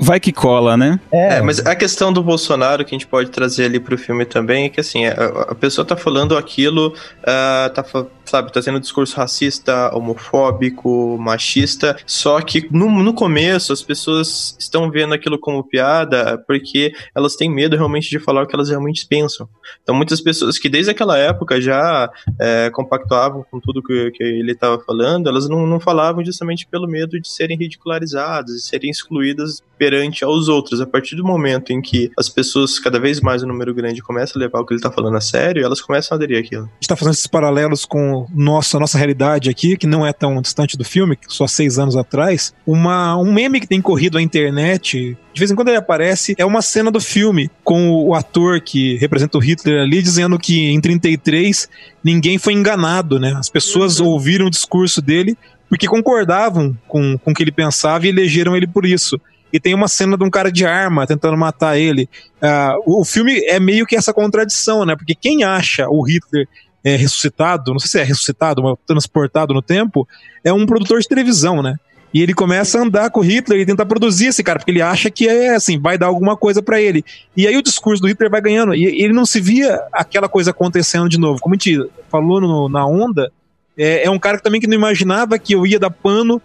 Vai 0.00 0.20
que 0.20 0.32
cola, 0.32 0.76
né? 0.76 1.00
É. 1.10 1.38
é. 1.38 1.42
mas 1.42 1.58
a 1.66 1.74
questão 1.74 2.12
do 2.12 2.22
Bolsonaro 2.22 2.84
que 2.84 2.94
a 2.94 2.98
gente 2.98 3.06
pode 3.06 3.30
trazer 3.30 3.64
ali 3.64 3.80
pro 3.80 3.98
filme 3.98 4.24
também 4.24 4.66
é 4.66 4.68
que 4.68 4.80
assim, 4.80 5.06
a, 5.06 5.12
a 5.48 5.54
pessoa 5.54 5.84
tá 5.84 5.96
falando 5.96 6.36
aquilo, 6.36 6.88
uh, 6.88 7.72
tá 7.74 7.84
sabe, 8.24 8.52
tá 8.52 8.60
tendo 8.60 8.76
um 8.76 8.80
discurso 8.80 9.16
racista, 9.16 9.90
homofóbico, 9.96 11.16
machista, 11.18 11.96
só 12.06 12.40
que 12.40 12.68
no, 12.70 12.88
no 13.02 13.12
começo 13.12 13.72
as 13.72 13.82
pessoas 13.82 14.56
estão 14.58 14.90
vendo 14.90 15.14
aquilo 15.14 15.38
como 15.38 15.64
piada 15.64 16.38
porque 16.46 16.92
elas 17.14 17.34
têm 17.34 17.50
medo 17.50 17.74
realmente 17.76 18.08
de 18.08 18.18
falar 18.18 18.42
o 18.42 18.46
que 18.46 18.54
elas 18.54 18.68
realmente 18.68 19.06
pensam. 19.06 19.48
Então 19.82 19.94
muitas 19.94 20.20
pessoas 20.20 20.58
que 20.58 20.68
desde 20.68 20.92
aquela 20.92 21.18
época 21.18 21.60
já 21.60 22.08
é, 22.38 22.70
compactuavam 22.70 23.44
com 23.50 23.58
tudo 23.58 23.82
que, 23.82 24.10
que 24.12 24.22
ele 24.22 24.52
estava 24.52 24.78
falando, 24.80 25.28
elas 25.28 25.48
não, 25.48 25.66
não 25.66 25.80
falavam 25.80 26.24
justamente 26.24 26.66
pelo 26.66 26.86
medo 26.86 27.20
de 27.20 27.28
serem 27.28 27.56
ridicularizadas, 27.56 28.54
de 28.54 28.62
serem 28.62 28.90
excluídas 28.90 29.62
perante 29.78 30.24
aos 30.24 30.48
outros. 30.48 30.80
A 30.80 30.86
partir 30.86 31.16
do 31.16 31.24
momento 31.24 31.72
em 31.72 31.80
que 31.80 32.10
as 32.18 32.28
pessoas, 32.28 32.78
cada 32.78 32.98
vez 32.98 33.20
mais 33.20 33.42
um 33.42 33.46
número 33.46 33.72
grande, 33.72 34.02
começam 34.02 34.40
a 34.40 34.44
levar 34.44 34.60
o 34.60 34.66
que 34.66 34.74
ele 34.74 34.78
está 34.78 34.90
falando 34.90 35.16
a 35.16 35.20
sério, 35.20 35.64
elas 35.64 35.80
começam 35.80 36.14
a 36.14 36.16
aderir 36.16 36.44
àquilo. 36.44 36.64
A 36.64 36.66
gente 36.66 36.82
está 36.82 36.96
fazendo 36.96 37.14
esses 37.14 37.26
paralelos 37.26 37.84
com 37.84 38.26
nossa, 38.34 38.78
nossa 38.78 38.98
realidade 38.98 39.48
aqui, 39.48 39.76
que 39.76 39.86
não 39.86 40.06
é 40.06 40.12
tão 40.12 40.40
distante 40.42 40.76
do 40.76 40.84
filme, 40.84 41.16
só 41.28 41.46
seis 41.46 41.78
anos 41.78 41.96
atrás, 41.96 42.52
uma, 42.66 43.16
um 43.16 43.32
meme 43.32 43.60
que 43.60 43.66
tem 43.66 43.80
corrido 43.80 44.18
a 44.18 44.22
internet, 44.22 45.16
de 45.32 45.38
vez 45.38 45.50
em 45.50 45.54
quando 45.54 45.68
ele 45.68 45.76
aparece, 45.76 46.34
é 46.36 46.44
uma 46.44 46.62
cena 46.62 46.90
do 46.90 47.00
filme 47.00 47.50
com 47.62 47.90
o 47.90 48.14
ator 48.14 48.60
que 48.60 48.96
representa 48.96 49.38
o 49.38 49.40
Hitler 49.40 49.82
ali, 49.82 50.02
dizendo 50.02 50.38
que 50.38 50.70
em 50.70 50.80
33 50.80 51.68
ninguém 52.02 52.38
foi 52.38 52.54
enganado, 52.54 53.20
né? 53.20 53.34
As 53.38 53.48
pessoas 53.48 54.00
uhum. 54.00 54.08
ouviram 54.08 54.46
o 54.46 54.50
discurso 54.50 55.00
dele 55.00 55.36
porque 55.68 55.86
concordavam 55.86 56.76
com, 56.88 57.18
com 57.18 57.30
o 57.30 57.34
que 57.34 57.42
ele 57.42 57.52
pensava 57.52 58.06
e 58.06 58.08
elegeram 58.08 58.56
ele 58.56 58.66
por 58.66 58.86
isso 58.86 59.20
e 59.52 59.58
tem 59.58 59.74
uma 59.74 59.88
cena 59.88 60.16
de 60.16 60.24
um 60.24 60.30
cara 60.30 60.50
de 60.50 60.66
arma 60.66 61.06
tentando 61.06 61.36
matar 61.36 61.78
ele. 61.78 62.08
Uh, 62.42 63.00
o 63.00 63.04
filme 63.04 63.40
é 63.46 63.58
meio 63.58 63.86
que 63.86 63.96
essa 63.96 64.12
contradição, 64.12 64.84
né? 64.84 64.94
Porque 64.94 65.14
quem 65.14 65.44
acha 65.44 65.88
o 65.88 66.02
Hitler 66.02 66.46
é, 66.84 66.96
ressuscitado, 66.96 67.72
não 67.72 67.78
sei 67.78 67.88
se 67.88 68.00
é 68.00 68.02
ressuscitado, 68.02 68.62
mas 68.62 68.76
transportado 68.86 69.52
no 69.52 69.62
tempo, 69.62 70.06
é 70.44 70.52
um 70.52 70.66
produtor 70.66 71.00
de 71.00 71.08
televisão, 71.08 71.62
né? 71.62 71.76
E 72.12 72.22
ele 72.22 72.32
começa 72.32 72.78
a 72.78 72.82
andar 72.82 73.10
com 73.10 73.20
o 73.20 73.22
Hitler 73.22 73.60
e 73.60 73.66
tentar 73.66 73.84
produzir 73.84 74.28
esse 74.28 74.42
cara, 74.42 74.58
porque 74.58 74.70
ele 74.70 74.80
acha 74.80 75.10
que 75.10 75.28
é 75.28 75.54
assim, 75.54 75.78
vai 75.78 75.98
dar 75.98 76.06
alguma 76.06 76.36
coisa 76.36 76.62
para 76.62 76.80
ele. 76.80 77.04
E 77.36 77.46
aí 77.46 77.56
o 77.56 77.62
discurso 77.62 78.00
do 78.00 78.08
Hitler 78.08 78.30
vai 78.30 78.40
ganhando. 78.40 78.74
E 78.74 78.84
ele 78.84 79.12
não 79.12 79.26
se 79.26 79.40
via 79.40 79.78
aquela 79.92 80.28
coisa 80.28 80.50
acontecendo 80.50 81.08
de 81.08 81.18
novo. 81.18 81.40
Como 81.40 81.54
a 81.54 81.58
gente 81.58 81.86
falou 82.10 82.40
no, 82.40 82.68
na 82.68 82.86
onda, 82.86 83.30
é, 83.76 84.04
é, 84.04 84.10
um 84.10 84.18
cara 84.18 84.38
que 84.38 84.42
também 84.42 84.60
que 84.60 84.66
não 84.66 84.74
imaginava 84.74 85.38
que 85.38 85.54
eu 85.54 85.66
ia 85.66 85.78
dar 85.78 85.90
pano 85.90 86.40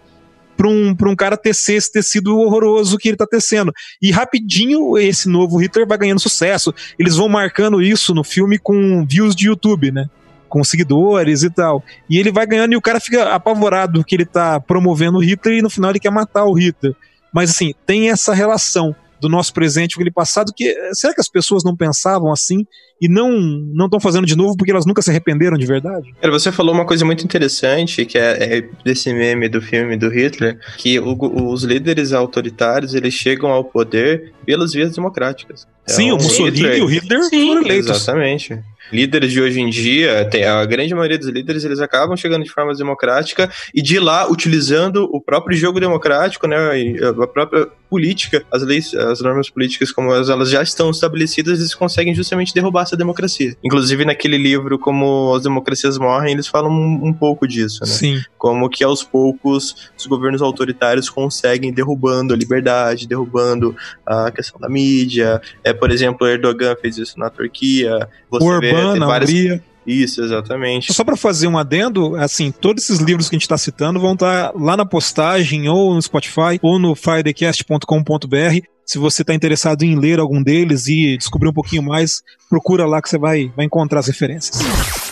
para 0.56 0.68
um, 0.68 0.94
um 1.06 1.16
cara 1.16 1.36
tecer 1.36 1.76
esse 1.76 1.92
tecido 1.92 2.38
horroroso 2.38 2.98
que 2.98 3.08
ele 3.08 3.16
tá 3.16 3.26
tecendo. 3.26 3.72
E 4.00 4.10
rapidinho 4.10 4.96
esse 4.98 5.28
novo 5.28 5.56
Hitler 5.58 5.86
vai 5.86 5.98
ganhando 5.98 6.20
sucesso. 6.20 6.74
Eles 6.98 7.16
vão 7.16 7.28
marcando 7.28 7.82
isso 7.82 8.14
no 8.14 8.24
filme 8.24 8.58
com 8.58 9.04
views 9.06 9.34
de 9.34 9.48
YouTube, 9.48 9.90
né? 9.90 10.06
com 10.54 10.62
seguidores 10.62 11.42
e 11.42 11.50
tal. 11.50 11.82
E 12.08 12.16
ele 12.16 12.30
vai 12.30 12.46
ganhando 12.46 12.74
e 12.74 12.76
o 12.76 12.80
cara 12.80 13.00
fica 13.00 13.34
apavorado 13.34 14.04
que 14.04 14.14
ele 14.14 14.24
tá 14.24 14.60
promovendo 14.60 15.18
o 15.18 15.20
Hitler 15.20 15.58
e 15.58 15.62
no 15.62 15.68
final 15.68 15.90
ele 15.90 15.98
quer 15.98 16.12
matar 16.12 16.44
o 16.44 16.52
Hitler. 16.52 16.94
Mas 17.32 17.50
assim, 17.50 17.74
tem 17.84 18.08
essa 18.08 18.32
relação 18.32 18.94
do 19.24 19.28
nosso 19.28 19.52
presente 19.52 19.94
com 19.94 20.00
aquele 20.00 20.12
passado 20.12 20.52
que 20.54 20.74
será 20.92 21.14
que 21.14 21.20
as 21.20 21.28
pessoas 21.28 21.64
não 21.64 21.74
pensavam 21.74 22.30
assim 22.30 22.64
e 23.00 23.08
não 23.08 23.30
não 23.74 23.86
estão 23.86 23.98
fazendo 23.98 24.26
de 24.26 24.36
novo 24.36 24.56
porque 24.56 24.70
elas 24.70 24.86
nunca 24.86 25.00
se 25.00 25.10
arrependeram 25.10 25.56
de 25.56 25.66
verdade? 25.66 26.14
Cara, 26.20 26.32
você 26.32 26.52
falou 26.52 26.74
uma 26.74 26.84
coisa 26.84 27.04
muito 27.04 27.24
interessante 27.24 28.04
que 28.04 28.18
é, 28.18 28.58
é 28.58 28.68
desse 28.84 29.12
meme 29.12 29.48
do 29.48 29.62
filme 29.62 29.96
do 29.96 30.08
Hitler, 30.08 30.58
que 30.76 31.00
o, 31.00 31.16
os 31.50 31.64
líderes 31.64 32.12
autoritários 32.12 32.94
eles 32.94 33.14
chegam 33.14 33.50
ao 33.50 33.64
poder 33.64 34.32
pelas 34.44 34.72
vias 34.72 34.94
democráticas. 34.94 35.66
Sim, 35.86 36.06
então, 36.06 36.18
o 36.18 36.22
Mussolini 36.22 36.56
Hitler, 36.56 36.78
e 36.78 36.82
o 36.82 36.86
Hitler 36.86 37.22
sim, 37.24 37.46
foram 37.46 37.62
eleitos. 37.62 37.90
Exatamente 37.90 38.62
líderes 38.92 39.32
de 39.32 39.40
hoje 39.40 39.60
em 39.60 39.68
dia, 39.68 40.24
tem, 40.24 40.44
a 40.44 40.64
grande 40.64 40.94
maioria 40.94 41.18
dos 41.18 41.28
líderes, 41.28 41.64
eles 41.64 41.80
acabam 41.80 42.16
chegando 42.16 42.44
de 42.44 42.50
forma 42.50 42.74
democrática 42.74 43.50
e 43.74 43.82
de 43.82 43.98
lá 43.98 44.30
utilizando 44.30 45.08
o 45.12 45.20
próprio 45.20 45.56
jogo 45.56 45.80
democrático, 45.80 46.46
né, 46.46 46.56
a 47.02 47.26
própria 47.26 47.68
política, 47.88 48.44
as 48.50 48.62
leis, 48.62 48.92
as 48.92 49.20
normas 49.20 49.48
políticas 49.48 49.92
como 49.92 50.12
elas, 50.12 50.28
elas 50.28 50.50
já 50.50 50.62
estão 50.62 50.90
estabelecidas, 50.90 51.60
eles 51.60 51.74
conseguem 51.74 52.14
justamente 52.14 52.52
derrubar 52.52 52.82
essa 52.82 52.96
democracia. 52.96 53.56
Inclusive 53.62 54.04
naquele 54.04 54.36
livro 54.36 54.78
como 54.78 55.32
as 55.34 55.44
democracias 55.44 55.96
morrem, 55.96 56.32
eles 56.32 56.48
falam 56.48 56.72
um, 56.72 57.08
um 57.08 57.12
pouco 57.12 57.46
disso, 57.46 57.80
né? 57.82 57.86
Sim. 57.86 58.22
Como 58.36 58.68
que 58.68 58.82
aos 58.82 59.04
poucos 59.04 59.90
os 59.96 60.06
governos 60.06 60.42
autoritários 60.42 61.08
conseguem 61.08 61.72
derrubando 61.72 62.34
a 62.34 62.36
liberdade, 62.36 63.06
derrubando 63.06 63.76
a 64.04 64.30
questão 64.32 64.60
da 64.60 64.68
mídia. 64.68 65.40
É, 65.62 65.72
por 65.72 65.90
exemplo, 65.90 66.26
Erdogan 66.26 66.74
fez 66.76 66.98
isso 66.98 67.18
na 67.18 67.30
Turquia. 67.30 68.08
Você 68.28 68.44
Orbán, 68.44 68.60
vê, 68.60 68.73
na 68.96 69.06
várias... 69.06 69.30
Hungria. 69.30 69.62
Isso, 69.86 70.22
exatamente. 70.22 70.92
Só 70.92 71.04
para 71.04 71.16
fazer 71.16 71.46
um 71.46 71.58
adendo, 71.58 72.16
assim, 72.16 72.50
todos 72.50 72.84
esses 72.84 73.00
livros 73.00 73.28
que 73.28 73.36
a 73.36 73.38
gente 73.38 73.42
está 73.42 73.58
citando 73.58 74.00
vão 74.00 74.14
estar 74.14 74.48
tá 74.48 74.58
lá 74.58 74.76
na 74.76 74.86
postagem, 74.86 75.68
ou 75.68 75.94
no 75.94 76.00
Spotify, 76.00 76.58
ou 76.62 76.78
no 76.78 76.94
fridaycast.com.br. 76.94 78.66
Se 78.86 78.98
você 78.98 79.22
está 79.22 79.34
interessado 79.34 79.82
em 79.82 79.98
ler 79.98 80.18
algum 80.18 80.42
deles 80.42 80.88
e 80.88 81.16
descobrir 81.16 81.48
um 81.48 81.52
pouquinho 81.52 81.82
mais, 81.82 82.22
procura 82.48 82.86
lá 82.86 83.00
que 83.00 83.08
você 83.08 83.18
vai, 83.18 83.52
vai 83.54 83.66
encontrar 83.66 84.00
as 84.00 84.06
referências. 84.06 84.58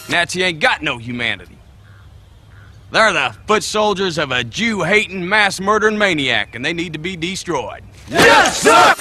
Nazi 0.08 0.42
ain't 0.42 0.58
got 0.58 0.82
no 0.82 0.96
humanity. 0.96 1.58
They're 2.90 3.12
the 3.12 3.32
foot 3.46 3.62
soldiers 3.62 4.18
of 4.18 4.32
a 4.32 4.42
Jew-hating, 4.44 5.26
mass-murdering 5.26 5.96
maniac, 5.96 6.54
and 6.54 6.62
they 6.62 6.74
need 6.74 6.92
to 6.92 6.98
be 6.98 7.16
destroyed. 7.16 7.82
Yes, 8.10 8.58
sir! 8.58 8.94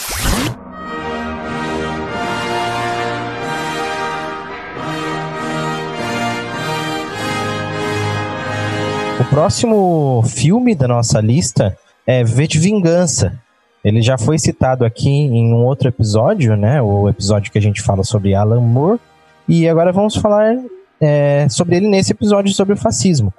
O 9.21 9.25
próximo 9.25 10.23
filme 10.23 10.73
da 10.73 10.87
nossa 10.87 11.21
lista 11.21 11.77
é 12.07 12.23
V 12.23 12.47
de 12.47 12.57
Vingança, 12.57 13.39
Ele 13.85 14.01
já 14.01 14.17
foi 14.17 14.39
citado 14.39 14.83
aqui 14.83 15.11
em 15.11 15.53
um 15.53 15.63
outro 15.63 15.87
episódio, 15.87 16.57
né? 16.57 16.81
O 16.81 17.07
episódio 17.07 17.51
que 17.51 17.57
a 17.59 17.61
gente 17.61 17.83
fala 17.83 18.03
sobre 18.03 18.33
Alan 18.33 18.59
Moore. 18.59 18.99
E 19.47 19.69
agora 19.69 19.91
vamos 19.91 20.15
falar 20.15 20.57
é, 20.99 21.45
sobre 21.49 21.75
ele 21.75 21.87
nesse 21.87 22.13
episódio 22.13 22.51
sobre 22.51 22.73
o 22.73 22.77
fascismo. 22.77 23.31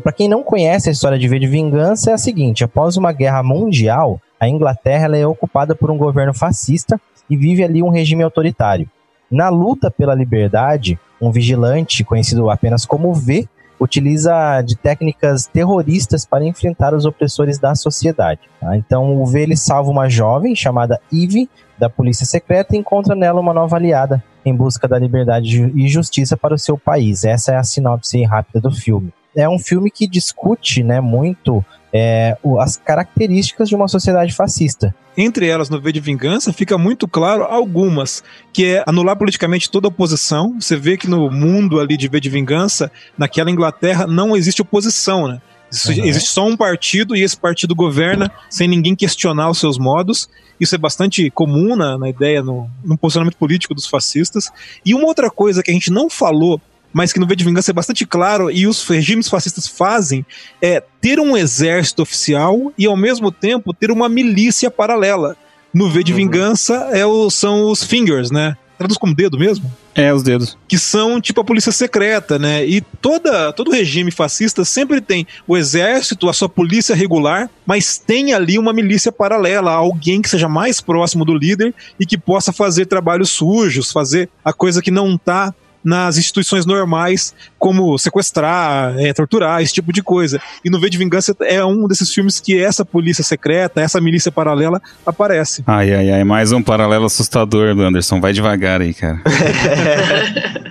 Para 0.00 0.12
quem 0.12 0.28
não 0.28 0.44
conhece 0.44 0.88
a 0.88 0.92
história 0.92 1.18
de 1.18 1.26
V 1.26 1.40
de 1.40 1.48
Vingança, 1.48 2.12
é 2.12 2.14
a 2.14 2.18
seguinte: 2.18 2.62
após 2.62 2.96
uma 2.96 3.10
guerra 3.12 3.42
mundial, 3.42 4.20
a 4.38 4.48
Inglaterra 4.48 5.16
é 5.16 5.26
ocupada 5.26 5.74
por 5.74 5.90
um 5.90 5.98
governo 5.98 6.32
fascista 6.32 7.00
e 7.28 7.36
vive 7.36 7.64
ali 7.64 7.82
um 7.82 7.90
regime 7.90 8.22
autoritário. 8.22 8.88
Na 9.28 9.48
luta 9.48 9.90
pela 9.90 10.14
liberdade, 10.14 11.00
um 11.20 11.32
vigilante, 11.32 12.04
conhecido 12.04 12.48
apenas 12.48 12.86
como 12.86 13.12
V, 13.12 13.48
utiliza 13.80 14.60
de 14.62 14.76
técnicas 14.76 15.46
terroristas 15.46 16.26
para 16.26 16.44
enfrentar 16.44 16.94
os 16.94 17.06
opressores 17.06 17.58
da 17.58 17.74
sociedade. 17.74 18.42
Tá? 18.60 18.76
Então, 18.76 19.20
o 19.20 19.26
V 19.26 19.40
ele 19.40 19.56
salva 19.56 19.90
uma 19.90 20.08
jovem 20.08 20.54
chamada 20.54 21.00
Eve 21.12 21.48
da 21.78 21.88
polícia 21.88 22.26
secreta 22.26 22.76
e 22.76 22.78
encontra 22.78 23.16
nela 23.16 23.40
uma 23.40 23.54
nova 23.54 23.76
aliada 23.76 24.22
em 24.44 24.54
busca 24.54 24.86
da 24.86 24.98
liberdade 24.98 25.72
e 25.74 25.88
justiça 25.88 26.36
para 26.36 26.54
o 26.54 26.58
seu 26.58 26.76
país. 26.76 27.24
Essa 27.24 27.52
é 27.52 27.56
a 27.56 27.64
sinopse 27.64 28.22
rápida 28.24 28.60
do 28.60 28.70
filme. 28.70 29.12
É 29.34 29.48
um 29.48 29.58
filme 29.58 29.90
que 29.90 30.06
discute 30.06 30.82
né, 30.82 31.00
muito 31.00 31.64
é, 31.92 32.36
as 32.60 32.76
características 32.76 33.68
de 33.68 33.74
uma 33.74 33.88
sociedade 33.88 34.34
fascista. 34.34 34.94
Entre 35.16 35.46
elas, 35.48 35.68
no 35.68 35.80
V 35.80 35.92
de 35.92 36.00
Vingança, 36.00 36.52
fica 36.52 36.78
muito 36.78 37.06
claro 37.08 37.44
algumas, 37.44 38.22
que 38.52 38.64
é 38.64 38.84
anular 38.86 39.16
politicamente 39.16 39.70
toda 39.70 39.88
oposição. 39.88 40.54
Você 40.58 40.76
vê 40.76 40.96
que 40.96 41.08
no 41.08 41.30
mundo 41.30 41.80
ali 41.80 41.96
de 41.96 42.08
V 42.08 42.20
de 42.20 42.30
Vingança, 42.30 42.90
naquela 43.18 43.50
Inglaterra, 43.50 44.06
não 44.06 44.36
existe 44.36 44.62
oposição, 44.62 45.26
né? 45.26 45.40
Uhum. 45.86 46.04
Existe 46.04 46.30
só 46.30 46.44
um 46.46 46.56
partido 46.56 47.14
e 47.14 47.22
esse 47.22 47.36
partido 47.36 47.76
governa 47.76 48.30
sem 48.48 48.66
ninguém 48.66 48.96
questionar 48.96 49.48
os 49.50 49.58
seus 49.58 49.78
modos. 49.78 50.28
Isso 50.58 50.74
é 50.74 50.78
bastante 50.78 51.30
comum 51.30 51.76
na, 51.76 51.96
na 51.96 52.08
ideia, 52.08 52.42
no, 52.42 52.68
no 52.84 52.98
posicionamento 52.98 53.36
político 53.36 53.74
dos 53.74 53.86
fascistas. 53.86 54.50
E 54.84 54.94
uma 54.94 55.06
outra 55.06 55.30
coisa 55.30 55.62
que 55.62 55.70
a 55.70 55.74
gente 55.74 55.90
não 55.90 56.10
falou 56.10 56.60
mas 56.92 57.12
que 57.12 57.20
no 57.20 57.26
V 57.26 57.36
de 57.36 57.44
Vingança 57.44 57.70
é 57.70 57.74
bastante 57.74 58.04
claro 58.06 58.50
e 58.50 58.66
os 58.66 58.86
regimes 58.86 59.28
fascistas 59.28 59.66
fazem 59.66 60.24
é 60.60 60.82
ter 61.00 61.18
um 61.20 61.36
exército 61.36 62.02
oficial 62.02 62.72
e 62.76 62.86
ao 62.86 62.96
mesmo 62.96 63.30
tempo 63.30 63.72
ter 63.72 63.90
uma 63.90 64.08
milícia 64.08 64.70
paralela. 64.70 65.36
No 65.72 65.88
V 65.88 66.02
de 66.02 66.12
uhum. 66.12 66.18
Vingança 66.18 66.74
é 66.92 67.06
o, 67.06 67.30
são 67.30 67.70
os 67.70 67.84
fingers, 67.84 68.30
né? 68.30 68.56
Traduz 68.76 68.96
como 68.96 69.14
dedo 69.14 69.38
mesmo? 69.38 69.70
É, 69.94 70.12
os 70.12 70.22
dedos. 70.22 70.56
Que 70.66 70.78
são 70.78 71.20
tipo 71.20 71.42
a 71.42 71.44
polícia 71.44 71.70
secreta, 71.70 72.38
né? 72.38 72.64
E 72.64 72.80
toda, 72.80 73.52
todo 73.52 73.70
regime 73.70 74.10
fascista 74.10 74.64
sempre 74.64 75.02
tem 75.02 75.26
o 75.46 75.54
exército, 75.54 76.30
a 76.30 76.32
sua 76.32 76.48
polícia 76.48 76.94
regular, 76.94 77.50
mas 77.66 77.98
tem 77.98 78.32
ali 78.32 78.58
uma 78.58 78.72
milícia 78.72 79.12
paralela, 79.12 79.70
alguém 79.70 80.22
que 80.22 80.30
seja 80.30 80.48
mais 80.48 80.80
próximo 80.80 81.26
do 81.26 81.36
líder 81.36 81.74
e 81.98 82.06
que 82.06 82.16
possa 82.16 82.54
fazer 82.54 82.86
trabalhos 82.86 83.28
sujos, 83.28 83.92
fazer 83.92 84.30
a 84.42 84.52
coisa 84.52 84.80
que 84.80 84.90
não 84.90 85.18
tá 85.18 85.54
nas 85.82 86.18
instituições 86.18 86.66
normais, 86.66 87.34
como 87.58 87.98
sequestrar, 87.98 88.98
é, 88.98 89.12
torturar, 89.12 89.62
esse 89.62 89.72
tipo 89.72 89.92
de 89.92 90.02
coisa. 90.02 90.40
E 90.64 90.70
no 90.70 90.80
V 90.80 90.90
de 90.90 90.98
Vingança 90.98 91.34
é 91.40 91.64
um 91.64 91.86
desses 91.86 92.12
filmes 92.12 92.40
que 92.40 92.58
essa 92.58 92.84
polícia 92.84 93.24
secreta, 93.24 93.80
essa 93.80 94.00
milícia 94.00 94.30
paralela 94.30 94.80
aparece. 95.04 95.62
Ai, 95.66 95.92
ai, 95.92 96.10
ai, 96.10 96.24
mais 96.24 96.52
um 96.52 96.62
paralelo 96.62 97.06
assustador, 97.06 97.68
Anderson. 97.68 98.20
Vai 98.20 98.32
devagar 98.32 98.80
aí, 98.80 98.94
cara. 98.94 99.20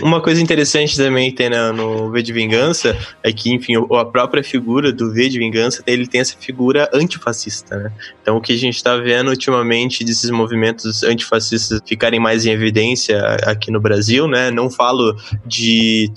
Uma 0.00 0.20
coisa 0.20 0.40
interessante 0.40 0.96
também 0.96 1.30
que 1.30 1.36
tem 1.36 1.50
no 1.50 2.10
V 2.10 2.22
de 2.22 2.32
Vingança 2.32 2.96
é 3.22 3.32
que, 3.32 3.52
enfim, 3.52 3.74
a 3.76 4.04
própria 4.04 4.44
figura 4.44 4.92
do 4.92 5.12
V 5.12 5.28
de 5.28 5.38
Vingança, 5.38 5.82
ele 5.86 6.06
tem 6.06 6.20
essa 6.20 6.36
figura 6.38 6.88
antifascista, 6.94 7.76
né? 7.76 7.92
Então, 8.22 8.36
o 8.36 8.40
que 8.40 8.52
a 8.52 8.56
gente 8.56 8.76
está 8.76 8.96
vendo 8.96 9.28
ultimamente 9.28 10.04
desses 10.04 10.30
movimentos 10.30 11.02
antifascistas 11.02 11.80
ficarem 11.84 12.20
mais 12.20 12.46
em 12.46 12.50
evidência 12.50 13.20
aqui 13.44 13.70
no 13.70 13.80
Brasil, 13.80 14.28
né? 14.28 14.47
Não 14.50 14.70
falo 14.70 15.16
de 15.46 16.10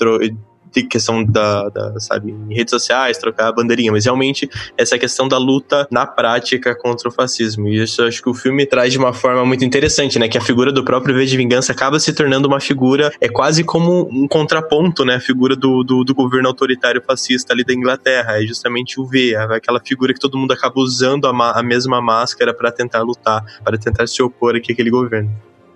questão 0.90 1.24
da, 1.24 1.68
da, 1.70 2.00
sabe, 2.00 2.32
em 2.32 2.54
redes 2.54 2.72
sociais, 2.72 3.18
trocar 3.18 3.50
a 3.50 3.52
bandeirinha, 3.52 3.92
mas 3.92 4.06
realmente 4.06 4.50
essa 4.78 4.98
questão 4.98 5.28
da 5.28 5.38
luta 5.38 5.88
na 5.92 6.06
prática 6.06 6.74
contra 6.74 7.10
o 7.10 7.12
fascismo. 7.12 7.68
E 7.68 7.84
isso 7.84 8.02
eu 8.02 8.08
acho 8.08 8.22
que 8.22 8.30
o 8.30 8.34
filme 8.34 8.66
traz 8.66 8.94
de 8.94 8.98
uma 8.98 9.12
forma 9.12 9.44
muito 9.44 9.66
interessante, 9.66 10.18
né? 10.18 10.30
Que 10.30 10.38
a 10.38 10.42
figura 10.42 10.72
do 10.72 10.84
próprio 10.86 11.14
V 11.16 11.26
de 11.26 11.36
Vingança 11.36 11.74
acaba 11.74 12.00
se 12.00 12.14
tornando 12.14 12.48
uma 12.48 12.60
figura, 12.60 13.12
é 13.20 13.28
quase 13.28 13.64
como 13.64 14.08
um 14.10 14.28
contraponto, 14.28 15.04
né? 15.04 15.16
A 15.16 15.20
figura 15.20 15.56
do, 15.56 15.84
do, 15.84 16.04
do 16.04 16.16
governo 16.16 16.48
autoritário 16.48 17.02
fascista 17.02 17.54
ali 17.54 17.64
da 17.64 17.74
Inglaterra. 17.74 18.42
É 18.42 18.46
justamente 18.46 19.00
o 19.00 19.06
V, 19.06 19.34
é 19.34 19.56
aquela 19.56 19.80
figura 19.80 20.14
que 20.14 20.20
todo 20.20 20.38
mundo 20.38 20.54
acaba 20.54 20.80
usando 20.80 21.26
a, 21.28 21.60
a 21.60 21.64
mesma 21.64 22.02
máscara 22.02 22.54
para 22.54 22.72
tentar 22.72 23.02
lutar, 23.02 23.44
para 23.64 23.78
tentar 23.78 24.08
se 24.08 24.22
opor 24.22 24.56
aqui 24.56 24.72
àquele 24.72 24.90
governo 24.90 25.32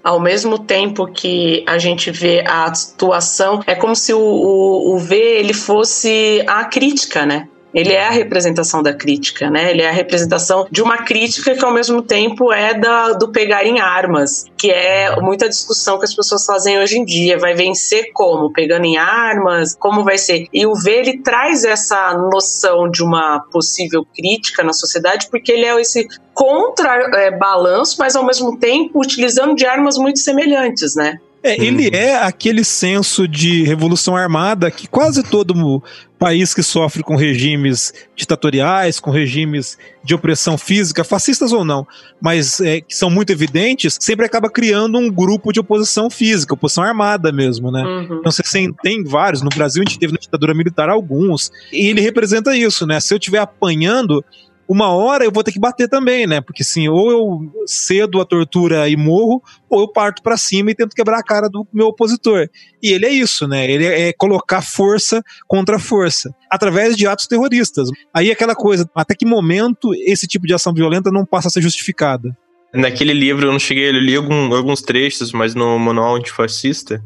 ao 0.05 0.19
mesmo 0.19 0.59
tempo 0.59 1.07
que 1.07 1.65
a 1.67 1.79
gente 1.79 2.11
vê 2.11 2.43
a 2.47 2.71
situação, 2.75 3.63
é 3.65 3.73
como 3.73 3.95
se 3.95 4.13
o, 4.13 4.19
o, 4.19 4.93
o 4.93 4.99
V 4.99 5.15
ele 5.15 5.51
fosse 5.51 6.43
a 6.45 6.63
crítica, 6.65 7.25
né? 7.25 7.47
Ele 7.75 7.91
é 7.91 8.07
a 8.07 8.09
representação 8.09 8.81
da 8.81 8.93
crítica, 8.93 9.49
né? 9.49 9.69
Ele 9.69 9.81
é 9.81 9.89
a 9.89 9.91
representação 9.91 10.65
de 10.71 10.81
uma 10.81 10.99
crítica 10.99 11.53
que 11.53 11.65
ao 11.65 11.73
mesmo 11.73 12.01
tempo 12.01 12.53
é 12.53 12.73
da, 12.73 13.11
do 13.11 13.33
pegar 13.33 13.65
em 13.65 13.81
armas, 13.81 14.45
que 14.57 14.71
é 14.71 15.13
muita 15.19 15.49
discussão 15.49 15.99
que 15.99 16.05
as 16.05 16.15
pessoas 16.15 16.45
fazem 16.45 16.79
hoje 16.79 16.97
em 16.97 17.03
dia. 17.03 17.37
Vai 17.37 17.53
vencer 17.53 18.11
como? 18.13 18.53
Pegando 18.53 18.85
em 18.85 18.95
armas? 18.95 19.75
Como 19.75 20.05
vai 20.05 20.17
ser? 20.17 20.47
E 20.53 20.65
o 20.65 20.73
V 20.73 20.89
ele 20.89 21.17
traz 21.21 21.65
essa 21.65 22.13
noção 22.13 22.89
de 22.89 23.03
uma 23.03 23.41
possível 23.51 24.07
crítica 24.15 24.63
na 24.63 24.71
sociedade, 24.71 25.27
porque 25.29 25.51
ele 25.51 25.65
é 25.65 25.81
esse 25.81 26.07
contra-balanço, 26.33 27.95
é, 27.95 27.99
mas 27.99 28.15
ao 28.15 28.25
mesmo 28.25 28.57
tempo 28.57 29.01
utilizando 29.01 29.53
de 29.53 29.65
armas 29.65 29.97
muito 29.97 30.19
semelhantes, 30.19 30.95
né? 30.95 31.19
É, 31.45 31.63
ele 31.63 31.89
uhum. 31.89 31.95
é 31.95 32.15
aquele 32.15 32.63
senso 32.63 33.27
de 33.27 33.61
revolução 33.61 34.15
armada 34.15 34.71
que 34.71 34.87
quase 34.87 35.21
todo 35.21 35.83
país 36.17 36.55
que 36.55 36.63
sofre 36.63 37.03
com 37.03 37.15
regimes 37.15 37.93
ditatoriais, 38.15 38.99
com 38.99 39.11
regimes 39.11 39.77
de 40.03 40.15
opressão 40.15 40.57
física, 40.57 41.03
fascistas 41.03 41.53
ou 41.53 41.63
não, 41.63 41.85
mas 42.19 42.59
é, 42.61 42.81
que 42.81 42.95
são 42.95 43.11
muito 43.11 43.31
evidentes, 43.31 43.95
sempre 44.01 44.25
acaba 44.25 44.49
criando 44.49 44.97
um 44.97 45.07
grupo 45.07 45.53
de 45.53 45.59
oposição 45.59 46.09
física, 46.09 46.55
oposição 46.55 46.83
armada 46.83 47.31
mesmo, 47.31 47.71
né? 47.71 47.83
Uhum. 47.83 48.17
Então 48.19 48.31
você 48.31 48.41
tem 48.81 49.03
vários, 49.03 49.43
no 49.43 49.49
Brasil 49.49 49.83
a 49.85 49.87
gente 49.87 49.99
teve 49.99 50.13
na 50.13 50.19
ditadura 50.19 50.55
militar 50.55 50.89
alguns, 50.89 51.51
e 51.71 51.89
ele 51.89 52.01
representa 52.01 52.57
isso, 52.57 52.87
né? 52.87 52.99
Se 52.99 53.13
eu 53.13 53.19
estiver 53.19 53.39
apanhando, 53.39 54.25
uma 54.67 54.89
hora 54.89 55.23
eu 55.23 55.31
vou 55.31 55.43
ter 55.43 55.51
que 55.51 55.59
bater 55.59 55.87
também, 55.87 56.25
né? 56.25 56.41
Porque 56.41 56.63
assim, 56.63 56.87
ou 56.87 57.11
eu 57.11 57.65
cedo 57.65 58.19
a 58.19 58.25
tortura 58.25 58.89
e 58.89 58.95
morro, 58.95 59.41
ou 59.69 59.81
eu 59.81 59.87
parto 59.87 60.21
para 60.21 60.37
cima 60.37 60.71
e 60.71 60.75
tento 60.75 60.95
quebrar 60.95 61.19
a 61.19 61.23
cara 61.23 61.47
do 61.49 61.67
meu 61.73 61.87
opositor. 61.87 62.49
E 62.81 62.91
ele 62.91 63.05
é 63.05 63.11
isso, 63.11 63.47
né? 63.47 63.69
Ele 63.69 63.85
é 63.85 64.13
colocar 64.13 64.61
força 64.61 65.23
contra 65.47 65.79
força, 65.79 66.33
através 66.49 66.95
de 66.95 67.07
atos 67.07 67.27
terroristas. 67.27 67.89
Aí 68.13 68.31
aquela 68.31 68.55
coisa, 68.55 68.89
até 68.95 69.13
que 69.15 69.25
momento 69.25 69.93
esse 69.93 70.27
tipo 70.27 70.47
de 70.47 70.53
ação 70.53 70.73
violenta 70.73 71.11
não 71.11 71.25
passa 71.25 71.47
a 71.47 71.51
ser 71.51 71.61
justificada? 71.61 72.35
Naquele 72.73 73.13
livro 73.13 73.47
eu 73.47 73.51
não 73.53 73.59
cheguei, 73.59 73.87
eu 73.87 73.93
li 73.93 74.15
algum, 74.15 74.53
alguns 74.53 74.81
trechos, 74.81 75.31
mas 75.31 75.55
no 75.55 75.79
manual 75.79 76.17
antifascista, 76.17 77.01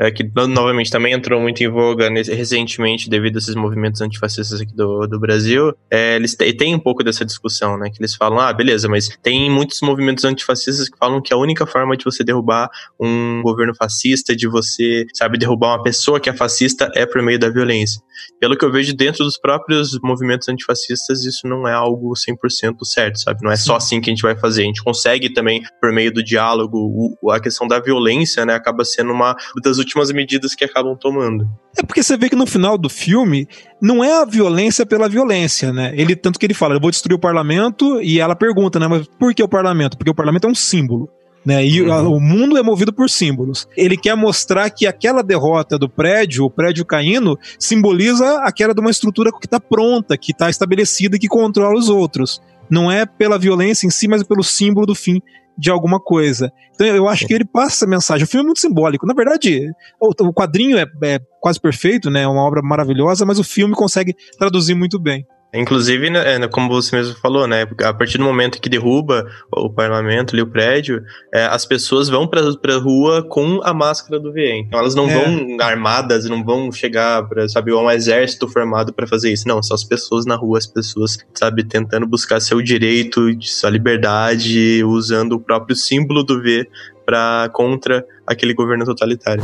é, 0.00 0.10
que 0.10 0.24
novamente 0.34 0.90
também 0.90 1.12
entrou 1.12 1.38
muito 1.38 1.62
em 1.62 1.68
voga 1.68 2.08
nesse, 2.08 2.32
recentemente 2.32 3.10
devido 3.10 3.36
a 3.36 3.38
esses 3.38 3.54
movimentos 3.54 4.00
antifascistas 4.00 4.58
aqui 4.58 4.74
do, 4.74 5.06
do 5.06 5.20
Brasil, 5.20 5.74
é, 5.90 6.16
eles 6.16 6.34
têm 6.34 6.74
um 6.74 6.78
pouco 6.78 7.04
dessa 7.04 7.22
discussão, 7.22 7.76
né? 7.76 7.90
Que 7.90 8.00
eles 8.00 8.14
falam, 8.14 8.40
ah, 8.40 8.50
beleza, 8.50 8.88
mas 8.88 9.10
tem 9.22 9.50
muitos 9.50 9.82
movimentos 9.82 10.24
antifascistas 10.24 10.88
que 10.88 10.96
falam 10.96 11.20
que 11.20 11.34
a 11.34 11.36
única 11.36 11.66
forma 11.66 11.94
de 11.98 12.04
você 12.04 12.24
derrubar 12.24 12.70
um 12.98 13.42
governo 13.42 13.74
fascista, 13.74 14.34
de 14.34 14.48
você, 14.48 15.04
sabe, 15.12 15.36
derrubar 15.36 15.76
uma 15.76 15.82
pessoa 15.82 16.18
que 16.18 16.30
é 16.30 16.32
fascista 16.32 16.90
é 16.94 17.04
por 17.04 17.20
meio 17.20 17.38
da 17.38 17.50
violência. 17.50 18.00
Pelo 18.40 18.56
que 18.56 18.64
eu 18.64 18.72
vejo 18.72 18.94
dentro 18.94 19.22
dos 19.22 19.38
próprios 19.38 19.98
movimentos 20.02 20.48
antifascistas, 20.48 21.26
isso 21.26 21.46
não 21.46 21.68
é 21.68 21.74
algo 21.74 22.14
100% 22.14 22.74
certo, 22.84 23.18
sabe? 23.18 23.40
Não 23.42 23.50
é 23.50 23.56
só 23.56 23.76
assim 23.76 24.00
que 24.00 24.08
a 24.08 24.14
gente 24.14 24.22
vai 24.22 24.36
fazer. 24.38 24.62
A 24.62 24.66
gente 24.66 24.82
consegue 24.82 25.30
também, 25.30 25.62
por 25.78 25.92
meio 25.92 26.12
do 26.12 26.22
diálogo, 26.22 27.16
o, 27.20 27.30
a 27.30 27.38
questão 27.38 27.68
da 27.68 27.78
violência, 27.78 28.46
né, 28.46 28.54
acaba 28.54 28.82
sendo 28.82 29.12
uma 29.12 29.36
das 29.62 29.78
últimas 29.90 30.12
medidas 30.12 30.54
que 30.54 30.64
acabam 30.64 30.96
tomando. 30.96 31.48
É 31.76 31.82
porque 31.82 32.02
você 32.02 32.16
vê 32.16 32.28
que 32.28 32.36
no 32.36 32.46
final 32.46 32.78
do 32.78 32.88
filme 32.88 33.46
não 33.80 34.02
é 34.02 34.22
a 34.22 34.24
violência 34.24 34.86
pela 34.86 35.08
violência, 35.08 35.72
né? 35.72 35.92
Ele 35.94 36.16
tanto 36.16 36.38
que 36.38 36.46
ele 36.46 36.54
fala, 36.54 36.74
eu 36.74 36.80
vou 36.80 36.90
destruir 36.90 37.16
o 37.16 37.20
parlamento 37.20 38.00
e 38.00 38.20
ela 38.20 38.34
pergunta, 38.34 38.78
né, 38.78 38.86
mas 38.88 39.06
por 39.18 39.34
que 39.34 39.42
o 39.42 39.48
parlamento? 39.48 39.96
Porque 39.96 40.10
o 40.10 40.14
parlamento 40.14 40.46
é 40.46 40.50
um 40.50 40.54
símbolo. 40.54 41.08
Né? 41.44 41.64
E 41.64 41.80
uhum. 41.80 42.16
o 42.16 42.20
mundo 42.20 42.58
é 42.58 42.62
movido 42.62 42.92
por 42.92 43.08
símbolos. 43.08 43.66
Ele 43.74 43.96
quer 43.96 44.14
mostrar 44.14 44.68
que 44.68 44.86
aquela 44.86 45.22
derrota 45.22 45.78
do 45.78 45.88
prédio, 45.88 46.44
o 46.44 46.50
prédio 46.50 46.84
caindo, 46.84 47.38
simboliza 47.58 48.40
a 48.40 48.52
queda 48.52 48.74
de 48.74 48.80
uma 48.80 48.90
estrutura 48.90 49.30
que 49.32 49.46
está 49.46 49.58
pronta, 49.58 50.18
que 50.18 50.32
está 50.32 50.50
estabelecida 50.50 51.16
e 51.16 51.18
que 51.18 51.28
controla 51.28 51.78
os 51.78 51.88
outros. 51.88 52.42
Não 52.68 52.90
é 52.90 53.06
pela 53.06 53.38
violência 53.38 53.86
em 53.86 53.90
si, 53.90 54.06
mas 54.06 54.22
pelo 54.22 54.44
símbolo 54.44 54.86
do 54.86 54.94
fim 54.94 55.22
de 55.60 55.70
alguma 55.70 56.00
coisa. 56.00 56.50
Então 56.74 56.86
eu 56.86 57.06
acho 57.06 57.26
que 57.26 57.34
ele 57.34 57.44
passa 57.44 57.76
essa 57.76 57.86
mensagem. 57.86 58.24
O 58.24 58.26
filme 58.26 58.44
é 58.44 58.46
muito 58.46 58.60
simbólico. 58.60 59.06
Na 59.06 59.12
verdade, 59.12 59.70
o, 60.00 60.32
quadrinho 60.32 60.78
é, 60.78 60.86
é 61.04 61.20
quase 61.38 61.60
perfeito, 61.60 62.10
né? 62.10 62.22
É 62.22 62.26
uma 62.26 62.42
obra 62.42 62.62
maravilhosa, 62.62 63.26
mas 63.26 63.38
o 63.38 63.44
filme 63.44 63.74
consegue 63.74 64.16
traduzir 64.38 64.74
muito 64.74 64.98
bem. 64.98 65.26
Inclusive, 65.52 66.10
né, 66.10 66.36
é, 66.36 66.48
como 66.48 66.68
você 66.68 66.94
mesmo 66.94 67.16
falou, 67.16 67.46
né? 67.46 67.66
A 67.82 67.92
partir 67.92 68.18
do 68.18 68.24
momento 68.24 68.60
que 68.60 68.68
derruba 68.68 69.26
o 69.50 69.68
parlamento 69.68 70.32
ali, 70.34 70.42
o 70.42 70.46
prédio, 70.46 71.02
é, 71.34 71.44
as 71.46 71.64
pessoas 71.66 72.08
vão 72.08 72.26
pra, 72.26 72.40
pra 72.54 72.76
rua 72.76 73.22
com 73.28 73.60
a 73.64 73.74
máscara 73.74 74.20
do 74.20 74.32
VE. 74.32 74.60
Então 74.66 74.78
elas 74.78 74.94
não 74.94 75.08
É. 75.10 75.14
vão 75.14 75.56
armadas, 75.60 76.24
não 76.26 76.44
vão 76.44 76.70
chegar 76.70 77.28
pra, 77.28 77.48
sabe, 77.48 77.72
um 77.72 77.90
exército 77.90 78.46
formado 78.46 78.92
pra 78.92 79.06
fazer 79.08 79.32
isso. 79.32 79.48
Não, 79.48 79.60
são 79.62 79.74
as 79.74 79.82
pessoas 79.82 80.24
na 80.24 80.36
rua, 80.36 80.58
as 80.58 80.66
pessoas, 80.66 81.18
sabe, 81.34 81.64
tentando 81.64 82.06
buscar 82.06 82.38
seu 82.40 82.62
direito, 82.62 83.20
sua 83.42 83.70
liberdade, 83.70 84.84
usando 84.84 85.32
o 85.32 85.40
próprio 85.40 85.74
símbolo 85.74 86.22
do 86.22 86.40
V 86.40 86.68
pra 87.04 87.50
contra 87.52 88.04
aquele 88.24 88.54
governo 88.54 88.84
totalitário. 88.84 89.42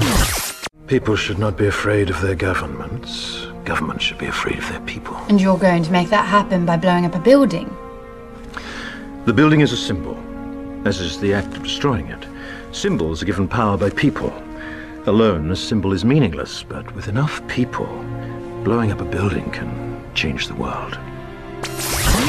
People 0.86 1.16
should 1.16 1.40
not 1.40 1.61
be 1.61 1.66
afraid 1.66 2.12
of 2.12 2.20
their 2.24 2.36
governments. 2.36 3.45
Governments 3.67 4.05
should 4.05 4.19
be 4.19 4.27
afraid 4.27 4.59
of 4.59 4.69
their 4.69 4.81
people. 4.83 5.17
And 5.29 5.41
you're 5.41 5.59
going 5.59 5.83
to 5.83 5.91
make 5.91 6.09
that 6.11 6.25
happen 6.25 6.64
by 6.64 6.77
blowing 6.77 7.05
up 7.05 7.17
a 7.17 7.19
building? 7.19 7.69
The 9.25 9.33
building 9.33 9.61
is 9.61 9.73
a 9.73 9.77
symbol, 9.77 10.17
as 10.87 11.01
is 11.01 11.19
the 11.19 11.35
act 11.35 11.57
of 11.57 11.64
destroying 11.64 12.07
it. 12.07 12.25
Symbols 12.71 13.25
are 13.25 13.27
given 13.27 13.49
power 13.49 13.77
by 13.77 13.91
people. 13.91 14.33
Alone, 15.07 15.51
a 15.51 15.57
symbol 15.57 15.93
is 15.93 16.05
meaningless, 16.05 16.62
but 16.62 16.95
with 16.95 17.09
enough 17.09 17.45
people, 17.49 17.89
blowing 18.62 18.93
up 18.93 19.01
a 19.01 19.05
building 19.05 19.51
can 19.51 20.01
change 20.14 20.47
the 20.47 20.55
world. 20.55 20.97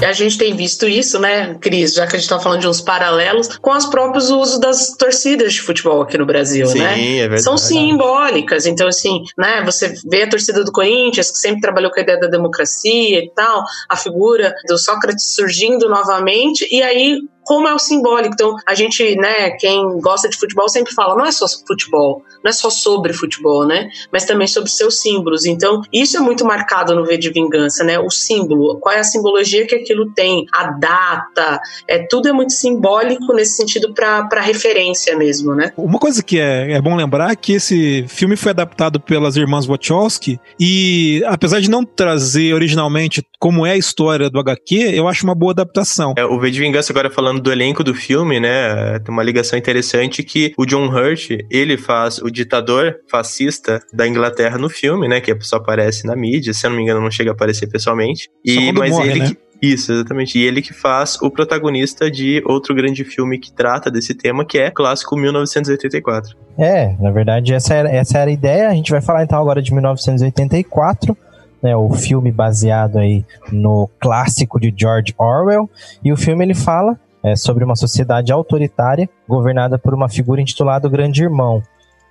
E 0.02 0.06
a 0.06 0.14
gente 0.14 0.38
tem 0.38 0.56
visto 0.56 0.88
isso, 0.88 1.20
né, 1.20 1.56
Cris, 1.56 1.94
já 1.94 2.06
que 2.06 2.16
a 2.16 2.20
gente 2.20 2.30
tá 2.30 2.40
falando 2.40 2.62
de 2.62 2.68
uns 2.68 2.82
paralelos, 2.82 3.58
com 3.58 3.72
os 3.72 3.86
próprios 3.86 4.30
usos 4.30 4.60
das 4.60 4.96
torcidas 4.96 5.54
de 5.54 5.62
futebol 5.62 6.02
aqui 6.02 6.18
no 6.18 6.26
Brasil, 6.26 6.68
Sim, 6.68 6.80
né? 6.80 7.16
é 7.16 7.20
verdade. 7.22 7.44
São 7.44 7.58
simbólicas. 7.58 8.66
Então, 8.66 8.88
assim, 8.88 9.24
né, 9.38 9.64
você 9.66 9.96
vê 10.10 10.24
a 10.24 10.30
torcida 10.30 10.64
do 10.64 10.72
Corinthians, 10.72 11.32
que 11.32 11.38
sempre 11.38 11.62
trabalhou 11.62 11.92
com 11.92 12.00
a 12.00 12.04
ideia 12.04 12.20
da 12.20 12.28
democracia 12.28 13.20
e 13.20 13.32
tal, 13.36 13.64
a 13.90 13.96
figura 13.96 14.54
do 14.68 14.78
Sócrates 14.78 15.34
surgindo 15.36 15.90
novamente, 15.90 16.68
e 16.72 16.82
aí 16.84 17.20
como 17.48 17.66
é 17.66 17.74
o 17.74 17.80
simbólico. 17.80 18.34
Então, 18.34 18.56
a 18.66 18.76
gente, 18.76 19.16
né, 19.16 19.52
quem 19.52 19.82
gosta 20.02 20.28
de 20.28 20.38
futebol 20.38 20.68
sempre 20.68 20.94
fala, 20.94 21.16
não 21.16 21.26
é 21.26 21.32
só 21.32 21.46
futebol, 21.66 22.22
não 22.44 22.50
é 22.50 22.52
só 22.52 22.70
sobre 22.70 23.14
futebol, 23.14 23.66
né, 23.66 23.88
mas 24.12 24.26
também 24.26 24.48
sobre 24.48 24.70
seus 24.70 25.00
símbolos. 25.00 25.46
Então, 25.46 25.82
isso 25.92 26.18
é 26.18 26.20
muito 26.20 26.44
marcado 26.44 26.94
no 26.94 27.06
V 27.06 27.18
de 27.18 27.32
Vingança, 27.32 27.86
né, 27.86 27.98
o 27.98 28.10
símbolo, 28.10 28.78
qual 28.80 28.94
é 28.94 29.00
a 29.00 29.04
simbologia 29.04 29.66
que 29.66 29.76
aquilo 29.76 30.12
tem, 30.14 30.46
a 30.54 30.72
data, 30.72 31.62
é 31.88 32.00
tudo 32.00 32.28
é 32.28 32.34
muito 32.34 32.52
simbólico 32.52 33.34
nesse 33.34 33.56
sentido 33.56 33.94
para 33.94 34.42
referência 34.42 35.18
mesmo, 35.18 35.56
né. 35.56 35.72
Uma 35.78 36.00
coisa 36.00 36.22
que 36.22 36.38
é, 36.38 36.74
é 36.74 36.82
bom 36.82 36.98
lembrar 36.98 37.32
é 37.32 37.36
que 37.36 37.54
esse 37.54 38.06
filme 38.10 38.36
foi 38.36 38.52
adaptado 38.52 39.00
pelas 39.00 39.38
irmãs 39.38 39.66
Wachowski 39.66 40.38
e, 40.60 41.24
apesar 41.26 41.62
de 41.62 41.70
não 41.70 41.86
trazer 41.86 42.54
originalmente 42.54 43.24
como 43.40 43.66
é 43.66 43.72
a 43.72 43.78
história 43.78 44.30
do 44.30 44.38
HQ, 44.38 44.76
eu 44.94 45.08
acho 45.08 45.24
uma 45.24 45.36
boa 45.36 45.54
adaptação. 45.54 46.14
É, 46.18 46.26
o 46.26 46.38
V 46.38 46.52
de 46.52 46.60
Vingança, 46.60 46.92
agora 46.92 47.10
falando 47.10 47.37
do 47.40 47.52
elenco 47.52 47.84
do 47.84 47.94
filme, 47.94 48.40
né? 48.40 49.00
Tem 49.00 49.14
uma 49.14 49.24
ligação 49.24 49.58
interessante 49.58 50.24
que 50.24 50.54
o 50.58 50.66
John 50.66 50.88
Hurt, 50.88 51.30
ele 51.50 51.78
faz 51.78 52.18
o 52.20 52.30
ditador 52.30 52.98
fascista 53.10 53.82
da 53.94 54.08
Inglaterra 54.08 54.58
no 54.58 54.70
filme, 54.70 55.08
né? 55.08 55.20
Que 55.22 55.36
só 55.42 55.58
aparece 55.58 56.06
na 56.06 56.16
mídia, 56.16 56.54
se 56.54 56.66
eu 56.66 56.70
não 56.70 56.78
me 56.78 56.84
engano, 56.84 57.02
não 57.02 57.12
chega 57.12 57.32
a 57.32 57.34
aparecer 57.34 57.68
pessoalmente. 57.68 58.30
E, 58.44 58.72
mas 58.72 58.92
morre, 58.92 59.10
ele 59.12 59.20
né? 59.20 59.28
que- 59.30 59.38
Isso, 59.60 59.92
exatamente. 59.92 60.38
E 60.38 60.44
ele 60.44 60.62
que 60.62 60.72
faz 60.74 61.18
o 61.22 61.32
protagonista 61.32 62.12
de 62.12 62.44
outro 62.46 62.76
grande 62.76 63.04
filme 63.04 63.40
que 63.40 63.52
trata 63.52 63.90
desse 63.90 64.14
tema, 64.14 64.46
que 64.46 64.60
é 64.60 64.70
clássico 64.70 65.18
1984. 65.18 66.38
É, 66.60 66.96
na 67.00 67.10
verdade, 67.12 67.54
essa 67.54 67.74
era, 67.74 67.90
essa 67.90 68.20
era 68.20 68.30
a 68.30 68.34
ideia. 68.34 68.70
A 68.70 68.74
gente 68.74 68.92
vai 68.92 69.02
falar 69.02 69.24
então 69.24 69.40
agora 69.42 69.62
de 69.62 69.72
1984, 69.74 71.18
né, 71.62 71.76
o 71.76 71.90
filme 71.94 72.32
baseado 72.32 72.98
aí 73.00 73.26
no 73.52 73.90
clássico 74.00 74.60
de 74.60 74.74
George 74.76 75.14
Orwell. 75.18 75.70
E 76.04 76.12
o 76.12 76.18
filme 76.18 76.46
ele 76.46 76.54
fala 76.54 77.00
é, 77.24 77.36
sobre 77.36 77.64
uma 77.64 77.76
sociedade 77.76 78.32
autoritária 78.32 79.10
governada 79.28 79.78
por 79.78 79.94
uma 79.94 80.10
figura 80.10 80.42
intitulada 80.42 80.90
Grande 80.90 81.24
Irmão. 81.24 81.62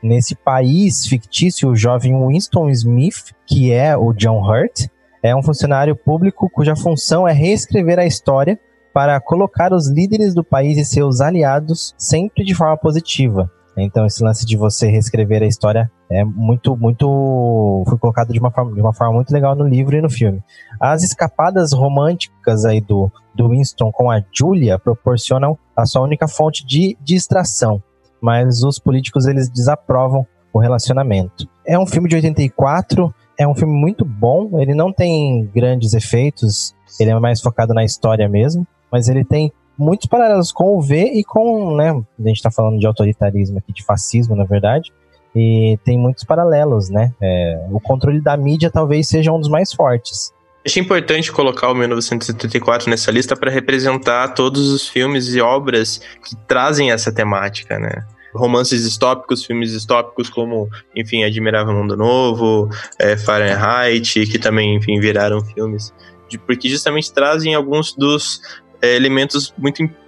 Nesse 0.02 0.34
país 0.34 1.06
fictício, 1.06 1.70
o 1.70 1.76
jovem 1.76 2.14
Winston 2.26 2.68
Smith, 2.70 3.32
que 3.46 3.72
é 3.72 3.96
o 3.96 4.12
John 4.12 4.40
Hurt, 4.40 4.86
é 5.22 5.34
um 5.34 5.42
funcionário 5.42 5.96
público 5.96 6.48
cuja 6.50 6.76
função 6.76 7.26
é 7.26 7.32
reescrever 7.32 7.98
a 7.98 8.06
história 8.06 8.58
para 8.92 9.20
colocar 9.20 9.72
os 9.72 9.88
líderes 9.88 10.34
do 10.34 10.44
país 10.44 10.78
e 10.78 10.84
seus 10.84 11.20
aliados 11.20 11.94
sempre 11.98 12.44
de 12.44 12.54
forma 12.54 12.76
positiva. 12.76 13.50
Então, 13.76 14.06
esse 14.06 14.22
lance 14.22 14.46
de 14.46 14.56
você 14.56 14.88
reescrever 14.88 15.42
a 15.42 15.46
história 15.46 15.90
é 16.10 16.24
muito, 16.24 16.76
muito. 16.76 17.82
Foi 17.88 17.98
colocado 17.98 18.32
de 18.32 18.38
uma 18.38 18.50
forma, 18.50 18.72
de 18.74 18.80
uma 18.80 18.92
forma 18.92 19.14
muito 19.14 19.30
legal 19.30 19.54
no 19.54 19.66
livro 19.66 19.96
e 19.96 20.00
no 20.00 20.10
filme. 20.10 20.42
As 20.80 21.02
escapadas 21.02 21.72
românticas 21.72 22.64
aí 22.64 22.80
do, 22.80 23.10
do 23.34 23.48
Winston 23.48 23.90
com 23.90 24.10
a 24.10 24.22
Julia 24.32 24.78
proporcionam 24.78 25.58
a 25.76 25.84
sua 25.84 26.02
única 26.02 26.28
fonte 26.28 26.64
de 26.64 26.96
distração, 27.02 27.82
mas 28.20 28.62
os 28.62 28.78
políticos 28.78 29.26
eles 29.26 29.48
desaprovam 29.48 30.26
o 30.52 30.58
relacionamento. 30.58 31.48
É 31.66 31.78
um 31.78 31.86
filme 31.86 32.08
de 32.08 32.16
84, 32.16 33.12
é 33.38 33.46
um 33.46 33.54
filme 33.54 33.74
muito 33.74 34.04
bom, 34.04 34.60
ele 34.60 34.74
não 34.74 34.92
tem 34.92 35.50
grandes 35.54 35.92
efeitos, 35.92 36.74
ele 36.98 37.10
é 37.10 37.18
mais 37.18 37.40
focado 37.40 37.74
na 37.74 37.84
história 37.84 38.28
mesmo, 38.28 38.66
mas 38.90 39.08
ele 39.08 39.24
tem 39.24 39.52
muitos 39.76 40.06
paralelos 40.06 40.52
com 40.52 40.76
o 40.76 40.80
V 40.80 41.12
e 41.14 41.22
com, 41.22 41.76
né, 41.76 41.90
a 41.90 42.28
gente 42.28 42.40
tá 42.40 42.50
falando 42.50 42.78
de 42.78 42.86
autoritarismo 42.86 43.58
aqui, 43.58 43.72
de 43.72 43.84
fascismo, 43.84 44.34
na 44.34 44.44
verdade, 44.44 44.90
e 45.36 45.78
tem 45.84 45.98
muitos 45.98 46.24
paralelos, 46.24 46.88
né? 46.88 47.12
É, 47.22 47.66
o 47.70 47.78
controle 47.78 48.22
da 48.22 48.34
mídia 48.38 48.70
talvez 48.70 49.06
seja 49.06 49.30
um 49.30 49.38
dos 49.38 49.50
mais 49.50 49.70
fortes. 49.72 50.32
Achei 50.64 50.82
importante 50.82 51.30
colocar 51.30 51.70
o 51.70 51.74
1974 51.74 52.88
nessa 52.88 53.10
lista 53.10 53.36
para 53.36 53.50
representar 53.50 54.28
todos 54.28 54.70
os 54.72 54.88
filmes 54.88 55.32
e 55.34 55.40
obras 55.40 56.00
que 56.24 56.34
trazem 56.48 56.90
essa 56.90 57.12
temática, 57.12 57.78
né? 57.78 58.04
Romances 58.34 58.82
distópicos, 58.82 59.44
filmes 59.44 59.70
distópicos 59.70 60.30
como, 60.30 60.68
enfim, 60.94 61.22
Admirável 61.22 61.74
Mundo 61.74 61.96
Novo, 61.96 62.68
é, 62.98 63.16
Fahrenheit, 63.16 64.26
que 64.26 64.38
também, 64.38 64.74
enfim, 64.74 64.98
viraram 64.98 65.40
filmes, 65.40 65.92
de, 66.28 66.38
porque 66.38 66.68
justamente 66.68 67.12
trazem 67.12 67.54
alguns 67.54 67.94
dos 67.94 68.40
é, 68.82 68.96
elementos 68.96 69.54
muito 69.56 69.82
importantes, 69.82 70.05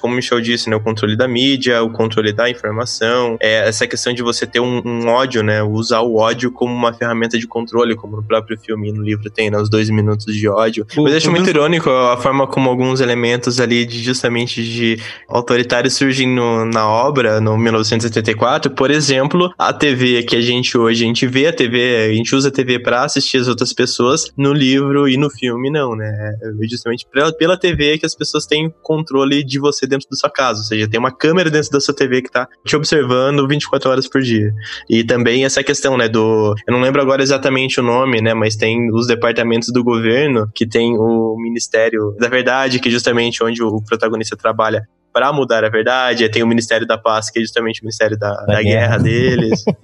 como 0.00 0.12
o 0.12 0.16
Michel 0.16 0.40
disse, 0.40 0.68
né? 0.70 0.76
O 0.76 0.80
controle 0.80 1.16
da 1.16 1.26
mídia, 1.26 1.82
o 1.82 1.90
controle 1.90 2.32
da 2.32 2.48
informação, 2.48 3.36
é, 3.40 3.68
essa 3.68 3.86
questão 3.86 4.12
de 4.12 4.22
você 4.22 4.46
ter 4.46 4.60
um, 4.60 4.82
um 4.84 5.08
ódio, 5.08 5.42
né? 5.42 5.62
Usar 5.62 6.00
o 6.00 6.16
ódio 6.16 6.50
como 6.52 6.72
uma 6.74 6.92
ferramenta 6.92 7.38
de 7.38 7.46
controle, 7.46 7.94
como 7.96 8.16
no 8.16 8.22
próprio 8.22 8.58
filme 8.58 8.88
e 8.88 8.92
no 8.92 9.02
livro 9.02 9.30
tem, 9.30 9.50
né? 9.50 9.58
Os 9.58 9.68
dois 9.70 9.88
minutos 9.90 10.34
de 10.34 10.48
ódio. 10.48 10.86
Pô, 10.94 11.02
Mas 11.04 11.12
eu 11.12 11.18
acho 11.18 11.30
muito 11.30 11.48
irônico 11.48 11.90
a 11.90 12.16
forma 12.16 12.46
como 12.46 12.68
alguns 12.68 13.00
elementos 13.00 13.60
ali 13.60 13.84
de 13.84 14.02
justamente 14.02 14.62
de 14.62 14.98
autoritários 15.28 15.94
surgem 15.94 16.28
no- 16.28 16.64
na 16.66 16.88
obra, 16.88 17.40
no 17.40 17.56
1974. 17.56 18.70
Por 18.70 18.90
exemplo, 18.90 19.52
a 19.58 19.72
TV 19.72 20.22
que 20.22 20.36
a 20.36 20.40
gente 20.40 20.76
hoje, 20.76 21.04
a 21.04 21.06
gente 21.06 21.26
vê 21.26 21.46
a 21.46 21.52
TV, 21.52 22.08
a 22.10 22.14
gente 22.14 22.34
usa 22.34 22.48
a 22.48 22.52
TV 22.52 22.78
pra 22.78 23.04
assistir 23.04 23.38
as 23.38 23.48
outras 23.48 23.72
pessoas, 23.72 24.30
no 24.36 24.52
livro 24.52 25.08
e 25.08 25.16
no 25.16 25.30
filme 25.30 25.70
não, 25.70 25.94
né? 25.96 26.06
É 26.42 26.66
justamente 26.68 27.06
pela, 27.12 27.32
pela 27.32 27.56
TV 27.58 27.98
que 27.98 28.06
as 28.06 28.14
pessoas 28.14 28.46
têm 28.46 28.72
controle 28.82 29.44
de 29.46 29.58
você 29.58 29.86
dentro 29.86 30.08
da 30.10 30.16
sua 30.16 30.30
casa, 30.30 30.60
ou 30.60 30.64
seja, 30.64 30.88
tem 30.88 30.98
uma 30.98 31.10
câmera 31.10 31.50
dentro 31.50 31.70
da 31.70 31.80
sua 31.80 31.94
TV 31.94 32.22
que 32.22 32.30
tá 32.30 32.48
te 32.64 32.76
observando 32.76 33.46
24 33.46 33.90
horas 33.90 34.08
por 34.08 34.20
dia. 34.20 34.52
E 34.90 35.04
também 35.04 35.44
essa 35.44 35.62
questão, 35.62 35.96
né, 35.96 36.08
do... 36.08 36.54
Eu 36.66 36.72
não 36.72 36.80
lembro 36.80 37.00
agora 37.00 37.22
exatamente 37.22 37.80
o 37.80 37.82
nome, 37.82 38.20
né, 38.20 38.34
mas 38.34 38.56
tem 38.56 38.90
os 38.92 39.06
departamentos 39.06 39.72
do 39.72 39.82
governo 39.82 40.50
que 40.54 40.66
tem 40.66 40.96
o 40.98 41.36
Ministério 41.38 42.14
da 42.18 42.28
Verdade, 42.28 42.78
que 42.80 42.88
é 42.88 42.92
justamente 42.92 43.42
onde 43.42 43.62
o 43.62 43.80
protagonista 43.82 44.36
trabalha 44.36 44.82
para 45.12 45.32
mudar 45.32 45.64
a 45.64 45.70
verdade, 45.70 46.28
tem 46.28 46.42
o 46.42 46.46
Ministério 46.46 46.86
da 46.86 46.98
Paz, 46.98 47.30
que 47.30 47.38
é 47.38 47.42
justamente 47.42 47.80
o 47.80 47.84
Ministério 47.84 48.18
da, 48.18 48.34
da, 48.34 48.62
guerra. 48.62 48.62
guerra 48.62 48.98
deles. 48.98 49.64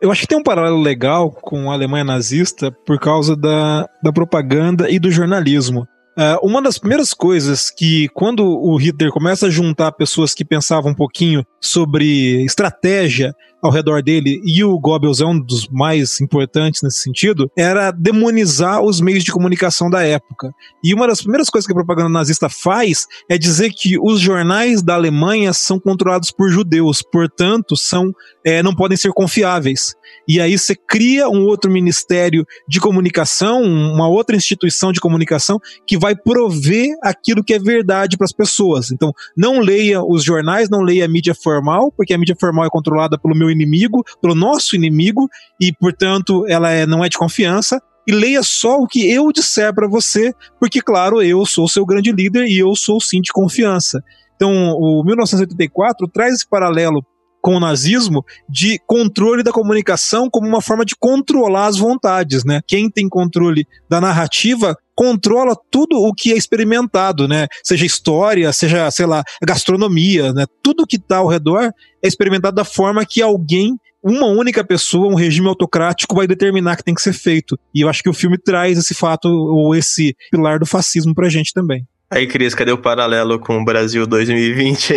Eu 0.00 0.12
acho 0.12 0.22
que 0.22 0.26
tem 0.28 0.38
um 0.38 0.42
paralelo 0.42 0.80
legal 0.80 1.30
com 1.30 1.70
a 1.70 1.74
Alemanha 1.74 2.04
nazista 2.04 2.70
por 2.70 2.98
causa 3.00 3.36
da, 3.36 3.88
da 4.02 4.12
propaganda 4.12 4.88
e 4.88 4.98
do 4.98 5.10
jornalismo. 5.10 5.86
Ah, 6.20 6.36
uma 6.42 6.60
das 6.60 6.78
primeiras 6.78 7.14
coisas 7.14 7.70
que, 7.70 8.08
quando 8.08 8.44
o 8.44 8.74
Hitler 8.76 9.12
começa 9.12 9.46
a 9.46 9.50
juntar 9.50 9.92
pessoas 9.92 10.34
que 10.34 10.44
pensavam 10.44 10.90
um 10.90 10.94
pouquinho 10.94 11.46
sobre 11.60 12.44
estratégia 12.44 13.32
ao 13.62 13.70
redor 13.70 14.02
dele, 14.02 14.40
e 14.44 14.62
o 14.62 14.78
Goebbels 14.78 15.20
é 15.20 15.26
um 15.26 15.38
dos 15.38 15.68
mais 15.68 16.20
importantes 16.20 16.82
nesse 16.82 17.00
sentido, 17.00 17.50
era 17.56 17.90
demonizar 17.90 18.82
os 18.82 19.00
meios 19.00 19.24
de 19.24 19.32
comunicação 19.32 19.90
da 19.90 20.02
época. 20.02 20.52
E 20.82 20.94
uma 20.94 21.06
das 21.06 21.20
primeiras 21.20 21.50
coisas 21.50 21.66
que 21.66 21.72
a 21.72 21.76
propaganda 21.76 22.08
nazista 22.08 22.48
faz 22.48 23.06
é 23.28 23.36
dizer 23.36 23.70
que 23.70 23.98
os 23.98 24.20
jornais 24.20 24.82
da 24.82 24.94
Alemanha 24.94 25.52
são 25.52 25.78
controlados 25.80 26.30
por 26.30 26.48
judeus, 26.50 27.02
portanto, 27.02 27.76
são, 27.76 28.12
eh, 28.44 28.62
não 28.62 28.74
podem 28.74 28.96
ser 28.96 29.12
confiáveis. 29.12 29.94
E 30.26 30.40
aí 30.40 30.56
você 30.56 30.74
cria 30.74 31.28
um 31.28 31.44
outro 31.44 31.70
ministério 31.70 32.46
de 32.68 32.80
comunicação, 32.80 33.62
uma 33.62 34.08
outra 34.08 34.36
instituição 34.36 34.92
de 34.92 35.00
comunicação 35.00 35.58
que 35.86 35.98
vai 35.98 36.14
prover 36.14 36.96
aquilo 37.02 37.42
que 37.42 37.54
é 37.54 37.58
verdade 37.58 38.16
para 38.16 38.24
as 38.24 38.32
pessoas. 38.32 38.90
Então, 38.90 39.12
não 39.36 39.60
leia 39.60 40.02
os 40.02 40.22
jornais, 40.22 40.68
não 40.68 40.82
leia 40.82 41.06
a 41.06 41.08
mídia 41.08 41.34
formal, 41.34 41.92
porque 41.96 42.14
a 42.14 42.18
mídia 42.18 42.36
formal 42.38 42.66
é 42.66 42.70
controlada 42.70 43.18
pelo 43.18 43.34
meu 43.34 43.47
inimigo, 43.50 44.02
pelo 44.20 44.34
nosso 44.34 44.76
inimigo, 44.76 45.28
e, 45.60 45.72
portanto, 45.72 46.44
ela 46.48 46.70
é- 46.70 46.86
não 46.86 47.04
é 47.04 47.08
de 47.08 47.18
confiança. 47.18 47.80
e 48.06 48.12
leia 48.12 48.42
só 48.42 48.78
o 48.78 48.86
que 48.86 49.06
eu 49.12 49.30
disser 49.30 49.74
para 49.74 49.86
você, 49.86 50.32
porque, 50.58 50.80
claro, 50.80 51.20
eu 51.20 51.44
sou 51.44 51.68
seu 51.68 51.84
grande 51.84 52.10
líder 52.10 52.46
e 52.46 52.58
eu 52.58 52.74
sou 52.74 52.98
sim 52.98 53.20
de 53.20 53.30
confiança. 53.30 54.02
Então, 54.34 54.50
o 54.50 55.04
1984 55.04 56.08
traz 56.08 56.36
esse 56.36 56.48
paralelo 56.48 57.04
com 57.48 57.54
o 57.54 57.60
nazismo 57.60 58.22
de 58.46 58.78
controle 58.86 59.42
da 59.42 59.50
comunicação 59.50 60.28
como 60.28 60.46
uma 60.46 60.60
forma 60.60 60.84
de 60.84 60.94
controlar 60.94 61.68
as 61.68 61.78
vontades, 61.78 62.44
né? 62.44 62.60
Quem 62.66 62.90
tem 62.90 63.08
controle 63.08 63.66
da 63.88 64.02
narrativa 64.02 64.76
controla 64.94 65.56
tudo 65.70 65.96
o 65.96 66.12
que 66.12 66.30
é 66.30 66.36
experimentado, 66.36 67.26
né? 67.26 67.46
Seja 67.64 67.86
história, 67.86 68.52
seja, 68.52 68.90
sei 68.90 69.06
lá, 69.06 69.24
gastronomia, 69.42 70.30
né? 70.34 70.44
Tudo 70.62 70.86
que 70.86 70.96
está 70.96 71.16
ao 71.18 71.26
redor 71.26 71.72
é 72.04 72.06
experimentado 72.06 72.54
da 72.54 72.66
forma 72.66 73.06
que 73.06 73.22
alguém 73.22 73.78
uma 74.04 74.26
única 74.26 74.62
pessoa, 74.62 75.10
um 75.10 75.16
regime 75.16 75.48
autocrático 75.48 76.14
vai 76.14 76.26
determinar 76.26 76.76
que 76.76 76.84
tem 76.84 76.94
que 76.94 77.00
ser 77.00 77.14
feito. 77.14 77.58
E 77.74 77.80
eu 77.80 77.88
acho 77.88 78.02
que 78.02 78.10
o 78.10 78.14
filme 78.14 78.36
traz 78.36 78.76
esse 78.76 78.94
fato 78.94 79.26
ou 79.26 79.74
esse 79.74 80.14
pilar 80.30 80.58
do 80.58 80.66
fascismo 80.66 81.14
pra 81.14 81.30
gente 81.30 81.54
também. 81.54 81.86
Aí, 82.10 82.26
Cris, 82.26 82.54
cadê 82.54 82.72
o 82.72 82.78
paralelo 82.78 83.38
com 83.38 83.58
o 83.60 83.64
Brasil 83.66 84.06
2020? 84.06 84.94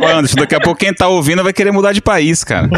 Ô, 0.00 0.06
Anderson, 0.06 0.36
daqui 0.36 0.54
a 0.54 0.60
pouco 0.60 0.78
quem 0.78 0.94
tá 0.94 1.08
ouvindo 1.08 1.42
vai 1.42 1.52
querer 1.52 1.72
mudar 1.72 1.92
de 1.92 2.00
país, 2.00 2.44
cara. 2.44 2.68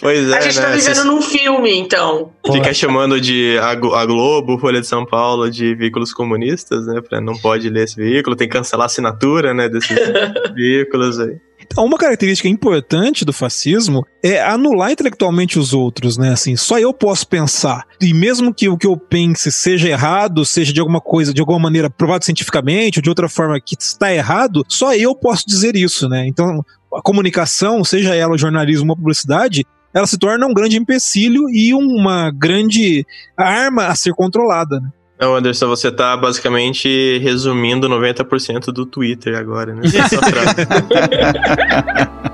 pois 0.00 0.28
é, 0.28 0.38
A 0.38 0.40
gente 0.40 0.56
tá 0.56 0.62
né? 0.70 0.74
vivendo 0.74 0.94
Cês- 0.96 1.04
num 1.04 1.22
filme, 1.22 1.72
então. 1.72 2.32
Fica 2.52 2.74
chamando 2.74 3.20
de 3.20 3.56
a 3.62 3.76
Globo, 4.04 4.58
Folha 4.58 4.80
de 4.80 4.88
São 4.88 5.06
Paulo 5.06 5.48
de 5.48 5.72
veículos 5.76 6.12
comunistas, 6.12 6.84
né? 6.88 7.00
Pra 7.00 7.20
não 7.20 7.34
pode 7.34 7.70
ler 7.70 7.84
esse 7.84 7.94
veículo, 7.94 8.34
tem 8.34 8.48
que 8.48 8.56
cancelar 8.58 8.84
a 8.84 8.86
assinatura, 8.86 9.54
né? 9.54 9.68
Desses 9.68 9.96
veículos 10.52 11.20
aí. 11.20 11.36
Então, 11.72 11.86
uma 11.86 11.96
característica 11.96 12.46
importante 12.50 13.24
do 13.24 13.32
fascismo 13.32 14.06
é 14.22 14.42
anular 14.42 14.92
intelectualmente 14.92 15.58
os 15.58 15.72
outros, 15.72 16.18
né? 16.18 16.30
Assim, 16.30 16.54
só 16.54 16.78
eu 16.78 16.92
posso 16.92 17.26
pensar. 17.26 17.86
E 17.98 18.12
mesmo 18.12 18.52
que 18.52 18.68
o 18.68 18.76
que 18.76 18.86
eu 18.86 18.94
pense 18.94 19.50
seja 19.50 19.88
errado, 19.88 20.44
seja 20.44 20.70
de 20.70 20.80
alguma 20.80 21.00
coisa, 21.00 21.32
de 21.32 21.40
alguma 21.40 21.58
maneira 21.58 21.88
provado 21.88 22.26
cientificamente, 22.26 22.98
ou 22.98 23.02
de 23.02 23.08
outra 23.08 23.26
forma 23.26 23.58
que 23.58 23.74
está 23.80 24.12
errado, 24.12 24.62
só 24.68 24.94
eu 24.94 25.14
posso 25.14 25.46
dizer 25.46 25.74
isso, 25.74 26.10
né? 26.10 26.26
Então, 26.26 26.62
a 26.94 27.00
comunicação, 27.00 27.82
seja 27.82 28.14
ela 28.14 28.36
jornalismo 28.36 28.90
ou 28.90 28.96
publicidade, 28.96 29.64
ela 29.94 30.06
se 30.06 30.18
torna 30.18 30.46
um 30.46 30.52
grande 30.52 30.76
empecilho 30.76 31.48
e 31.48 31.72
uma 31.72 32.30
grande 32.30 33.06
arma 33.34 33.86
a 33.86 33.94
ser 33.94 34.12
controlada, 34.12 34.78
né? 34.78 34.90
Não, 35.22 35.36
Anderson, 35.36 35.68
você 35.68 35.92
tá 35.92 36.16
basicamente 36.16 37.18
resumindo 37.18 37.88
90% 37.88 38.72
do 38.72 38.84
Twitter 38.84 39.36
agora, 39.38 39.72
né? 39.72 39.82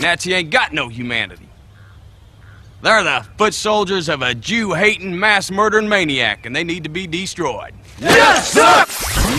Nazi 0.00 0.34
ain't 0.34 0.50
got 0.50 0.72
no 0.72 0.88
humanity. 0.88 1.46
They're 2.82 3.02
the 3.04 3.22
foot 3.36 3.52
soldiers 3.52 4.08
of 4.08 4.22
a 4.22 4.34
Jew 4.34 4.72
hating, 4.72 5.14
mass 5.18 5.50
murdering 5.50 5.86
maniac, 5.88 6.46
and 6.46 6.56
they 6.56 6.64
need 6.64 6.82
to 6.84 6.90
be 6.90 7.06
destroyed. 7.06 7.74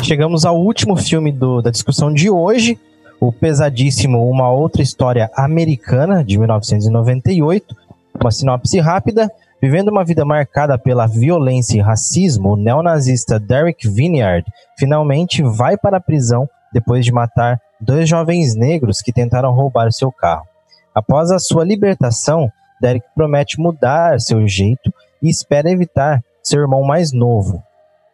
Chegamos 0.03 0.45
ao 0.45 0.55
último 0.61 0.95
filme 0.95 1.31
do- 1.31 1.61
da 1.61 1.71
discussão 1.71 2.13
de 2.13 2.29
hoje, 2.29 2.77
o 3.19 3.31
pesadíssimo 3.31 4.29
Uma 4.29 4.49
Outra 4.51 4.83
História 4.83 5.29
Americana, 5.35 6.23
de 6.23 6.37
1998. 6.37 7.75
Uma 8.21 8.31
sinopse 8.31 8.79
rápida. 8.79 9.31
Vivendo 9.59 9.89
uma 9.89 10.05
vida 10.05 10.23
marcada 10.23 10.77
pela 10.77 11.07
violência 11.07 11.77
e 11.77 11.81
racismo, 11.81 12.53
o 12.53 12.55
neonazista 12.55 13.39
Derek 13.39 13.87
Vineyard 13.87 14.45
finalmente 14.77 15.43
vai 15.43 15.77
para 15.77 15.97
a 15.97 16.01
prisão 16.01 16.47
depois 16.73 17.05
de 17.05 17.11
matar 17.11 17.59
dois 17.79 18.07
jovens 18.07 18.55
negros 18.55 19.01
que 19.01 19.11
tentaram 19.11 19.53
roubar 19.53 19.91
seu 19.91 20.11
carro. 20.11 20.45
Após 20.93 21.31
a 21.31 21.39
sua 21.39 21.63
libertação, 21.63 22.51
Derek 22.79 23.05
promete 23.15 23.59
mudar 23.59 24.19
seu 24.19 24.47
jeito 24.47 24.91
e 25.21 25.29
espera 25.29 25.69
evitar 25.69 26.21
seu 26.43 26.61
irmão 26.61 26.83
mais 26.83 27.11
novo, 27.11 27.63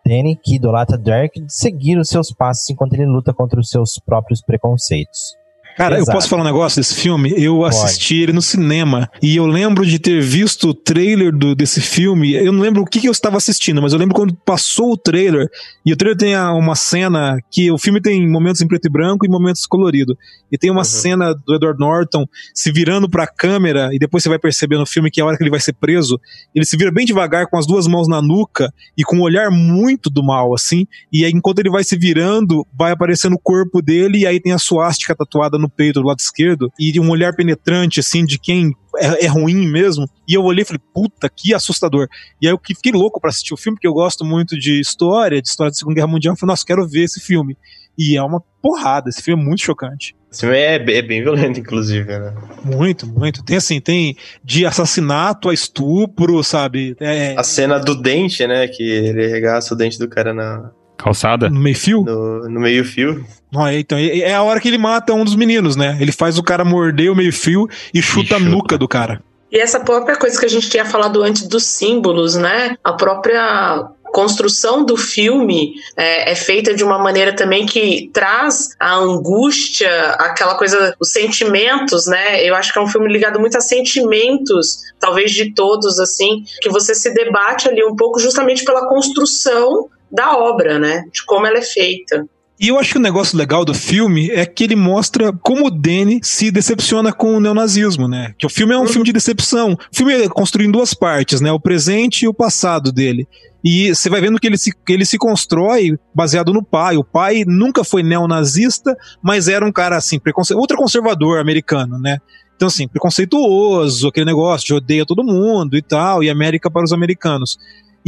Danny, 0.06 0.36
que 0.36 0.56
idolatra 0.56 0.98
Derek, 0.98 1.42
de 1.42 1.54
seguir 1.54 1.98
os 1.98 2.08
seus 2.10 2.32
passos 2.32 2.70
enquanto 2.70 2.94
ele 2.94 3.06
luta 3.06 3.34
contra 3.34 3.60
os 3.60 3.70
seus 3.70 4.00
próprios 4.00 4.42
preconceitos. 4.42 5.38
Cara, 5.78 5.96
eu 5.96 6.02
Exato. 6.02 6.18
posso 6.18 6.28
falar 6.28 6.42
um 6.42 6.46
negócio 6.46 6.82
desse 6.82 6.96
filme? 6.96 7.34
Eu 7.38 7.64
assisti 7.64 8.16
ele 8.16 8.34
no 8.34 8.42
cinema 8.42 9.08
e 9.22 9.36
eu 9.36 9.46
lembro 9.46 9.86
de 9.86 10.00
ter 10.00 10.22
visto 10.22 10.70
o 10.70 10.74
trailer 10.74 11.32
do, 11.32 11.54
desse 11.54 11.80
filme. 11.80 12.34
Eu 12.34 12.52
não 12.52 12.62
lembro 12.62 12.82
o 12.82 12.86
que, 12.86 13.00
que 13.00 13.08
eu 13.08 13.12
estava 13.12 13.38
assistindo, 13.38 13.80
mas 13.82 13.94
eu 13.94 14.00
lembro 14.00 14.16
quando 14.16 14.34
passou 14.34 14.94
o 14.94 14.98
trailer. 14.98 15.48
E 15.86 15.94
o 15.94 15.96
trailer 15.96 16.18
tem 16.18 16.34
a- 16.34 16.52
uma 16.54 16.74
cena 16.74 17.38
que 17.52 17.72
o 17.72 17.78
filme 17.78 18.02
tem 18.02 18.28
momentos 18.28 18.60
em 18.62 18.68
preto 18.68 18.88
e 18.88 18.90
branco 18.90 19.24
e 19.26 19.30
momentos 19.30 19.68
coloridos. 19.68 20.16
E 20.52 20.58
tem 20.58 20.72
uma 20.72 20.84
cena 20.84 21.34
do 21.46 21.56
Edward 21.56 21.80
Norton 21.80 22.26
se 22.56 22.72
virando 22.72 23.08
pra 23.10 23.28
câmera, 23.28 23.90
e 23.94 24.00
depois 24.00 24.24
você 24.24 24.30
vai 24.30 24.40
perceber 24.40 24.78
no 24.78 24.86
filme 24.86 25.12
que 25.12 25.20
é 25.20 25.24
a 25.24 25.28
hora 25.28 25.38
que 25.38 25.44
ele 25.44 25.52
vai 25.52 25.60
ser 25.60 25.74
preso, 25.74 26.20
ele 26.56 26.66
se 26.66 26.76
vira 26.76 26.92
bem 26.92 27.06
devagar 27.06 27.46
com 27.48 27.58
as 27.58 27.68
duas 27.68 27.86
mãos 27.86 28.08
na 28.08 28.22
nuca 28.22 28.74
e 28.98 29.04
com 29.04 29.18
um 29.18 29.22
olhar 29.22 29.52
muito 29.52 30.10
do 30.10 30.24
mal, 30.24 30.56
assim. 30.56 30.88
E 31.14 31.24
aí, 31.24 31.32
enquanto 31.32 31.60
ele 31.60 31.70
vai 31.70 31.84
se 31.84 31.96
virando, 31.98 32.66
vai 32.76 32.92
aparecendo 32.94 33.34
o 33.34 33.40
corpo 33.40 33.80
dele, 33.82 34.20
e 34.20 34.26
aí 34.26 34.40
tem 34.40 34.54
a 34.54 34.58
suástica 34.58 35.16
tatuada 35.16 35.58
no 35.58 35.67
peito 35.70 36.02
do 36.02 36.08
lado 36.08 36.20
esquerdo, 36.20 36.72
e 36.80 37.00
um 37.00 37.10
olhar 37.10 37.36
penetrante, 37.36 38.00
assim, 38.00 38.26
de 38.26 38.38
quem 38.40 38.76
é, 38.98 39.26
é 39.26 39.28
ruim 39.28 39.68
mesmo. 39.68 40.06
E 40.28 40.34
eu 40.34 40.44
olhei 40.44 40.64
e 40.64 40.66
falei, 40.66 40.82
puta, 40.94 41.30
que 41.30 41.54
assustador. 41.54 42.08
E 42.42 42.48
aí 42.48 42.54
eu 42.54 42.58
que- 42.58 42.76
fiquei 42.76 42.92
louco 42.92 43.20
pra 43.20 43.30
assistir 43.30 43.54
o 43.54 43.58
filme, 43.58 43.76
porque 43.76 43.88
eu 43.88 43.94
gosto 43.94 44.26
muito 44.26 44.58
de 44.58 44.80
história, 44.80 45.42
de 45.42 45.48
história 45.48 45.72
da 45.72 45.76
Segunda 45.76 45.96
Guerra 45.96 46.08
Mundial. 46.08 46.34
Eu 46.34 46.38
falei, 46.38 46.52
nossa, 46.52 46.66
quero 46.66 46.88
ver 46.88 47.04
esse 47.04 47.20
filme. 47.20 47.56
E 47.98 48.16
é 48.16 48.22
uma 48.22 48.42
porrada, 48.62 49.10
esse 49.10 49.22
filme 49.24 49.42
é 49.42 49.46
muito 49.46 49.64
chocante. 49.64 50.16
Esse 50.32 50.42
filme 50.42 50.56
é, 50.58 50.76
é 50.76 51.02
bem 51.02 51.22
violento, 51.24 51.60
inclusive, 51.60 52.06
né? 52.06 52.32
Muito, 52.64 53.08
muito. 53.08 53.44
Tem 53.44 53.58
assim, 53.58 53.80
tem 53.80 54.16
de 54.44 54.66
assassinato 54.68 55.50
a 55.50 55.54
estupro, 55.54 56.44
sabe? 56.44 56.96
É, 57.00 57.34
A 57.38 57.44
cena 57.44 57.80
do 57.80 57.96
dente, 58.00 58.46
né? 58.46 58.68
Que 58.68 58.84
ele 58.84 59.26
arregaça 59.26 59.74
o 59.74 59.78
dente 59.78 59.98
do 59.98 60.08
cara 60.08 60.34
na, 60.34 60.70
Calçada. 60.98 61.50
no 61.50 61.60
meio 61.60 61.76
fio. 61.76 62.04
no, 62.04 62.50
no 62.50 62.60
meio-fio. 62.60 63.26
Ó, 63.54 63.68
então, 63.70 63.98
é 63.98 64.20
é 64.20 64.34
a 64.34 64.42
hora 64.42 64.60
que 64.60 64.68
ele 64.68 64.78
mata 64.78 65.14
um 65.14 65.24
dos 65.24 65.36
meninos, 65.36 65.76
né? 65.76 65.98
Ele 66.02 66.12
faz 66.12 66.38
o 66.38 66.44
cara 66.44 66.66
morder 66.66 67.12
o 67.12 67.16
meio 67.16 67.32
fio 67.32 67.68
e 67.94 68.02
chuta 68.02 68.36
a 68.36 68.40
chuta. 68.40 68.50
nuca 68.50 68.78
do 68.78 68.88
cara. 68.88 69.22
E 69.52 69.58
essa 69.58 69.80
própria 69.80 70.18
coisa 70.18 70.38
que 70.38 70.46
a 70.46 70.50
gente 70.50 70.70
tinha 70.70 70.86
falado 70.86 71.24
antes 71.24 71.48
dos 71.48 71.64
símbolos, 71.64 72.36
né? 72.36 72.76
A 72.84 72.94
própria 72.94 73.88
construção 74.12 74.84
do 74.84 74.98
filme 74.98 75.76
é, 75.96 76.32
é 76.32 76.36
feita 76.36 76.74
de 76.74 76.84
uma 76.84 76.98
maneira 76.98 77.36
também 77.36 77.66
que 77.66 78.10
traz 78.14 78.70
a 78.80 78.96
angústia, 78.96 79.90
aquela 80.14 80.56
coisa, 80.56 80.96
os 81.00 81.12
sentimentos, 81.12 82.08
né? 82.08 82.44
Eu 82.44 82.56
acho 82.56 82.74
que 82.74 82.80
é 82.80 82.82
um 82.82 82.88
filme 82.88 83.12
ligado 83.12 83.40
muito 83.40 83.58
a 83.58 83.62
sentimentos, 83.62 84.80
talvez 85.00 85.32
de 85.32 85.54
todos, 85.54 86.00
assim, 86.00 86.44
que 86.62 86.70
você 86.70 86.94
se 86.94 87.14
debate 87.14 87.70
ali 87.70 87.84
um 87.86 87.96
pouco 87.96 88.20
justamente 88.20 88.66
pela 88.66 88.88
construção 88.90 89.90
da 90.12 90.38
obra, 90.38 90.80
né? 90.80 91.04
De 91.12 91.26
como 91.26 91.46
ela 91.46 91.58
é 91.58 91.62
feita. 91.62 92.28
E 92.60 92.70
eu 92.70 92.80
acho 92.80 92.94
que 92.94 92.98
o 92.98 93.02
negócio 93.02 93.38
legal 93.38 93.64
do 93.64 93.74
filme 93.74 94.32
é 94.32 94.44
que 94.44 94.64
ele 94.64 94.76
mostra 94.76 95.32
como 95.32 95.68
o 95.68 95.70
Danny 95.70 96.20
se 96.24 96.50
decepciona 96.50 97.14
com 97.14 97.36
o 97.36 97.40
neonazismo, 97.40 98.08
né? 98.08 98.34
Que 98.38 98.48
o 98.48 98.50
filme 98.50 98.74
é 98.74 98.80
um 98.80 98.88
filme 98.88 99.06
de 99.06 99.14
decepção. 99.14 99.74
O 99.74 99.96
filme 99.96 100.14
é 100.14 100.28
construído 100.28 100.70
em 100.70 100.72
duas 100.72 100.92
partes, 100.92 101.40
né? 101.40 101.52
O 101.52 101.60
presente 101.60 102.24
e 102.24 102.28
o 102.28 102.34
passado 102.34 102.92
dele. 102.92 103.28
E 103.64 103.94
você 103.94 104.10
vai 104.10 104.22
vendo 104.22 104.40
que 104.40 104.48
ele 104.48 104.58
se, 104.58 104.72
que 104.72 104.92
ele 104.92 105.06
se 105.06 105.20
constrói 105.20 106.00
baseado 106.16 106.52
no 106.52 106.64
pai. 106.64 106.98
O 106.98 107.04
pai 107.04 107.44
nunca 107.46 107.84
foi 107.84 108.02
neonazista, 108.02 108.98
mas 109.22 109.48
era 109.48 109.64
um 109.64 109.72
cara 109.72 109.96
assim, 109.96 110.20
ultraconservador 110.56 111.40
americano, 111.40 112.00
né? 112.00 112.18
Então, 112.56 112.70
assim, 112.70 112.88
preconceituoso, 112.88 114.08
aquele 114.08 114.26
negócio 114.26 114.66
de 114.66 114.74
odeia 114.74 115.06
todo 115.06 115.24
mundo 115.24 115.78
e 115.78 115.82
tal, 115.82 116.24
e 116.24 116.30
América 116.30 116.72
para 116.72 116.84
os 116.84 116.92
americanos. 116.92 117.60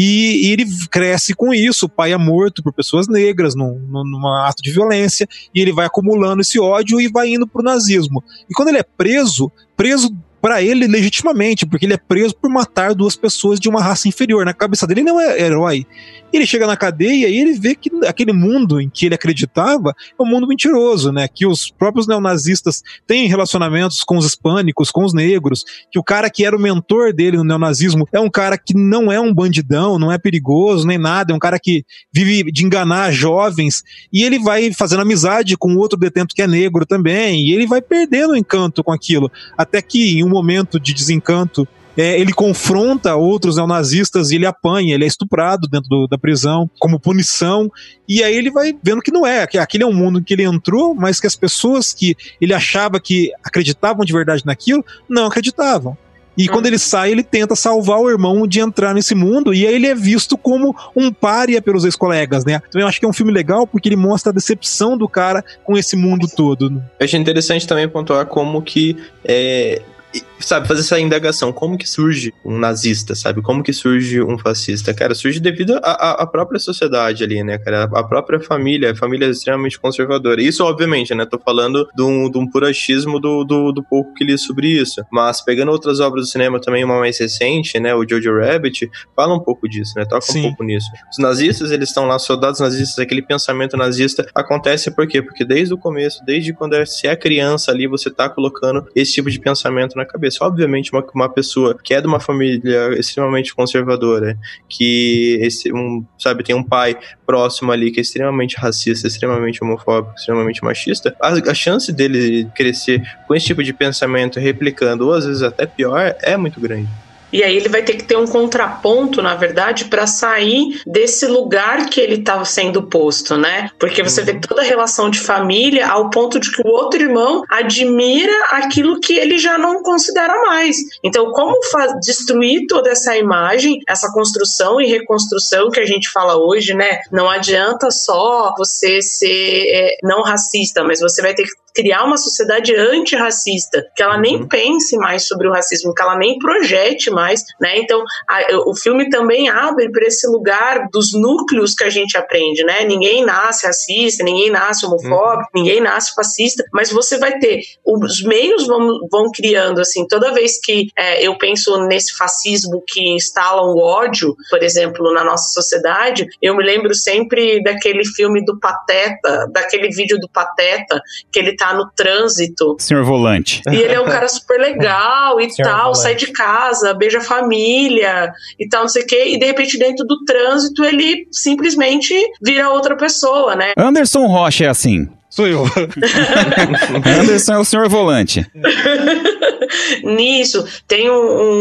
E, 0.02 0.47
e 0.47 0.52
ele 0.54 0.66
cresce 0.89 1.34
com 1.34 1.54
isso. 1.54 1.88
O 1.88 1.89
pai 1.89 2.14
é 2.14 2.18
morto 2.18 2.64
por 2.64 2.72
pessoas 2.72 3.10
negras 3.10 3.54
num, 3.54 3.78
num, 3.80 4.06
num 4.06 4.28
ato 4.30 4.64
de 4.64 4.72
violência, 4.72 5.28
e 5.54 5.60
ele 5.60 5.74
vai 5.74 5.88
acumulando 5.88 6.39
esse 6.41 6.58
ódio 6.58 7.02
e 7.02 7.10
vai 7.10 7.28
indo 7.28 7.45
pro 7.45 7.62
nazismo. 7.62 8.24
E 8.50 8.54
quando 8.54 8.70
ele 8.70 8.78
é 8.78 8.84
preso, 8.84 9.52
preso 9.76 10.16
para 10.42 10.62
ele 10.62 10.88
legitimamente, 10.88 11.66
porque 11.66 11.86
ele 11.86 11.94
é 11.94 11.98
preso 11.98 12.36
por 12.36 12.50
matar 12.50 12.94
duas 12.94 13.16
pessoas 13.16 13.60
de 13.60 13.70
uma 13.70 13.82
raça 13.82 14.08
inferior. 14.08 14.46
Na 14.46 14.54
cabeça 14.54 14.88
dele, 14.88 15.02
ele 15.02 15.10
não 15.10 15.20
é 15.20 15.42
herói. 15.42 15.86
Ele 16.32 16.46
chega 16.46 16.68
na 16.68 16.78
cadeia 16.78 17.28
e 17.28 17.40
ele 17.40 17.54
vê 17.54 17.74
que 17.74 17.90
aquele 18.06 18.32
mundo 18.32 18.80
em 18.80 18.88
que 18.88 19.08
ele 19.08 19.16
acreditava 19.16 19.96
é 20.20 20.24
um 20.24 20.26
mundo 20.26 20.48
mentiroso, 20.48 21.12
né? 21.12 21.28
Que 21.28 21.46
os 21.46 21.72
próprios 21.72 22.08
neonazistas 22.08 22.84
têm 23.08 23.28
relacionamentos 23.28 24.04
com 24.04 24.16
os 24.16 24.26
hispânicos, 24.26 24.92
com 24.92 25.04
os 25.04 25.14
negros, 25.14 25.64
que 25.92 25.98
o 25.98 26.04
cara 26.04 26.30
que 26.30 26.46
era 26.46 26.56
o 26.56 26.60
mentor 26.60 27.14
dele 27.14 27.38
no 27.38 27.44
neonazismo 27.44 28.08
é 28.14 28.20
um 28.20 28.30
cara 28.30 28.58
que 28.58 28.76
não 28.76 29.12
é 29.12 29.20
um 29.20 29.34
bandidão, 29.34 29.98
não 29.98 30.12
é 30.12 30.18
perigoso 30.18 30.86
nem 30.86 30.98
nada, 30.98 31.34
é 31.34 31.36
um 31.36 31.40
cara 31.40 31.60
que 31.60 31.84
vive 32.14 32.52
de 32.52 32.64
enganar 32.64 33.12
jovens 33.12 33.84
e 34.14 34.24
ele 34.24 34.38
vai 34.38 34.72
fazendo 34.72 35.02
amizade 35.02 35.58
com 35.58 35.76
outro 35.76 35.98
detento 35.98 36.36
que 36.36 36.42
é 36.42 36.48
negro 36.48 36.86
também, 36.86 37.48
e 37.48 37.54
ele 37.54 37.66
vai 37.66 37.82
perdendo 37.82 38.32
o 38.32 38.38
encanto 38.38 38.84
com 38.84 38.92
aquilo, 38.92 39.32
até 39.58 39.82
que 39.82 40.20
em 40.20 40.24
um 40.24 40.29
momento 40.30 40.80
de 40.80 40.94
desencanto 40.94 41.68
é, 41.98 42.18
ele 42.18 42.32
confronta 42.32 43.16
outros 43.16 43.58
neonazistas 43.58 44.32
e 44.32 44.36
ele 44.36 44.46
apanha, 44.46 44.96
ele 44.96 45.04
é 45.04 45.08
estuprado 45.08 45.68
dentro 45.68 45.90
do, 45.90 46.08
da 46.08 46.18
prisão 46.18 46.70
como 46.80 46.98
punição. 46.98 47.70
E 48.08 48.24
aí 48.24 48.38
ele 48.38 48.50
vai 48.50 48.74
vendo 48.82 49.02
que 49.02 49.12
não 49.12 49.28
é, 49.28 49.46
que 49.46 49.58
aquele 49.58 49.84
é 49.84 49.88
um 49.88 49.94
mundo 49.94 50.20
em 50.20 50.24
que 50.24 50.34
ele 50.34 50.44
entrou, 50.44 50.96
mas 50.96 51.20
que 51.20 51.28
as 51.28 51.36
pessoas 51.36 51.94
que 51.94 52.16
ele 52.40 52.54
achava 52.54 53.02
que 53.02 53.34
acreditavam 53.44 54.06
de 54.06 54.14
verdade 54.14 54.46
naquilo, 54.46 54.86
não 55.10 55.26
acreditavam. 55.26 55.98
E 56.38 56.48
quando 56.48 56.68
ele 56.68 56.80
sai, 56.80 57.12
ele 57.12 57.22
tenta 57.22 57.54
salvar 57.54 58.00
o 58.00 58.10
irmão 58.10 58.48
de 58.48 58.62
entrar 58.62 58.94
nesse 58.94 59.14
mundo, 59.14 59.54
e 59.54 59.68
aí 59.68 59.76
ele 59.76 59.88
é 59.88 59.94
visto 59.94 60.38
como 60.38 60.74
um 60.96 61.12
pária 61.12 61.62
pelos 61.62 61.84
ex-colegas, 61.84 62.46
né? 62.46 62.62
Então 62.70 62.80
eu 62.80 62.88
acho 62.88 62.98
que 62.98 63.06
é 63.06 63.10
um 63.10 63.14
filme 63.14 63.34
legal 63.34 63.68
porque 63.68 63.90
ele 63.90 63.98
mostra 63.98 64.32
a 64.32 64.34
decepção 64.34 64.98
do 64.98 65.10
cara 65.10 65.44
com 65.66 65.78
esse 65.78 65.98
mundo 65.98 66.30
todo. 66.34 66.70
né? 66.70 66.82
Eu 66.98 67.04
achei 67.04 67.20
interessante 67.20 67.68
também 67.68 67.90
pontuar 67.90 68.26
como 68.26 68.62
que 68.62 68.96
é, 69.26 69.82
e, 70.14 70.24
sabe, 70.39 70.68
fazer 70.68 70.82
essa 70.82 70.99
indagação, 70.99 71.51
como 71.51 71.78
que 71.78 71.88
surge 71.88 72.34
um 72.43 72.57
nazista, 72.57 73.14
sabe? 73.14 73.41
Como 73.41 73.64
que 73.64 73.72
surge 73.72 74.22
um 74.22 74.38
fascista? 74.38 74.93
Cara, 74.93 75.14
surge 75.14 75.39
devido 75.39 75.80
à 75.84 76.26
própria 76.26 76.60
sociedade 76.60 77.24
ali, 77.24 77.43
né, 77.43 77.57
cara? 77.57 77.84
A 77.84 78.03
própria 78.03 78.39
família, 78.39 78.91
a 78.91 78.95
família 78.95 79.26
é 79.28 79.30
extremamente 79.30 79.80
conservadora. 79.80 80.41
Isso, 80.41 80.64
obviamente, 80.64 81.14
né? 81.14 81.26
Tô 81.26 81.38
falando 81.38 81.88
de 81.95 82.01
um, 82.01 82.30
de 82.30 82.38
um 82.38 82.49
purachismo 82.49 83.20
do, 83.20 83.43
do, 83.43 83.72
do 83.72 83.84
pouco 83.84 84.14
que 84.14 84.24
li 84.24 84.38
sobre 84.38 84.68
isso. 84.68 85.03
Mas 85.12 85.41
pegando 85.41 85.72
outras 85.72 85.99
obras 85.99 86.26
do 86.26 86.32
cinema 86.32 86.60
também, 86.60 86.84
uma 86.84 86.99
mais 86.99 87.20
recente, 87.20 87.80
né? 87.80 87.93
O 87.93 88.07
Jojo 88.07 88.36
Rabbit, 88.39 88.89
fala 89.16 89.36
um 89.36 89.39
pouco 89.39 89.68
disso, 89.70 89.93
né? 89.95 90.05
Toca 90.05 90.22
Sim. 90.22 90.39
um 90.39 90.43
pouco 90.43 90.64
nisso. 90.64 90.88
Os 91.12 91.18
nazistas, 91.20 91.72
eles 91.72 91.89
estão 91.89 92.05
lá, 92.05 92.18
soldados 92.18 92.60
nazistas, 92.60 92.97
aquele 92.97 93.22
pensamento 93.22 93.78
nazista 93.78 94.28
acontece 94.34 94.89
por 94.91 95.07
quê? 95.07 95.22
Porque 95.22 95.45
desde 95.45 95.74
o 95.74 95.78
começo, 95.78 96.24
desde 96.26 96.53
quando 96.53 96.74
é- 96.74 96.86
se 96.86 97.07
é 97.07 97.16
criança 97.16 97.72
ali, 97.72 97.88
você 97.88 98.10
tá 98.10 98.30
colocando 98.30 98.88
esse 98.95 99.14
tipo 99.14 99.30
de 99.30 99.39
pensamento 99.39 99.99
na 100.00 100.06
cabeça. 100.06 100.43
Obviamente, 100.43 100.91
uma, 100.91 101.06
uma 101.14 101.30
pessoa 101.30 101.78
que 101.82 101.93
é 101.93 102.02
de 102.02 102.08
uma 102.08 102.20
família 102.20 102.97
extremamente 103.00 103.54
conservadora, 103.54 104.38
que 104.68 105.38
esse, 105.41 105.72
um, 105.72 106.04
sabe, 106.18 106.43
tem 106.43 106.56
um 106.56 106.64
pai 106.64 106.97
próximo 107.26 107.72
ali 107.72 107.91
que 107.91 108.00
é 108.00 108.02
extremamente 108.02 108.58
racista, 108.58 109.08
extremamente 109.08 109.64
homofóbico, 109.64 110.16
extremamente 110.16 110.64
machista, 110.64 111.16
a, 111.22 111.30
a 111.30 111.54
chance 111.54 111.91
dele 111.91 112.47
crescer 112.56 113.02
com 113.28 113.36
esse 113.36 113.45
tipo 113.45 113.64
de 113.64 113.74
pensamento 113.74 114.39
replicando, 114.39 115.06
ou 115.06 115.14
às 115.14 115.26
vezes 115.26 115.43
até 115.43 115.66
pior, 115.66 116.16
é 116.22 116.36
muito 116.38 116.60
grande. 116.60 116.89
E 117.32 117.44
aí 117.44 117.56
ele 117.56 117.70
vai 117.70 117.84
ter 117.84 117.94
que 117.94 118.04
ter 118.04 118.18
um 118.18 118.28
contraponto, 118.28 119.22
na 119.22 119.36
verdade, 119.36 119.86
para 119.86 120.08
sair 120.08 120.82
desse 120.86 121.26
lugar 121.28 121.90
que 121.90 122.00
ele 122.00 122.16
estava 122.16 122.46
sendo 122.46 122.84
posto, 122.84 123.38
né? 123.38 123.70
Porque 123.80 124.04
você 124.04 124.22
vê 124.22 124.40
toda 124.40 124.62
a 124.62 124.66
relação 124.66 125.10
de 125.10 125.20
família 125.20 125.88
ao 125.88 126.10
ponto 126.10 126.40
de 126.40 126.52
que 126.52 126.62
o 126.62 126.68
outro 126.68 127.02
irmão 127.02 127.44
admira 127.50 128.34
aquilo 128.52 129.00
que 129.00 129.14
ele 129.14 129.38
já 129.38 129.58
não 129.58 129.82
considera 129.84 130.42
mais. 130.42 130.78
Então, 131.04 131.32
como 131.32 131.60
destruir 132.04 132.66
toda 132.68 132.90
essa 132.90 133.16
imagem, 133.16 133.80
essa 133.88 134.12
construção 134.12 134.82
e 134.82 134.88
reconstrução 134.88 135.70
que 135.70 135.80
a 135.80 135.86
gente 135.86 136.10
fala 136.10 136.38
hoje, 136.38 136.74
né? 136.74 137.00
Não 137.12 137.30
adianta 137.30 137.92
só 137.92 138.54
você 138.58 139.02
ser 139.02 139.64
é, 139.72 139.98
não 140.04 140.24
racista, 140.24 140.84
mas 140.84 141.00
você 141.00 141.22
vai 141.22 141.34
ter 141.34 141.44
que 141.44 141.68
criar 141.74 142.03
uma 142.03 142.17
sociedade 142.17 142.76
antirracista, 142.76 143.86
que 143.95 144.03
ela 144.03 144.17
nem 144.17 144.47
pense 144.47 144.95
mais 144.97 145.28
sobre 145.28 145.47
o 145.47 145.51
racismo, 145.51 145.93
que 145.93 146.01
ela 146.01 146.17
nem 146.17 146.38
projete 146.39 147.09
mais, 147.09 147.43
né? 147.61 147.78
Então, 147.78 148.03
a- 148.28 148.45
o 148.67 148.76
filme 148.76 149.09
também 149.09 149.49
abre 149.49 149.91
para 149.91 150.05
esse 150.05 150.28
lugar 150.28 150.88
dos 150.91 151.13
núcleos 151.13 151.74
que 151.74 151.84
a 151.84 151.89
gente 151.89 152.17
aprende, 152.17 152.63
né? 152.63 152.84
Ninguém 152.86 153.24
nasce 153.26 153.65
racista, 153.65 154.24
ninguém 154.24 154.49
nasce 154.49 154.86
homofóbico, 154.86 155.49
ninguém 155.55 155.82
nasce 155.82 156.13
fascista, 156.13 156.63
mas 156.74 156.91
você 156.91 157.17
vai 157.17 157.38
ter 157.39 157.59
os 157.86 158.24
meios 158.24 158.67
vão, 158.67 158.99
vão 159.11 159.32
criando 159.32 159.80
assim. 159.82 160.07
Toda 160.07 160.32
vez 160.34 160.59
que 160.61 160.88
é, 160.97 161.26
eu 161.26 161.38
penso 161.38 161.86
nesse 161.88 162.15
fascismo 162.17 162.84
que 162.88 163.01
instala 163.15 163.61
o 163.61 163.80
ódio, 163.80 164.36
por 164.49 164.61
exemplo, 164.63 165.13
na 165.13 165.24
nossa 165.24 165.51
sociedade, 165.53 166.26
eu 166.41 166.55
me 166.55 166.63
lembro 166.63 166.93
sempre 166.93 167.61
daquele 167.63 168.05
filme 168.05 168.43
do 168.43 168.59
Pateta, 168.59 169.47
daquele 169.51 169.89
vídeo 169.89 170.17
do 170.20 170.30
Pateta 170.30 171.01
que 171.32 171.39
ele 171.39 171.55
tá 171.55 171.68
no 171.76 171.89
trânsito 171.95 172.76
Senhor 172.80 173.03
Volante. 173.03 173.61
e 173.72 173.76
ele 173.76 173.93
é 173.93 173.99
um 174.01 174.05
cara 174.05 174.28
super 174.28 174.59
legal 174.59 175.39
e 175.39 175.49
Senhor 175.51 175.67
tal, 175.70 175.80
Volante. 175.93 175.99
sai 176.01 176.15
de 176.15 176.28
casa, 176.32 176.93
beija 176.93 177.17
a 177.20 177.22
família 177.22 178.32
e 178.59 178.67
tal, 178.67 178.82
não 178.82 178.89
sei 178.89 179.03
o 179.03 179.07
quê. 179.07 179.24
E 179.28 179.39
de 179.39 179.45
repente, 179.45 179.78
dentro 179.78 180.05
do 180.05 180.24
trânsito, 180.26 180.84
ele 180.84 181.28
simplesmente 181.32 182.13
vira 182.41 182.70
outra 182.70 182.95
pessoa, 182.95 183.55
né? 183.55 183.74
Anderson 183.78 184.26
Rocha 184.28 184.65
é 184.65 184.67
assim. 184.70 185.07
Sou 185.30 185.45
eu. 185.47 185.63
Anderson 187.22 187.53
é 187.53 187.57
o 187.59 187.63
senhor 187.65 187.88
volante. 187.88 188.45
Nisso, 190.03 190.65
tem 190.88 191.09
um, 191.09 191.13
um- 191.13 191.59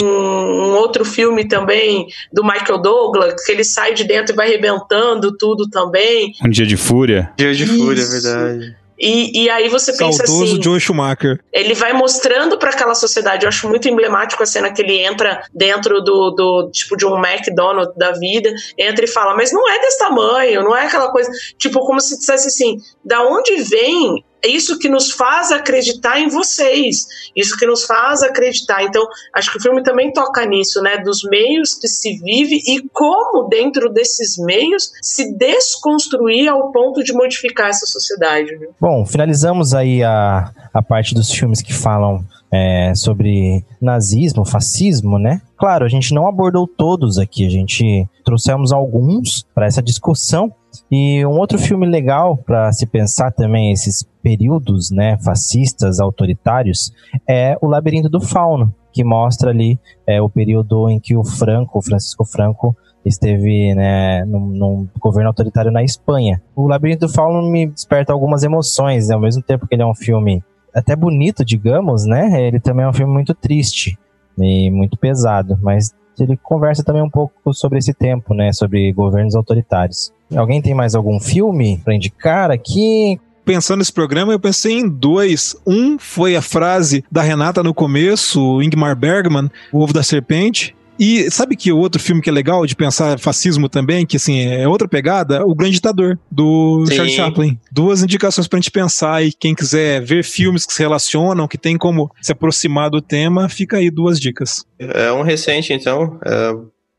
um 0.69 0.75
outro 0.77 1.05
filme 1.05 1.47
também 1.47 2.07
do 2.33 2.43
Michael 2.43 2.79
Douglas, 2.81 3.45
que 3.45 3.53
ele 3.53 3.65
sai 3.65 3.95
de 3.95 4.05
dentro 4.05 4.33
e 4.35 4.37
vai 4.37 4.49
arrebentando 4.49 5.37
tudo 5.37 5.69
também. 5.69 6.33
Um 6.45 6.49
dia 6.49 6.67
de 6.67 6.77
fúria. 6.77 7.31
Dia 7.37 7.55
de 7.55 7.67
fúria, 7.67 8.01
é 8.01 8.05
Isso. 8.05 8.23
verdade. 8.23 8.77
E, 8.99 9.45
e 9.45 9.51
aí 9.51 9.69
você 9.69 9.93
pensa 9.97 10.27
Saudoso 10.27 10.55
assim. 10.55 10.63
Joe 10.63 10.81
Schumacher. 10.81 11.41
ele 11.53 11.75
vai 11.75 11.93
mostrando 11.93 12.59
para 12.59 12.71
aquela 12.71 12.95
sociedade. 12.95 13.45
Eu 13.45 13.49
acho 13.49 13.69
muito 13.69 13.89
emblemático 13.89 14.43
a 14.43 14.47
cena 14.47 14.73
que 14.73 14.83
ele 14.83 14.99
entra 14.99 15.45
dentro 15.55 16.01
do, 16.03 16.31
do 16.31 16.71
tipo 16.73 16.97
de 16.97 17.07
um 17.07 17.17
McDonald's 17.17 17.97
da 17.97 18.13
vida, 18.13 18.53
entra 18.77 19.05
e 19.05 19.09
fala, 19.09 19.37
mas 19.37 19.53
não 19.53 19.69
é 19.69 19.79
desse 19.81 19.99
tamanho, 19.99 20.63
não 20.63 20.77
é 20.77 20.87
aquela 20.87 21.11
coisa, 21.11 21.31
tipo 21.57 21.81
como 21.81 22.01
se 22.01 22.19
dissesse 22.19 22.49
assim, 22.49 22.79
da 23.05 23.23
onde 23.23 23.57
vem 23.63 24.25
isso 24.45 24.79
que 24.79 24.89
nos 24.89 25.13
faz 25.13 25.51
acreditar 25.51 26.21
em 26.21 26.29
vocês, 26.29 27.07
isso 27.35 27.57
que 27.57 27.67
nos 27.67 27.85
faz 27.85 28.23
acreditar. 28.23 28.83
Então, 28.85 29.07
acho 29.35 29.51
que 29.53 29.59
o 29.59 29.63
filme 29.63 29.83
também 29.83 30.13
toca 30.13 30.45
nisso, 30.47 30.81
né, 30.83 30.99
dos 30.99 31.23
meios 31.25 31.75
que 31.75 31.89
se 31.89 32.19
vive 32.19 32.57
e 32.67 32.89
como 32.93 33.49
dentro 33.49 33.93
desses 33.93 34.39
meios 34.39 34.93
se 35.03 35.37
desconstruir 35.37 36.49
ao 36.49 36.71
ponto 36.73 37.03
de 37.03 37.13
modificar 37.13 37.69
essa 37.69 37.87
sociedade. 37.87 38.57
né? 38.57 38.69
Bom, 38.81 39.05
finalizamos 39.05 39.75
aí 39.75 40.03
a, 40.03 40.53
a 40.73 40.83
parte 40.83 41.15
dos 41.15 41.31
filmes 41.31 41.61
que 41.61 41.73
falam 41.73 42.25
é, 42.51 42.93
sobre 42.95 43.65
nazismo, 43.81 44.45
fascismo, 44.45 45.19
né? 45.19 45.41
Claro, 45.57 45.85
a 45.85 45.89
gente 45.89 46.15
não 46.15 46.27
abordou 46.27 46.67
todos 46.67 47.19
aqui, 47.19 47.47
a 47.47 47.51
gente 47.51 48.07
trouxemos 48.25 48.73
alguns 48.73 49.45
para 49.55 49.67
essa 49.67 49.83
discussão. 49.83 50.53
E 50.91 51.25
um 51.27 51.39
outro 51.39 51.59
filme 51.59 51.87
legal 51.87 52.37
para 52.37 52.73
se 52.73 52.87
pensar 52.87 53.31
também 53.33 53.73
esses 53.73 54.07
períodos, 54.23 54.91
né, 54.91 55.19
fascistas, 55.25 56.01
autoritários, 56.01 56.93
é 57.29 57.57
O 57.61 57.67
Labirinto 57.67 58.09
do 58.09 58.21
Fauno, 58.21 58.75
que 58.93 59.05
mostra 59.05 59.51
ali 59.51 59.79
é, 60.07 60.21
o 60.21 60.29
período 60.29 60.89
em 60.89 60.99
que 60.99 61.17
o 61.17 61.25
Franco, 61.25 61.83
Francisco 61.83 62.25
Franco, 62.25 62.77
esteve 63.05 63.75
né, 63.75 64.25
num, 64.25 64.47
num 64.47 64.89
governo 64.99 65.29
autoritário 65.29 65.71
na 65.71 65.83
Espanha. 65.83 66.43
O 66.55 66.67
Labirinto 66.67 67.07
do 67.07 67.13
Fauno 67.13 67.49
me 67.51 67.67
desperta 67.67 68.13
algumas 68.13 68.43
emoções, 68.43 69.09
né? 69.09 69.15
ao 69.15 69.21
mesmo 69.21 69.43
tempo 69.43 69.67
que 69.67 69.75
ele 69.75 69.83
é 69.83 69.87
um 69.87 69.95
filme 69.95 70.43
até 70.75 70.95
bonito, 70.95 71.45
digamos, 71.45 72.05
né? 72.05 72.47
Ele 72.47 72.61
também 72.61 72.85
é 72.85 72.89
um 72.89 72.93
filme 72.93 73.13
muito 73.13 73.35
triste 73.35 73.99
e 74.39 74.71
muito 74.71 74.97
pesado, 74.97 75.59
mas 75.61 75.93
ele 76.21 76.37
conversa 76.37 76.83
também 76.83 77.03
um 77.03 77.11
pouco 77.11 77.53
sobre 77.53 77.79
esse 77.79 77.93
tempo, 77.95 78.35
né? 78.35 78.53
Sobre 78.53 78.93
governos 78.93 79.35
autoritários. 79.35 80.13
Alguém 80.35 80.61
tem 80.61 80.75
mais 80.75 80.95
algum 80.95 81.19
filme 81.19 81.81
para 81.85 81.95
indicar 81.95 82.51
aqui? 82.51 83.19
Pensando 83.45 83.79
nesse 83.79 83.93
programa, 83.93 84.33
eu 84.33 84.39
pensei 84.39 84.79
em 84.79 84.87
dois. 84.87 85.57
Um 85.67 85.99
foi 85.99 86.37
a 86.37 86.43
frase 86.43 87.03
da 87.11 87.23
Renata 87.23 87.63
no 87.63 87.73
começo, 87.73 88.61
Ingmar 88.61 88.95
Bergman, 88.95 89.51
O 89.73 89.81
Ovo 89.81 89.95
da 89.95 90.03
Serpente. 90.03 90.77
E 90.99 91.31
sabe 91.31 91.57
que 91.57 91.71
outro 91.73 92.01
filme 92.01 92.21
que 92.21 92.29
é 92.29 92.33
legal 92.33 92.67
de 92.67 92.75
pensar 92.75 93.19
fascismo 93.19 93.69
também, 93.69 94.05
que 94.05 94.17
assim, 94.17 94.41
é 94.47 94.67
outra 94.67 94.89
pegada? 94.89 95.45
O 95.47 95.55
Grande 95.55 95.75
Ditador, 95.75 96.19
do 96.31 96.85
Sim. 96.87 96.95
Charles 96.97 97.15
Chaplin. 97.15 97.59
Duas 97.71 98.03
indicações 98.03 98.49
pra 98.49 98.59
gente 98.59 98.71
pensar 98.71 99.23
e 99.25 99.33
quem 99.33 99.55
quiser 99.55 100.03
ver 100.03 100.25
filmes 100.25 100.67
que 100.67 100.73
se 100.75 100.81
relacionam, 100.81 101.47
que 101.47 101.57
tem 101.59 101.77
como 101.77 102.11
se 102.21 102.33
aproximar 102.33 102.91
do 102.91 103.01
tema, 103.01 103.49
fica 103.49 103.77
aí 103.77 103.91
duas 103.91 104.19
dicas. 104.19 104.65
É 104.79 105.13
um 105.13 105.23
recente, 105.23 105.73
então, 105.73 106.19
é, 106.25 106.55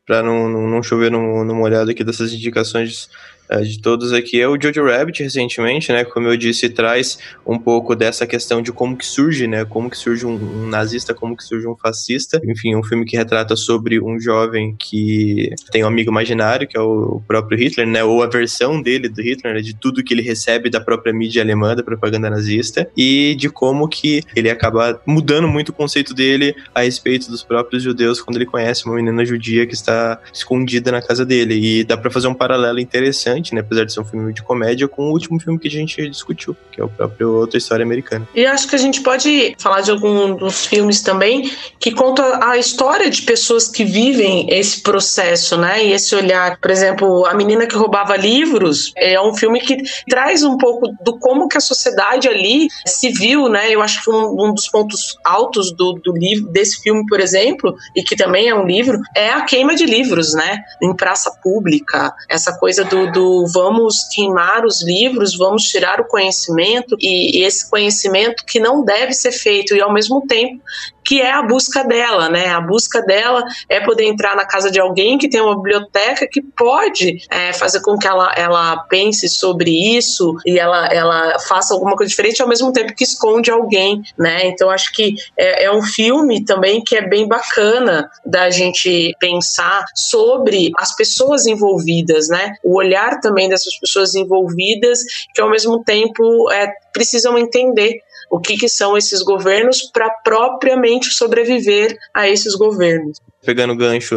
para 0.06 0.22
não, 0.22 0.48
não, 0.48 0.68
não 0.68 0.82
chover 0.82 1.10
num- 1.10 1.44
numa 1.44 1.60
olhada 1.62 1.90
aqui 1.90 2.02
dessas 2.02 2.32
indicações 2.32 3.08
é, 3.50 3.62
de 3.62 3.80
todos 3.80 4.12
aqui, 4.12 4.40
é 4.40 4.46
o 4.46 4.56
Jojo 4.60 4.84
Rabbit, 4.84 5.24
recentemente, 5.24 5.90
né? 5.90 6.04
Como 6.04 6.28
eu 6.28 6.36
disse, 6.36 6.68
traz 6.68 7.18
um 7.44 7.58
pouco 7.58 7.96
dessa 7.96 8.24
questão 8.24 8.62
de 8.62 8.70
como 8.70 8.96
que 8.96 9.04
surge, 9.04 9.48
né? 9.48 9.64
Como 9.64 9.90
que 9.90 9.98
surge 9.98 10.24
um, 10.24 10.34
um 10.34 10.68
nazista, 10.68 11.12
como 11.12 11.36
que 11.36 11.42
surge 11.42 11.66
um 11.66 11.74
fascista. 11.74 12.40
Enfim, 12.44 12.76
um 12.76 12.84
filme 12.84 13.04
que 13.04 13.16
retrata 13.16 13.56
sobre 13.56 14.00
um 14.00 14.20
jovem 14.20 14.76
que 14.78 15.52
tem 15.72 15.82
um 15.82 15.88
amigo 15.88 16.12
imaginário, 16.12 16.68
que 16.68 16.76
é 16.76 16.80
o 16.80 17.20
próprio 17.26 17.58
Hitler, 17.58 17.88
né? 17.88 18.04
Ou 18.04 18.22
a 18.22 18.28
versão 18.28 18.80
dele 18.80 19.08
do 19.08 19.20
Hitler, 19.20 19.54
né, 19.54 19.60
de 19.60 19.74
tudo 19.74 20.04
que 20.04 20.14
ele 20.14 20.22
recebe 20.22 20.70
da 20.70 20.80
própria 20.80 21.12
mídia 21.12 21.42
alemã, 21.42 21.74
da 21.74 21.82
propaganda 21.82 22.30
nazista, 22.30 22.88
e 22.96 23.34
de 23.36 23.50
como 23.50 23.88
que 23.88 24.22
ele 24.36 24.48
acaba 24.48 25.02
mudando 25.04 25.48
muito 25.48 25.70
o 25.70 25.72
conceito 25.72 26.14
dele 26.14 26.54
a 26.72 26.82
respeito 26.82 27.28
dos 27.28 27.42
próprios 27.42 27.82
judeus 27.82 28.20
quando 28.20 28.36
ele 28.36 28.46
conhece 28.46 28.86
uma 28.86 28.94
menina 28.94 29.24
judia 29.24 29.66
que 29.66 29.74
está 29.74 30.20
escondida 30.32 30.92
na 30.92 31.02
casa 31.02 31.26
dele. 31.26 31.54
E 31.54 31.82
dá 31.82 31.96
pra 31.96 32.12
fazer 32.12 32.28
um 32.28 32.34
paralelo 32.34 32.78
interessante 32.78 33.39
interessante, 33.40 33.54
né? 33.54 33.60
Apesar 33.60 33.84
de 33.84 33.92
ser 33.92 34.00
um 34.00 34.04
filme 34.04 34.32
de 34.32 34.42
comédia, 34.42 34.86
com 34.86 35.08
o 35.08 35.12
último 35.12 35.40
filme 35.40 35.58
que 35.58 35.68
a 35.68 35.70
gente 35.70 36.08
discutiu, 36.08 36.56
que 36.70 36.80
é 36.80 36.84
o 36.84 36.88
próprio 36.88 37.34
Outra 37.34 37.58
História 37.58 37.84
Americana. 37.84 38.28
E 38.34 38.46
acho 38.46 38.68
que 38.68 38.76
a 38.76 38.78
gente 38.78 39.00
pode 39.00 39.54
falar 39.58 39.80
de 39.80 39.90
algum 39.90 40.36
dos 40.36 40.66
filmes 40.66 41.00
também 41.00 41.50
que 41.78 41.90
conta 41.90 42.44
a 42.44 42.58
história 42.58 43.10
de 43.10 43.22
pessoas 43.22 43.68
que 43.68 43.84
vivem 43.84 44.46
esse 44.50 44.82
processo, 44.82 45.56
né? 45.56 45.84
E 45.84 45.92
esse 45.92 46.14
olhar. 46.14 46.58
Por 46.60 46.70
exemplo, 46.70 47.26
A 47.26 47.34
Menina 47.34 47.66
que 47.66 47.76
Roubava 47.76 48.16
Livros 48.16 48.92
é 48.96 49.20
um 49.20 49.34
filme 49.34 49.60
que 49.60 49.78
traz 50.08 50.42
um 50.42 50.58
pouco 50.58 50.92
do 51.02 51.18
como 51.18 51.48
que 51.48 51.56
a 51.56 51.60
sociedade 51.60 52.28
ali 52.28 52.68
se 52.86 53.10
viu, 53.10 53.48
né? 53.48 53.70
Eu 53.70 53.80
acho 53.80 54.02
que 54.04 54.10
um, 54.10 54.46
um 54.46 54.54
dos 54.54 54.68
pontos 54.68 55.16
altos 55.24 55.72
do, 55.72 55.94
do 55.94 56.12
livro, 56.12 56.48
desse 56.50 56.80
filme, 56.82 57.04
por 57.06 57.20
exemplo, 57.20 57.74
e 57.96 58.02
que 58.02 58.16
também 58.16 58.48
é 58.48 58.54
um 58.54 58.66
livro, 58.66 58.98
é 59.16 59.30
a 59.30 59.42
queima 59.42 59.74
de 59.74 59.86
livros, 59.86 60.34
né? 60.34 60.58
Em 60.82 60.94
praça 60.94 61.30
pública. 61.42 62.12
Essa 62.28 62.52
coisa 62.58 62.84
do, 62.84 63.10
do 63.12 63.29
vamos 63.52 64.08
queimar 64.14 64.64
os 64.64 64.82
livros, 64.82 65.36
vamos 65.36 65.64
tirar 65.64 66.00
o 66.00 66.06
conhecimento 66.06 66.96
e, 67.00 67.44
esse 67.44 67.68
conhecimento 67.70 68.44
que 68.44 68.60
não 68.60 68.84
deve 68.84 69.12
ser 69.12 69.32
feito 69.32 69.74
e 69.74 69.80
ao 69.80 69.92
mesmo 69.92 70.26
tempo 70.26 70.62
que 71.10 71.20
é 71.20 71.32
a 71.32 71.42
busca 71.42 71.82
dela, 71.82 72.28
né? 72.28 72.50
A 72.50 72.60
busca 72.60 73.02
dela 73.02 73.42
é 73.68 73.80
poder 73.80 74.04
entrar 74.04 74.36
na 74.36 74.44
casa 74.44 74.70
de 74.70 74.78
alguém 74.78 75.18
que 75.18 75.28
tem 75.28 75.40
uma 75.40 75.56
biblioteca 75.56 76.24
que 76.24 76.40
pode 76.40 77.26
é, 77.28 77.52
fazer 77.52 77.80
com 77.80 77.98
que 77.98 78.06
ela, 78.06 78.32
ela 78.36 78.76
pense 78.84 79.28
sobre 79.28 79.72
isso 79.96 80.36
e 80.46 80.56
ela, 80.56 80.86
ela 80.86 81.36
faça 81.40 81.74
alguma 81.74 81.96
coisa 81.96 82.08
diferente 82.08 82.40
ao 82.40 82.46
mesmo 82.46 82.72
tempo 82.72 82.94
que 82.94 83.02
esconde 83.02 83.50
alguém, 83.50 84.00
né? 84.16 84.46
Então 84.46 84.70
acho 84.70 84.92
que 84.92 85.16
é, 85.36 85.64
é 85.64 85.72
um 85.72 85.82
filme 85.82 86.44
também 86.44 86.80
que 86.80 86.94
é 86.94 87.02
bem 87.02 87.26
bacana 87.26 88.08
da 88.24 88.48
gente 88.48 89.12
pensar 89.18 89.84
sobre 89.96 90.70
as 90.78 90.94
pessoas 90.94 91.44
envolvidas, 91.44 92.28
né? 92.28 92.54
O 92.62 92.78
olhar 92.78 93.18
também 93.18 93.48
dessas 93.48 93.76
pessoas 93.80 94.14
envolvidas 94.14 95.00
que 95.34 95.40
ao 95.40 95.50
mesmo 95.50 95.82
tempo 95.82 96.48
é, 96.52 96.70
precisam 96.92 97.36
entender 97.36 98.00
o 98.30 98.38
que, 98.38 98.56
que 98.56 98.68
são 98.68 98.96
esses 98.96 99.22
governos 99.22 99.82
para 99.92 100.08
propriamente 100.08 101.10
sobreviver 101.10 101.98
a 102.14 102.28
esses 102.28 102.54
governos. 102.54 103.18
Pegando 103.44 103.74
gancho 103.74 104.16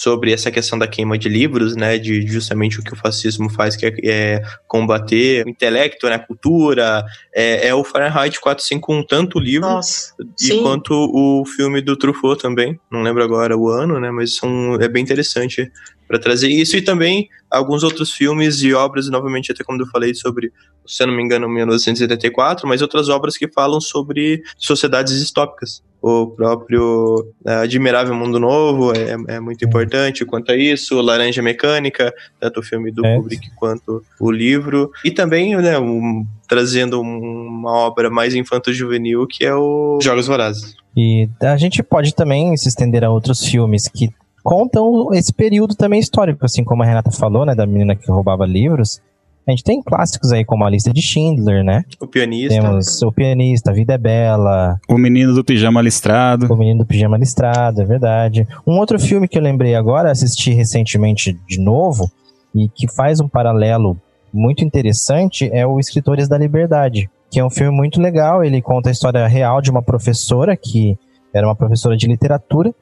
sobre 0.00 0.32
essa 0.32 0.50
questão 0.50 0.78
da 0.78 0.86
queima 0.86 1.18
de 1.18 1.28
livros, 1.28 1.76
né, 1.76 1.98
de 1.98 2.26
justamente 2.26 2.78
o 2.78 2.82
que 2.82 2.92
o 2.92 2.96
fascismo 2.96 3.50
faz, 3.50 3.76
que 3.76 3.86
é, 3.86 3.92
é 4.04 4.42
combater 4.66 5.44
o 5.44 5.50
intelecto, 5.50 6.08
né, 6.08 6.14
a 6.14 6.18
cultura, 6.18 7.04
é, 7.34 7.68
é, 7.68 7.74
o 7.74 7.84
Fahrenheit 7.84 8.40
451, 8.40 9.04
tanto 9.04 9.38
o 9.38 9.40
livro 9.40 9.68
Nossa, 9.68 10.14
e 10.40 10.46
sim. 10.46 10.62
quanto 10.62 10.94
o 10.94 11.44
filme 11.44 11.82
do 11.82 11.96
Truffaut 11.96 12.40
também, 12.40 12.78
não 12.90 13.02
lembro 13.02 13.22
agora 13.22 13.56
o 13.56 13.68
ano, 13.68 14.00
né, 14.00 14.10
mas 14.10 14.36
são, 14.36 14.76
é 14.80 14.88
bem 14.88 15.02
interessante 15.02 15.70
para 16.06 16.18
trazer 16.18 16.48
isso 16.48 16.76
e 16.76 16.82
também 16.82 17.28
alguns 17.50 17.82
outros 17.82 18.12
filmes 18.12 18.60
e 18.62 18.72
obras, 18.72 19.08
novamente, 19.08 19.52
até 19.52 19.62
como 19.64 19.80
eu 19.80 19.86
falei 19.86 20.14
sobre, 20.14 20.52
se 20.86 21.02
eu 21.02 21.06
não 21.06 21.14
me 21.14 21.22
engano, 21.22 21.48
1974, 21.48 22.68
mas 22.68 22.82
outras 22.82 23.08
obras 23.08 23.36
que 23.36 23.48
falam 23.48 23.80
sobre 23.80 24.42
sociedades 24.58 25.18
distópicas. 25.18 25.82
O 26.02 26.26
próprio 26.28 27.26
é, 27.44 27.54
Admirável 27.54 28.14
Mundo 28.14 28.38
Novo 28.38 28.92
é, 28.92 29.16
é, 29.28 29.40
muito 29.40 29.64
importante 29.64 30.24
quanto 30.24 30.52
a 30.52 30.56
isso, 30.56 31.00
Laranja 31.00 31.42
Mecânica, 31.42 32.14
tanto 32.38 32.60
o 32.60 32.62
filme 32.62 32.92
do 32.92 33.04
É. 33.04 33.16
Kubrick 33.16 33.50
quanto 33.56 34.04
o 34.20 34.30
livro, 34.30 34.90
e 35.04 35.10
também 35.10 35.56
né, 35.56 35.78
um- 35.78 36.24
trazendo 36.46 37.00
uma 37.00 37.72
obra 37.72 38.08
mais 38.08 38.34
infanto-juvenil 38.34 39.26
que 39.26 39.44
é 39.44 39.54
o 39.54 39.98
Jogos 40.00 40.26
Vorazes. 40.28 40.76
E 40.96 41.28
a 41.40 41.56
gente 41.56 41.82
pode 41.82 42.14
também 42.14 42.56
se 42.56 42.68
estender 42.68 43.02
a 43.02 43.10
outros 43.10 43.44
filmes 43.44 43.88
que 43.88 44.10
contam 44.46 45.12
esse 45.12 45.32
período 45.32 45.74
também 45.74 45.98
histórico, 45.98 46.46
assim 46.46 46.62
como 46.62 46.80
a 46.80 46.86
Renata 46.86 47.10
falou, 47.10 47.44
né, 47.44 47.52
da 47.52 47.66
menina 47.66 47.96
que 47.96 48.08
roubava 48.08 48.46
livros. 48.46 49.00
A 49.44 49.50
gente 49.50 49.64
tem 49.64 49.82
clássicos 49.82 50.30
aí 50.30 50.44
como 50.44 50.64
a 50.64 50.70
lista 50.70 50.92
de 50.92 51.02
Schindler, 51.02 51.64
né? 51.64 51.84
O 52.00 52.06
pianista. 52.06 52.54
Temos 52.54 53.02
o 53.02 53.10
pianista, 53.10 53.72
A 53.72 53.74
Vida 53.74 53.94
é 53.94 53.98
Bela, 53.98 54.78
O 54.88 54.96
menino 54.96 55.34
do 55.34 55.44
pijama 55.44 55.82
listrado. 55.82 56.46
O 56.52 56.56
Menino 56.56 56.80
do 56.80 56.86
Pijama 56.86 57.16
Listrado, 57.16 57.80
é 57.80 57.84
verdade. 57.84 58.46
Um 58.64 58.78
outro 58.78 59.00
filme 59.00 59.26
que 59.26 59.36
eu 59.36 59.42
lembrei 59.42 59.74
agora, 59.74 60.12
assisti 60.12 60.52
recentemente 60.52 61.36
de 61.48 61.60
novo, 61.60 62.08
e 62.54 62.68
que 62.68 62.86
faz 62.86 63.18
um 63.18 63.28
paralelo 63.28 63.96
muito 64.32 64.64
interessante, 64.64 65.50
é 65.52 65.66
o 65.66 65.80
Escritores 65.80 66.28
da 66.28 66.38
Liberdade, 66.38 67.10
que 67.32 67.40
é 67.40 67.44
um 67.44 67.50
filme 67.50 67.76
muito 67.76 68.00
legal. 68.00 68.44
Ele 68.44 68.62
conta 68.62 68.90
a 68.90 68.92
história 68.92 69.26
real 69.26 69.60
de 69.60 69.72
uma 69.72 69.82
professora 69.82 70.56
que 70.56 70.96
era 71.34 71.46
uma 71.46 71.56
professora 71.56 71.96
de 71.96 72.06
literatura, 72.06 72.72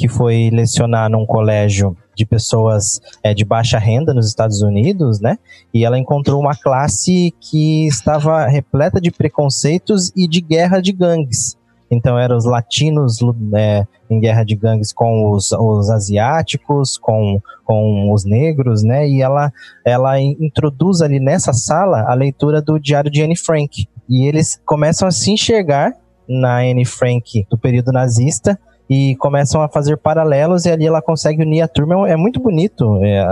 que 0.00 0.08
foi 0.08 0.48
lecionar 0.50 1.10
num 1.10 1.26
colégio 1.26 1.94
de 2.16 2.24
pessoas 2.24 3.02
é, 3.22 3.34
de 3.34 3.44
baixa 3.44 3.78
renda 3.78 4.14
nos 4.14 4.26
Estados 4.26 4.62
Unidos, 4.62 5.20
né? 5.20 5.38
E 5.74 5.84
ela 5.84 5.98
encontrou 5.98 6.40
uma 6.40 6.56
classe 6.56 7.34
que 7.38 7.86
estava 7.86 8.46
repleta 8.46 8.98
de 8.98 9.10
preconceitos 9.10 10.10
e 10.16 10.26
de 10.26 10.40
guerra 10.40 10.80
de 10.80 10.90
gangues. 10.90 11.54
Então 11.90 12.18
eram 12.18 12.34
os 12.34 12.46
latinos 12.46 13.18
é, 13.54 13.86
em 14.08 14.18
guerra 14.18 14.42
de 14.42 14.56
gangues 14.56 14.90
com 14.90 15.32
os, 15.32 15.52
os 15.52 15.90
asiáticos, 15.90 16.96
com, 16.96 17.38
com 17.62 18.10
os 18.10 18.24
negros, 18.24 18.82
né? 18.82 19.06
E 19.06 19.20
ela, 19.20 19.52
ela 19.84 20.18
in- 20.18 20.34
introduz 20.40 21.02
ali 21.02 21.20
nessa 21.20 21.52
sala 21.52 22.06
a 22.08 22.14
leitura 22.14 22.62
do 22.62 22.80
Diário 22.80 23.10
de 23.10 23.22
Anne 23.22 23.36
Frank. 23.36 23.86
E 24.08 24.26
eles 24.26 24.58
começam 24.64 25.06
a 25.06 25.10
se 25.10 25.30
enxergar 25.30 25.92
na 26.26 26.60
Anne 26.60 26.86
Frank 26.86 27.44
do 27.50 27.58
período 27.58 27.92
nazista 27.92 28.58
e 28.90 29.14
começam 29.14 29.62
a 29.62 29.68
fazer 29.68 29.96
paralelos 29.96 30.64
e 30.64 30.70
ali 30.70 30.84
ela 30.84 31.00
consegue 31.00 31.42
unir 31.42 31.62
a 31.62 31.68
turma. 31.68 32.10
É 32.10 32.16
muito 32.16 32.40
bonito, 32.40 32.98
é, 33.04 33.24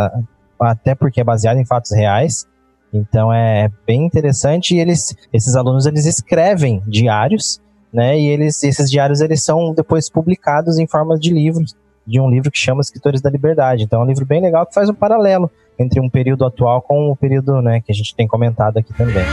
até 0.61 0.95
porque 0.95 1.21
é 1.21 1.25
baseado 1.25 1.59
em 1.59 1.67
fatos 1.67 1.91
reais. 1.91 2.47
Então 2.95 3.33
é 3.33 3.69
bem 3.85 4.07
interessante 4.07 4.77
e 4.77 4.79
eles, 4.79 5.17
esses 5.33 5.57
alunos 5.57 5.85
eles 5.85 6.07
escrevem 6.07 6.81
diários, 6.87 7.61
né? 7.93 8.17
E 8.19 8.29
eles, 8.29 8.63
esses 8.63 8.89
diários 8.89 9.21
eles 9.21 9.45
são 9.45 9.75
depois 9.75 10.09
publicados 10.09 10.79
em 10.79 10.87
forma 10.87 11.19
de 11.19 11.33
livros, 11.33 11.75
de 12.07 12.21
um 12.21 12.31
livro 12.31 12.53
que 12.53 12.59
chama 12.59 12.81
Escritores 12.81 13.21
da 13.21 13.29
Liberdade. 13.29 13.83
Então 13.83 14.01
é 14.01 14.05
um 14.05 14.07
livro 14.07 14.25
bem 14.25 14.41
legal 14.41 14.65
que 14.65 14.73
faz 14.73 14.89
um 14.89 14.95
paralelo 14.95 15.51
entre 15.77 16.01
um 16.01 16.09
período 16.09 16.47
atual 16.47 16.81
com 16.81 17.11
o 17.11 17.17
período, 17.17 17.61
né, 17.61 17.81
que 17.81 17.91
a 17.91 17.95
gente 17.95 18.15
tem 18.15 18.29
comentado 18.29 18.79
aqui 18.79 18.95
também. 18.95 19.25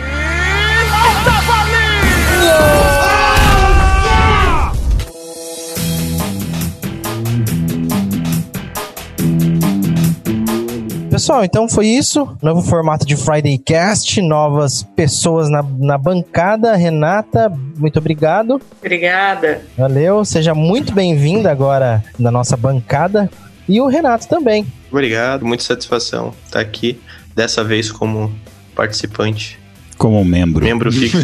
Pessoal, 11.13 11.45
então 11.45 11.69
foi 11.69 11.89
isso. 11.89 12.27
Novo 12.41 12.63
formato 12.63 13.05
de 13.05 13.19
Friday 13.19 13.59
Cast, 13.59 14.23
novas 14.23 14.83
pessoas 14.97 15.51
na, 15.51 15.63
na 15.63 15.99
bancada. 15.99 16.75
Renata, 16.75 17.51
muito 17.77 17.99
obrigado. 17.99 18.59
Obrigada. 18.81 19.61
Valeu, 19.77 20.25
seja 20.25 20.55
muito 20.55 20.95
bem-vinda 20.95 21.51
agora 21.51 22.03
na 22.19 22.31
nossa 22.31 22.57
bancada. 22.57 23.31
E 23.69 23.79
o 23.79 23.89
Renato 23.89 24.27
também. 24.27 24.67
Obrigado, 24.91 25.45
muita 25.45 25.63
satisfação 25.63 26.33
estar 26.47 26.61
aqui, 26.61 26.99
dessa 27.37 27.63
vez 27.63 27.93
como 27.93 28.35
participante, 28.75 29.61
Como 30.03 30.21
um 30.21 30.25
membro. 30.25 30.65
membro 30.65 30.91
fixo. 30.91 31.17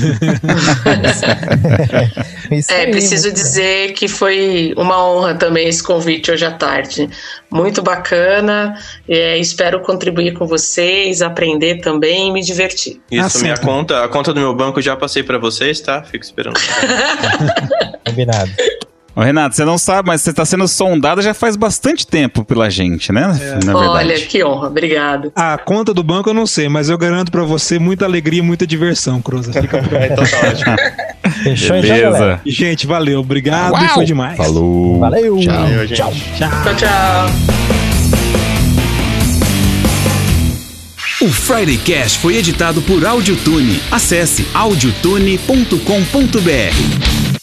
É, 2.70 2.84
aí, 2.84 2.90
preciso 2.90 3.24
muito 3.24 3.36
dizer 3.42 3.92
que 3.92 4.08
foi 4.08 4.72
uma 4.74 5.04
honra 5.06 5.34
também 5.34 5.68
esse 5.68 5.82
convite 5.82 6.30
hoje 6.30 6.46
à 6.46 6.50
tarde. 6.50 7.06
Muito 7.50 7.82
bacana. 7.82 8.74
É, 9.06 9.36
espero 9.36 9.80
contribuir 9.80 10.32
com 10.32 10.46
vocês, 10.46 11.20
aprender 11.20 11.82
também 11.82 12.28
e 12.28 12.32
me 12.32 12.42
divertir. 12.42 13.02
Isso, 13.10 13.36
Ah, 13.36 13.42
minha 13.42 13.56
conta, 13.58 14.02
a 14.02 14.08
conta 14.08 14.32
do 14.32 14.40
meu 14.40 14.54
banco 14.54 14.78
eu 14.78 14.82
já 14.82 14.96
passei 14.96 15.22
pra 15.22 15.36
vocês, 15.36 15.78
tá? 15.82 16.02
Fico 16.02 16.24
esperando. 16.24 16.58
Combinado. 18.08 18.50
Ô, 19.18 19.20
Renato, 19.20 19.56
você 19.56 19.64
não 19.64 19.76
sabe, 19.76 20.06
mas 20.06 20.22
você 20.22 20.30
está 20.30 20.44
sendo 20.44 20.68
sondada 20.68 21.20
já 21.20 21.34
faz 21.34 21.56
bastante 21.56 22.06
tempo 22.06 22.44
pela 22.44 22.70
gente, 22.70 23.10
né? 23.10 23.26
Na 23.64 23.76
Olha, 23.76 24.06
verdade. 24.06 24.26
que 24.26 24.44
honra. 24.44 24.68
Obrigado. 24.68 25.32
A 25.34 25.58
conta 25.58 25.92
do 25.92 26.04
banco 26.04 26.30
eu 26.30 26.34
não 26.34 26.46
sei, 26.46 26.68
mas 26.68 26.88
eu 26.88 26.96
garanto 26.96 27.32
pra 27.32 27.42
você 27.42 27.80
muita 27.80 28.04
alegria 28.04 28.38
e 28.38 28.42
muita 28.42 28.64
diversão, 28.64 29.20
Cruza. 29.20 29.52
Fica 29.52 29.82
por 29.82 29.96
aí. 29.96 30.06
então 30.12 30.24
tá 30.24 30.48
ótimo. 30.48 30.76
Fechou? 31.42 31.82
Beleza. 31.82 32.40
Gente, 32.46 32.86
valeu, 32.86 33.18
obrigado, 33.18 33.72
Uau! 33.72 33.88
foi 33.88 34.04
demais. 34.04 34.36
Falou. 34.36 35.00
Valeu. 35.00 35.36
Tchau. 35.38 35.52
Valeu, 35.52 35.84
gente. 35.84 35.96
Tchau. 35.96 36.12
Tchau, 36.38 36.76
tchau. 36.76 37.26
O 41.22 41.28
Friday 41.28 41.78
Cast 41.78 42.20
foi 42.20 42.36
editado 42.36 42.80
por 42.82 43.04
Audiotune. 43.04 43.82
Acesse 43.90 44.46
audiotune.com.br. 44.54 47.37